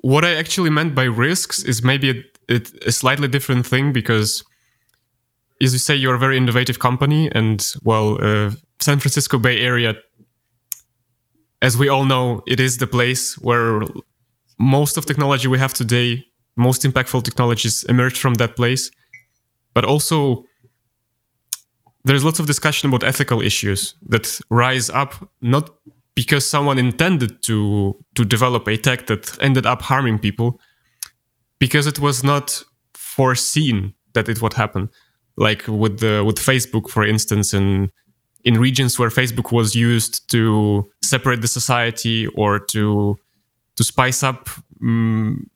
What 0.00 0.24
I 0.24 0.34
actually 0.34 0.70
meant 0.70 0.94
by 0.94 1.04
risks 1.04 1.62
is 1.62 1.84
maybe 1.84 2.24
a, 2.48 2.60
a, 2.84 2.90
slightly 2.90 3.28
different 3.28 3.64
thing 3.64 3.92
because, 3.92 4.42
as 5.62 5.72
you 5.72 5.78
say, 5.78 5.94
you're 5.94 6.16
a 6.16 6.18
very 6.18 6.36
innovative 6.36 6.80
company, 6.80 7.30
and 7.32 7.64
well, 7.84 8.18
uh, 8.20 8.50
San 8.80 8.98
Francisco 8.98 9.38
Bay 9.38 9.60
Area, 9.60 9.94
as 11.62 11.76
we 11.76 11.88
all 11.88 12.04
know, 12.04 12.42
it 12.46 12.58
is 12.58 12.78
the 12.78 12.86
place 12.86 13.38
where 13.38 13.82
most 14.58 14.96
of 14.96 15.06
technology 15.06 15.46
we 15.46 15.58
have 15.58 15.72
today, 15.72 16.24
most 16.58 16.82
impactful 16.82 17.24
technologies 17.24 17.84
emerged 17.84 18.18
from 18.18 18.34
that 18.34 18.56
place. 18.56 18.90
But 19.74 19.84
also, 19.84 20.44
there's 22.04 22.24
lots 22.24 22.38
of 22.40 22.46
discussion 22.46 22.88
about 22.88 23.04
ethical 23.04 23.40
issues 23.40 23.94
that 24.08 24.40
rise 24.50 24.90
up 24.90 25.30
not 25.40 25.70
because 26.14 26.48
someone 26.48 26.78
intended 26.78 27.42
to 27.42 27.94
to 28.16 28.24
develop 28.24 28.66
a 28.66 28.76
tech 28.76 29.06
that 29.06 29.40
ended 29.40 29.66
up 29.66 29.82
harming 29.82 30.18
people 30.18 30.60
because 31.58 31.86
it 31.86 32.00
was 32.00 32.24
not 32.24 32.62
foreseen 32.94 33.94
that 34.14 34.28
it 34.28 34.40
would 34.42 34.54
happen 34.54 34.88
like 35.36 35.62
with 35.68 36.00
the 36.00 36.24
with 36.24 36.36
facebook 36.36 36.88
for 36.88 37.04
instance 37.04 37.54
in 37.54 37.90
in 38.42 38.54
regions 38.58 38.98
where 38.98 39.10
facebook 39.10 39.52
was 39.52 39.74
used 39.74 40.28
to 40.30 40.88
separate 41.02 41.40
the 41.40 41.48
society 41.48 42.26
or 42.28 42.58
to 42.58 43.16
to 43.76 43.84
spice 43.84 44.22
up 44.22 44.48
um, 44.82 45.48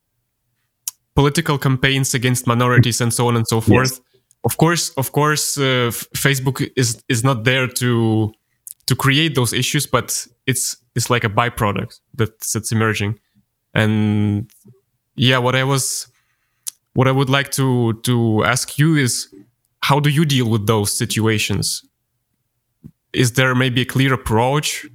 political 1.14 1.58
campaigns 1.58 2.14
against 2.14 2.46
minorities 2.46 3.00
and 3.00 3.12
so 3.12 3.28
on 3.28 3.36
and 3.36 3.46
so 3.46 3.60
forth 3.60 3.90
yes. 3.90 4.00
of 4.44 4.56
course 4.56 4.90
of 4.96 5.12
course 5.12 5.58
uh, 5.58 5.90
facebook 6.14 6.68
is 6.76 7.02
is 7.08 7.22
not 7.22 7.44
there 7.44 7.66
to 7.66 8.32
to 8.86 8.96
create 8.96 9.34
those 9.34 9.52
issues, 9.52 9.86
but 9.86 10.26
it's 10.46 10.76
it's 10.94 11.08
like 11.08 11.24
a 11.24 11.28
byproduct 11.28 12.00
that's 12.14 12.52
that's 12.52 12.72
emerging. 12.72 13.18
And 13.74 14.50
yeah, 15.14 15.38
what 15.38 15.54
I 15.54 15.64
was 15.64 16.08
what 16.94 17.08
I 17.08 17.12
would 17.12 17.30
like 17.30 17.50
to 17.52 17.94
to 18.02 18.44
ask 18.44 18.78
you 18.78 18.96
is 18.96 19.28
how 19.82 20.00
do 20.00 20.10
you 20.10 20.24
deal 20.24 20.48
with 20.48 20.66
those 20.66 20.92
situations? 20.92 21.82
Is 23.12 23.32
there 23.32 23.54
maybe 23.54 23.82
a 23.82 23.84
clear 23.84 24.12
approach 24.12 24.86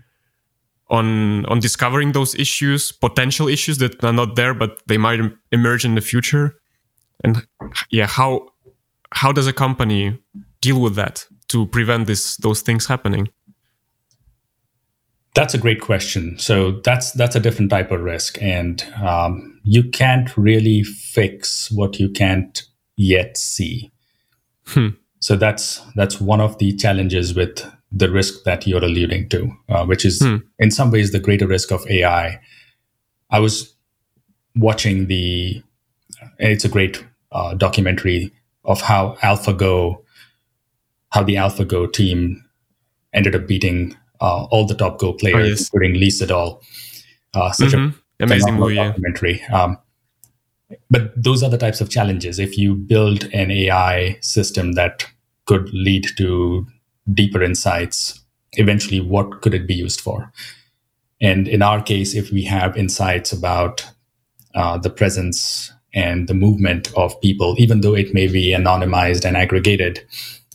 on 0.89 1.45
on 1.45 1.59
discovering 1.59 2.11
those 2.11 2.35
issues, 2.35 2.91
potential 2.91 3.47
issues 3.47 3.77
that 3.79 4.03
are 4.03 4.13
not 4.13 4.35
there 4.35 4.53
but 4.53 4.81
they 4.87 4.97
might 4.97 5.19
emerge 5.51 5.85
in 5.85 5.95
the 5.95 6.01
future? 6.01 6.55
And 7.23 7.45
yeah, 7.89 8.07
how 8.07 8.49
how 9.11 9.31
does 9.31 9.47
a 9.47 9.53
company 9.53 10.19
deal 10.61 10.81
with 10.81 10.95
that 10.95 11.27
to 11.49 11.65
prevent 11.67 12.07
this 12.07 12.37
those 12.37 12.61
things 12.61 12.87
happening? 12.87 13.29
That's 15.35 15.53
a 15.53 15.59
great 15.59 15.81
question. 15.81 16.39
So 16.39 16.81
that's 16.83 17.11
that's 17.11 17.35
a 17.35 17.39
different 17.39 17.69
type 17.69 17.91
of 17.91 18.01
risk, 18.01 18.41
and 18.41 18.81
um, 19.03 19.59
you 19.63 19.83
can't 19.83 20.35
really 20.35 20.83
fix 20.83 21.69
what 21.71 21.99
you 21.99 22.09
can't 22.09 22.63
yet 22.95 23.37
see. 23.37 23.91
Hmm. 24.65 24.89
So 25.19 25.35
that's 25.35 25.81
that's 25.95 26.19
one 26.19 26.41
of 26.41 26.57
the 26.57 26.75
challenges 26.75 27.35
with 27.35 27.65
the 27.91 28.09
risk 28.09 28.43
that 28.43 28.67
you're 28.67 28.83
alluding 28.83 29.29
to, 29.29 29.51
uh, 29.69 29.85
which 29.85 30.05
is 30.05 30.21
hmm. 30.21 30.37
in 30.59 30.71
some 30.71 30.91
ways 30.91 31.11
the 31.11 31.19
greater 31.19 31.47
risk 31.47 31.71
of 31.71 31.85
AI. 31.89 32.39
I 33.29 33.39
was 33.39 33.73
watching 34.55 35.07
the 35.07 35.61
it's 36.39 36.65
a 36.65 36.69
great 36.69 37.03
uh, 37.31 37.53
documentary 37.53 38.31
of 38.65 38.81
how 38.81 39.15
AlphaGo, 39.21 40.01
how 41.11 41.23
the 41.23 41.35
AlphaGo 41.35 41.91
team 41.91 42.43
ended 43.13 43.35
up 43.35 43.47
beating 43.47 43.95
uh, 44.19 44.45
all 44.45 44.65
the 44.65 44.75
top 44.75 44.99
Go 44.99 45.13
players, 45.13 45.35
oh, 45.35 45.47
yes. 45.47 45.69
including 45.73 45.99
Lee 45.99 46.09
Sedol. 46.09 46.61
Uh, 47.33 47.51
such 47.51 47.69
mm-hmm. 47.69 47.97
a 48.19 48.23
amazing 48.23 48.55
movie, 48.55 48.75
documentary. 48.75 49.41
Yeah. 49.41 49.63
Um, 49.63 49.77
but 50.89 51.11
those 51.21 51.43
are 51.43 51.49
the 51.49 51.57
types 51.57 51.81
of 51.81 51.89
challenges. 51.89 52.39
If 52.39 52.57
you 52.57 52.75
build 52.75 53.25
an 53.25 53.51
AI 53.51 54.17
system 54.21 54.73
that 54.73 55.05
could 55.45 55.71
lead 55.73 56.05
to 56.17 56.65
deeper 57.13 57.41
insights, 57.41 58.19
eventually, 58.53 58.99
what 59.01 59.41
could 59.41 59.53
it 59.53 59.67
be 59.67 59.75
used 59.75 60.01
for? 60.01 60.31
And 61.21 61.47
in 61.47 61.61
our 61.61 61.81
case, 61.81 62.15
if 62.15 62.31
we 62.31 62.43
have 62.43 62.77
insights 62.77 63.31
about 63.31 63.85
uh, 64.53 64.77
the 64.77 64.89
presence 64.89 65.71
and 65.93 66.27
the 66.27 66.33
movement 66.33 66.93
of 66.95 67.19
people, 67.21 67.55
even 67.57 67.81
though 67.81 67.95
it 67.95 68.13
may 68.13 68.27
be 68.27 68.53
anonymized 68.53 69.25
and 69.25 69.35
aggregated, 69.35 70.05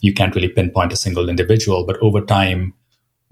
you 0.01 0.13
can't 0.13 0.35
really 0.35 0.49
pinpoint 0.49 0.93
a 0.93 0.97
single 0.97 1.29
individual. 1.29 1.85
But 1.85 1.99
over 2.01 2.21
time, 2.21 2.75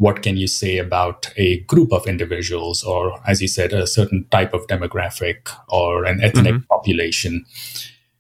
what 0.01 0.23
can 0.23 0.39
you 0.39 0.47
say 0.47 0.79
about 0.79 1.31
a 1.37 1.61
group 1.61 1.93
of 1.93 2.07
individuals 2.07 2.83
or 2.83 3.21
as 3.27 3.43
you 3.43 3.47
said 3.47 3.75
a 3.75 3.87
certain 3.87 4.27
type 4.31 4.55
of 4.55 4.67
demographic 4.67 5.51
or 5.69 6.05
an 6.07 6.23
ethnic 6.23 6.55
mm-hmm. 6.55 6.75
population 6.75 7.45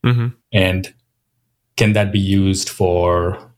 mm-hmm. 0.05 0.29
and 0.53 0.93
can 1.79 1.95
that 1.95 2.13
be 2.13 2.19
used 2.19 2.69
for 2.69 3.50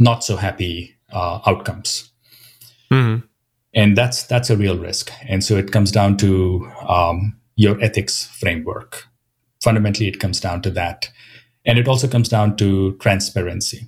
not 0.00 0.24
so 0.24 0.36
happy 0.36 0.96
uh, 1.12 1.38
outcomes 1.46 2.10
mm-hmm. 2.90 3.24
and 3.74 3.96
that's 3.96 4.24
that's 4.24 4.50
a 4.50 4.56
real 4.56 4.78
risk 4.78 5.12
and 5.28 5.44
so 5.44 5.56
it 5.56 5.70
comes 5.70 5.92
down 5.92 6.16
to 6.16 6.68
um, 6.88 7.38
your 7.56 7.80
ethics 7.80 8.26
framework 8.26 9.06
fundamentally 9.62 10.08
it 10.08 10.18
comes 10.18 10.40
down 10.40 10.60
to 10.62 10.70
that 10.70 11.10
and 11.64 11.78
it 11.78 11.86
also 11.86 12.08
comes 12.08 12.28
down 12.28 12.56
to 12.56 12.96
transparency 12.96 13.86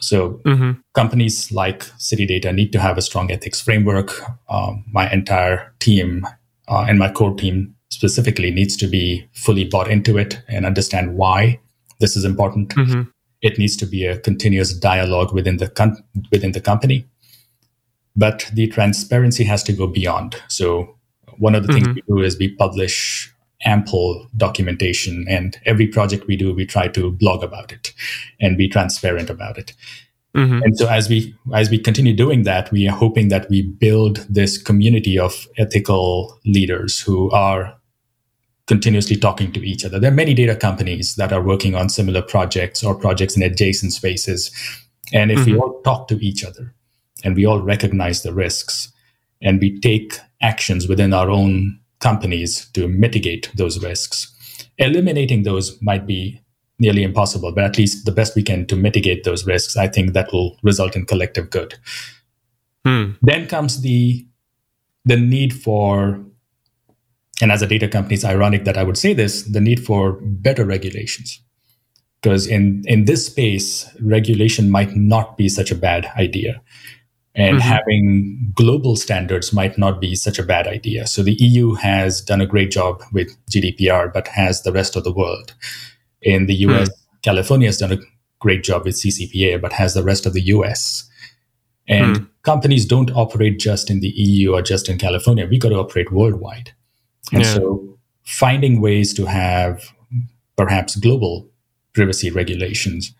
so 0.00 0.40
mm-hmm. 0.44 0.72
companies 0.94 1.50
like 1.50 1.80
CityData 1.98 2.54
need 2.54 2.72
to 2.72 2.80
have 2.80 2.98
a 2.98 3.02
strong 3.02 3.30
ethics 3.30 3.60
framework. 3.60 4.12
Um, 4.48 4.84
my 4.92 5.10
entire 5.10 5.72
team 5.80 6.26
uh, 6.68 6.86
and 6.88 6.98
my 6.98 7.10
core 7.10 7.34
team 7.34 7.74
specifically 7.90 8.50
needs 8.50 8.76
to 8.76 8.86
be 8.86 9.26
fully 9.32 9.64
bought 9.64 9.90
into 9.90 10.18
it 10.18 10.42
and 10.48 10.66
understand 10.66 11.16
why 11.16 11.58
this 12.00 12.16
is 12.16 12.24
important. 12.24 12.70
Mm-hmm. 12.70 13.02
It 13.40 13.58
needs 13.58 13.76
to 13.76 13.86
be 13.86 14.04
a 14.04 14.18
continuous 14.18 14.72
dialogue 14.72 15.32
within 15.32 15.58
the 15.58 15.68
com- 15.68 16.02
within 16.32 16.52
the 16.52 16.60
company, 16.60 17.06
but 18.16 18.50
the 18.52 18.66
transparency 18.68 19.44
has 19.44 19.62
to 19.64 19.72
go 19.72 19.86
beyond. 19.86 20.36
So 20.48 20.96
one 21.38 21.54
of 21.54 21.66
the 21.66 21.72
mm-hmm. 21.72 21.84
things 21.84 22.02
we 22.08 22.16
do 22.16 22.22
is 22.22 22.38
we 22.38 22.48
publish 22.48 23.32
ample 23.64 24.28
documentation 24.36 25.26
and 25.28 25.58
every 25.66 25.86
project 25.86 26.26
we 26.26 26.36
do 26.36 26.54
we 26.54 26.64
try 26.64 26.86
to 26.86 27.10
blog 27.10 27.42
about 27.42 27.72
it 27.72 27.92
and 28.40 28.56
be 28.56 28.68
transparent 28.68 29.28
about 29.28 29.58
it 29.58 29.74
mm-hmm. 30.36 30.62
and 30.62 30.78
so 30.78 30.88
as 30.88 31.08
we 31.08 31.34
as 31.52 31.68
we 31.68 31.76
continue 31.76 32.14
doing 32.14 32.44
that 32.44 32.70
we 32.70 32.86
are 32.86 32.96
hoping 32.96 33.28
that 33.28 33.48
we 33.50 33.62
build 33.62 34.18
this 34.28 34.62
community 34.62 35.18
of 35.18 35.48
ethical 35.58 36.38
leaders 36.44 37.00
who 37.00 37.28
are 37.32 37.74
continuously 38.68 39.16
talking 39.16 39.50
to 39.50 39.66
each 39.66 39.84
other 39.84 39.98
there 39.98 40.12
are 40.12 40.14
many 40.14 40.34
data 40.34 40.54
companies 40.54 41.16
that 41.16 41.32
are 41.32 41.42
working 41.42 41.74
on 41.74 41.88
similar 41.88 42.22
projects 42.22 42.84
or 42.84 42.94
projects 42.94 43.36
in 43.36 43.42
adjacent 43.42 43.92
spaces 43.92 44.50
and 45.12 45.30
if 45.30 45.38
mm-hmm. 45.40 45.52
we 45.52 45.58
all 45.58 45.80
talk 45.82 46.06
to 46.08 46.24
each 46.24 46.44
other 46.44 46.74
and 47.24 47.34
we 47.34 47.44
all 47.44 47.60
recognize 47.60 48.22
the 48.22 48.32
risks 48.32 48.92
and 49.42 49.60
we 49.60 49.78
take 49.80 50.18
actions 50.42 50.88
within 50.88 51.12
our 51.12 51.30
own 51.30 51.78
companies 52.00 52.68
to 52.70 52.88
mitigate 52.88 53.50
those 53.56 53.82
risks. 53.82 54.34
Eliminating 54.78 55.42
those 55.42 55.80
might 55.82 56.06
be 56.06 56.40
nearly 56.78 57.02
impossible, 57.02 57.52
but 57.52 57.64
at 57.64 57.76
least 57.76 58.04
the 58.04 58.12
best 58.12 58.36
we 58.36 58.42
can 58.42 58.66
to 58.66 58.76
mitigate 58.76 59.24
those 59.24 59.46
risks, 59.46 59.76
I 59.76 59.88
think 59.88 60.12
that 60.12 60.32
will 60.32 60.56
result 60.62 60.94
in 60.94 61.06
collective 61.06 61.50
good. 61.50 61.74
Hmm. 62.84 63.12
Then 63.22 63.48
comes 63.48 63.82
the 63.82 64.24
the 65.04 65.16
need 65.16 65.54
for 65.54 66.20
and 67.40 67.52
as 67.52 67.62
a 67.62 67.66
data 67.66 67.88
company, 67.88 68.14
it's 68.14 68.24
ironic 68.24 68.64
that 68.64 68.76
I 68.76 68.82
would 68.82 68.98
say 68.98 69.12
this, 69.12 69.42
the 69.42 69.60
need 69.60 69.84
for 69.84 70.18
better 70.22 70.64
regulations. 70.64 71.40
Because 72.20 72.48
in, 72.48 72.82
in 72.86 73.04
this 73.04 73.26
space, 73.26 73.88
regulation 74.00 74.70
might 74.70 74.96
not 74.96 75.36
be 75.36 75.48
such 75.48 75.70
a 75.70 75.76
bad 75.76 76.06
idea 76.16 76.60
and 77.38 77.58
mm-hmm. 77.58 77.68
having 77.68 78.52
global 78.54 78.96
standards 78.96 79.52
might 79.52 79.78
not 79.78 80.00
be 80.00 80.16
such 80.16 80.40
a 80.40 80.42
bad 80.42 80.66
idea. 80.66 81.06
So 81.06 81.22
the 81.22 81.34
EU 81.34 81.74
has 81.74 82.20
done 82.20 82.40
a 82.40 82.46
great 82.46 82.72
job 82.72 83.00
with 83.12 83.36
GDPR, 83.48 84.12
but 84.12 84.26
has 84.28 84.62
the 84.62 84.72
rest 84.72 84.96
of 84.96 85.04
the 85.04 85.12
world. 85.12 85.54
In 86.20 86.46
the 86.46 86.54
US, 86.66 86.88
mm. 86.88 86.92
California 87.22 87.68
has 87.68 87.78
done 87.78 87.92
a 87.92 87.98
great 88.40 88.64
job 88.64 88.84
with 88.84 88.96
CCPA, 88.96 89.60
but 89.60 89.72
has 89.72 89.94
the 89.94 90.02
rest 90.02 90.26
of 90.26 90.32
the 90.32 90.42
US. 90.42 91.08
And 91.86 92.16
mm. 92.16 92.28
companies 92.42 92.84
don't 92.84 93.12
operate 93.12 93.60
just 93.60 93.88
in 93.88 94.00
the 94.00 94.08
EU 94.08 94.54
or 94.54 94.60
just 94.60 94.88
in 94.88 94.98
California. 94.98 95.46
We 95.46 95.58
got 95.58 95.68
to 95.68 95.76
operate 95.76 96.10
worldwide. 96.10 96.74
And 97.32 97.42
yeah. 97.42 97.54
so 97.54 97.98
finding 98.24 98.80
ways 98.80 99.14
to 99.14 99.26
have 99.26 99.92
perhaps 100.56 100.96
global 100.96 101.48
privacy 101.94 102.30
regulations 102.30 103.14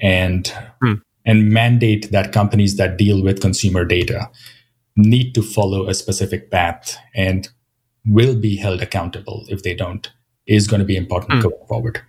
and 0.00 0.52
mm. 0.82 1.00
and 1.24 1.50
mandate 1.50 2.10
that 2.10 2.32
companies 2.32 2.76
that 2.76 2.96
deal 2.96 3.22
with 3.22 3.40
consumer 3.40 3.84
data 3.84 4.30
need 4.96 5.34
to 5.34 5.42
follow 5.42 5.88
a 5.88 5.94
specific 5.94 6.50
path 6.50 6.96
and 7.14 7.48
will 8.04 8.36
be 8.36 8.56
held 8.56 8.82
accountable 8.82 9.44
if 9.48 9.62
they 9.62 9.74
don't 9.74 10.12
is 10.46 10.66
going 10.66 10.80
to 10.80 10.86
be 10.86 10.96
important 10.96 11.32
mm. 11.32 11.42
going 11.42 11.66
forward 11.68 12.00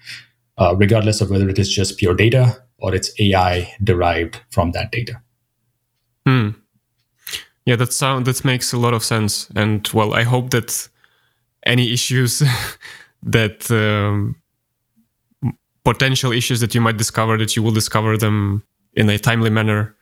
uh, 0.57 0.75
regardless 0.75 1.21
of 1.21 1.29
whether 1.29 1.49
it 1.49 1.59
is 1.59 1.71
just 1.71 1.97
pure 1.97 2.15
data 2.15 2.61
or 2.79 2.93
it's 2.95 3.11
ai 3.19 3.73
derived 3.83 4.41
from 4.49 4.71
that 4.71 4.91
data 4.91 5.21
Hmm. 6.25 6.49
Yeah, 7.65 7.75
that 7.77 7.93
sound 7.93 8.25
that 8.25 8.43
makes 8.43 8.73
a 8.73 8.77
lot 8.77 8.93
of 8.93 9.03
sense, 9.03 9.49
and 9.55 9.87
well, 9.93 10.13
I 10.13 10.23
hope 10.23 10.49
that 10.51 10.89
any 11.65 11.91
issues 11.91 12.43
that 13.23 13.69
um, 13.71 14.35
potential 15.83 16.31
issues 16.31 16.59
that 16.59 16.73
you 16.73 16.81
might 16.81 16.97
discover 16.97 17.37
that 17.37 17.55
you 17.55 17.63
will 17.63 17.71
discover 17.71 18.17
them 18.17 18.63
in 18.93 19.09
a 19.09 19.17
timely 19.17 19.49
manner. 19.49 19.95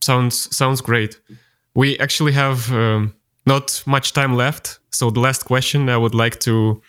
Sounds 0.00 0.54
sounds 0.56 0.80
great. 0.80 1.20
We 1.74 1.98
actually 1.98 2.32
have 2.32 2.72
um, 2.72 3.14
not 3.46 3.82
much 3.86 4.12
time 4.12 4.34
left, 4.36 4.78
so 4.90 5.10
the 5.10 5.20
last 5.20 5.44
question 5.44 5.88
I 5.88 5.96
would 5.96 6.14
like 6.14 6.40
to 6.40 6.80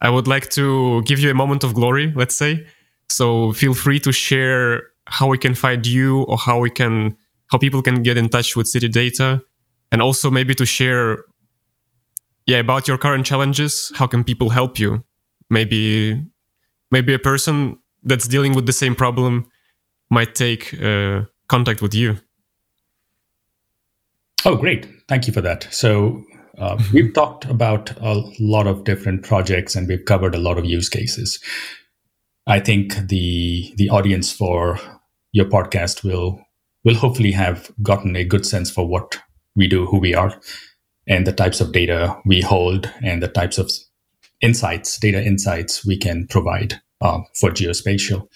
I 0.00 0.10
would 0.10 0.26
like 0.26 0.50
to 0.50 1.02
give 1.02 1.20
you 1.20 1.30
a 1.30 1.34
moment 1.34 1.64
of 1.64 1.74
glory. 1.74 2.12
Let's 2.14 2.36
say, 2.36 2.66
so 3.08 3.52
feel 3.52 3.74
free 3.74 4.00
to 4.00 4.12
share 4.12 4.82
how 5.06 5.28
we 5.28 5.38
can 5.38 5.54
find 5.54 5.86
you 5.86 6.22
or 6.22 6.36
how 6.36 6.58
we 6.58 6.70
can 6.70 7.16
how 7.48 7.58
people 7.58 7.82
can 7.82 8.02
get 8.02 8.16
in 8.16 8.28
touch 8.28 8.56
with 8.56 8.66
city 8.66 8.88
data 8.88 9.42
and 9.92 10.02
also 10.02 10.30
maybe 10.30 10.54
to 10.54 10.66
share 10.66 11.24
yeah 12.46 12.58
about 12.58 12.88
your 12.88 12.98
current 12.98 13.26
challenges 13.26 13.92
how 13.96 14.06
can 14.06 14.24
people 14.24 14.50
help 14.50 14.78
you? 14.78 15.04
Maybe 15.50 16.22
maybe 16.90 17.14
a 17.14 17.18
person 17.18 17.78
that's 18.02 18.28
dealing 18.28 18.54
with 18.54 18.66
the 18.66 18.72
same 18.72 18.94
problem 18.94 19.46
might 20.10 20.34
take 20.34 20.74
uh, 20.82 21.22
contact 21.48 21.82
with 21.82 21.94
you. 21.94 22.18
Oh 24.44 24.56
great. 24.56 24.86
Thank 25.08 25.26
you 25.26 25.32
for 25.32 25.40
that. 25.40 25.66
So 25.70 26.22
uh, 26.58 26.80
we've 26.92 27.12
talked 27.12 27.44
about 27.44 27.90
a 28.00 28.22
lot 28.40 28.66
of 28.66 28.84
different 28.84 29.24
projects 29.24 29.74
and 29.74 29.88
we've 29.88 30.04
covered 30.04 30.34
a 30.34 30.38
lot 30.38 30.58
of 30.58 30.64
use 30.64 30.88
cases. 30.88 31.40
I 32.46 32.60
think 32.60 32.94
the 33.08 33.74
the 33.76 33.90
audience 33.90 34.32
for 34.32 34.78
your 35.32 35.46
podcast 35.46 36.04
will 36.04 36.40
will 36.84 36.94
hopefully 36.94 37.32
have 37.32 37.70
gotten 37.82 38.14
a 38.14 38.24
good 38.24 38.46
sense 38.46 38.70
for 38.70 38.86
what 38.86 39.18
we 39.56 39.66
do, 39.66 39.86
who 39.86 39.98
we 39.98 40.14
are, 40.14 40.40
and 41.06 41.26
the 41.26 41.32
types 41.32 41.60
of 41.60 41.72
data 41.72 42.16
we 42.24 42.40
hold, 42.40 42.90
and 43.02 43.22
the 43.22 43.28
types 43.28 43.58
of 43.58 43.70
insights, 44.40 44.98
data 44.98 45.22
insights 45.22 45.86
we 45.86 45.96
can 45.96 46.26
provide 46.26 46.80
uh, 47.00 47.20
for 47.34 47.50
geospatial. 47.50 48.28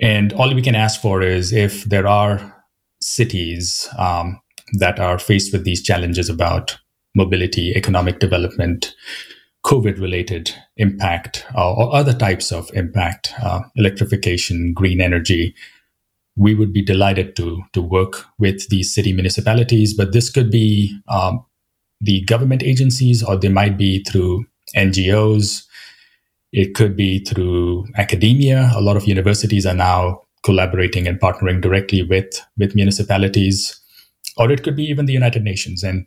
And 0.00 0.32
all 0.32 0.52
we 0.54 0.62
can 0.62 0.74
ask 0.74 1.00
for 1.00 1.22
is 1.22 1.52
if 1.52 1.84
there 1.84 2.06
are 2.06 2.64
cities 3.00 3.88
um, 3.98 4.40
that 4.78 4.98
are 4.98 5.18
faced 5.18 5.52
with 5.52 5.64
these 5.64 5.82
challenges 5.82 6.28
about 6.28 6.78
mobility, 7.14 7.72
economic 7.76 8.18
development, 8.18 8.94
COVID 9.64 10.00
related 10.00 10.52
impact, 10.76 11.46
uh, 11.54 11.72
or 11.72 11.94
other 11.94 12.12
types 12.12 12.50
of 12.50 12.68
impact, 12.74 13.32
uh, 13.42 13.60
electrification, 13.76 14.72
green 14.72 15.00
energy, 15.00 15.54
we 16.36 16.54
would 16.54 16.72
be 16.72 16.82
delighted 16.82 17.36
to 17.36 17.62
to 17.72 17.82
work 17.82 18.24
with 18.38 18.68
these 18.68 18.94
city 18.94 19.12
municipalities. 19.12 19.94
But 19.94 20.12
this 20.12 20.30
could 20.30 20.50
be 20.50 20.96
um, 21.08 21.44
the 22.00 22.22
government 22.24 22.62
agencies, 22.62 23.22
or 23.22 23.36
they 23.36 23.48
might 23.48 23.76
be 23.76 24.02
through 24.04 24.46
NGOs. 24.76 25.64
It 26.52 26.74
could 26.74 26.96
be 26.96 27.24
through 27.24 27.86
academia. 27.96 28.70
A 28.74 28.80
lot 28.80 28.96
of 28.96 29.06
universities 29.06 29.66
are 29.66 29.74
now 29.74 30.22
collaborating 30.42 31.06
and 31.06 31.20
partnering 31.20 31.60
directly 31.60 32.02
with 32.02 32.40
with 32.56 32.74
municipalities, 32.74 33.78
or 34.36 34.50
it 34.50 34.62
could 34.62 34.76
be 34.76 34.84
even 34.84 35.06
the 35.06 35.12
United 35.12 35.44
Nations. 35.44 35.82
And 35.82 36.06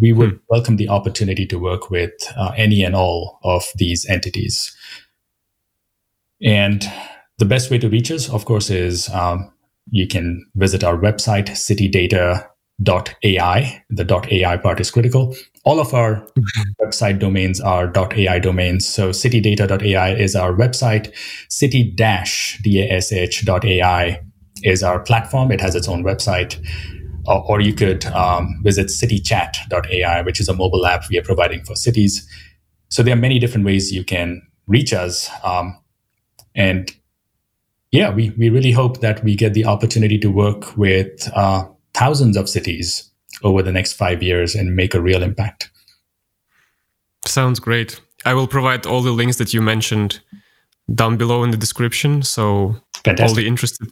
we 0.00 0.12
would 0.12 0.30
hmm. 0.30 0.36
welcome 0.48 0.76
the 0.76 0.88
opportunity 0.88 1.46
to 1.46 1.58
work 1.58 1.90
with 1.90 2.12
uh, 2.36 2.52
any 2.56 2.82
and 2.82 2.96
all 2.96 3.38
of 3.44 3.66
these 3.76 4.06
entities. 4.08 4.74
And 6.42 6.90
the 7.38 7.44
best 7.44 7.70
way 7.70 7.78
to 7.78 7.88
reach 7.88 8.10
us, 8.10 8.28
of 8.30 8.44
course, 8.44 8.70
is 8.70 9.08
um, 9.10 9.52
you 9.90 10.06
can 10.06 10.46
visit 10.54 10.84
our 10.84 10.96
website, 10.96 11.50
citydata.ai. 11.50 12.46
The 13.90 14.22
.ai 14.30 14.56
part 14.56 14.80
is 14.80 14.90
critical. 14.90 15.36
All 15.64 15.80
of 15.80 15.92
our 15.92 16.26
website 16.80 17.18
domains 17.18 17.60
are 17.60 17.92
.ai 17.94 18.38
domains. 18.38 18.88
So 18.88 19.10
citydata.ai 19.10 20.14
is 20.14 20.34
our 20.34 20.52
website. 20.52 21.12
City-dash.ai 21.48 22.62
is 24.62 24.82
our 24.82 25.00
platform. 25.00 25.52
It 25.52 25.60
has 25.60 25.74
its 25.74 25.88
own 25.88 26.04
website. 26.04 26.58
Or, 27.26 27.44
or 27.46 27.60
you 27.60 27.74
could 27.74 28.06
um, 28.06 28.60
visit 28.62 28.86
citychat.ai, 28.86 30.22
which 30.22 30.40
is 30.40 30.48
a 30.48 30.54
mobile 30.54 30.86
app 30.86 31.04
we 31.10 31.18
are 31.18 31.22
providing 31.22 31.62
for 31.64 31.76
cities. 31.76 32.26
So 32.88 33.02
there 33.02 33.12
are 33.14 33.18
many 33.18 33.38
different 33.38 33.66
ways 33.66 33.92
you 33.92 34.04
can 34.04 34.40
reach 34.66 34.92
us. 34.94 35.28
Um, 35.44 35.76
and 36.54 36.90
yeah, 37.92 38.10
we, 38.10 38.30
we 38.30 38.50
really 38.50 38.72
hope 38.72 39.00
that 39.00 39.22
we 39.24 39.34
get 39.34 39.54
the 39.54 39.64
opportunity 39.64 40.18
to 40.18 40.28
work 40.28 40.76
with 40.76 41.28
uh, 41.34 41.66
thousands 41.94 42.36
of 42.36 42.48
cities 42.48 43.10
over 43.42 43.62
the 43.62 43.72
next 43.72 43.94
five 43.94 44.22
years 44.22 44.54
and 44.54 44.76
make 44.76 44.94
a 44.94 45.00
real 45.00 45.22
impact. 45.22 45.70
Sounds 47.26 47.60
great. 47.60 48.00
I 48.24 48.34
will 48.34 48.46
provide 48.46 48.86
all 48.86 49.02
the 49.02 49.12
links 49.12 49.38
that 49.38 49.52
you 49.54 49.62
mentioned 49.62 50.20
down 50.94 51.16
below 51.16 51.42
in 51.42 51.50
the 51.50 51.56
description. 51.56 52.22
So 52.22 52.76
Fantastic. 53.04 53.28
all 53.28 53.34
the 53.34 53.46
interested, 53.46 53.88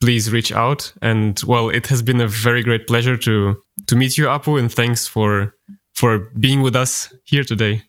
please 0.00 0.30
reach 0.32 0.52
out. 0.52 0.92
And 1.02 1.40
well, 1.46 1.68
it 1.68 1.86
has 1.88 2.02
been 2.02 2.20
a 2.20 2.28
very 2.28 2.62
great 2.62 2.86
pleasure 2.86 3.16
to 3.16 3.56
to 3.86 3.96
meet 3.96 4.18
you, 4.18 4.26
Apu, 4.26 4.58
and 4.58 4.72
thanks 4.72 5.06
for 5.06 5.54
for 5.94 6.30
being 6.38 6.62
with 6.62 6.76
us 6.76 7.12
here 7.24 7.44
today. 7.44 7.82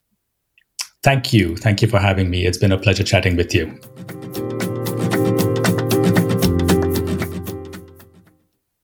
Thank 1.04 1.34
you. 1.34 1.56
Thank 1.56 1.82
you 1.82 1.88
for 1.88 2.00
having 2.00 2.30
me. 2.30 2.46
It's 2.46 2.58
been 2.58 2.72
a 2.72 2.78
pleasure 2.78 3.04
chatting 3.04 3.36
with 3.36 3.54
you. 3.54 3.80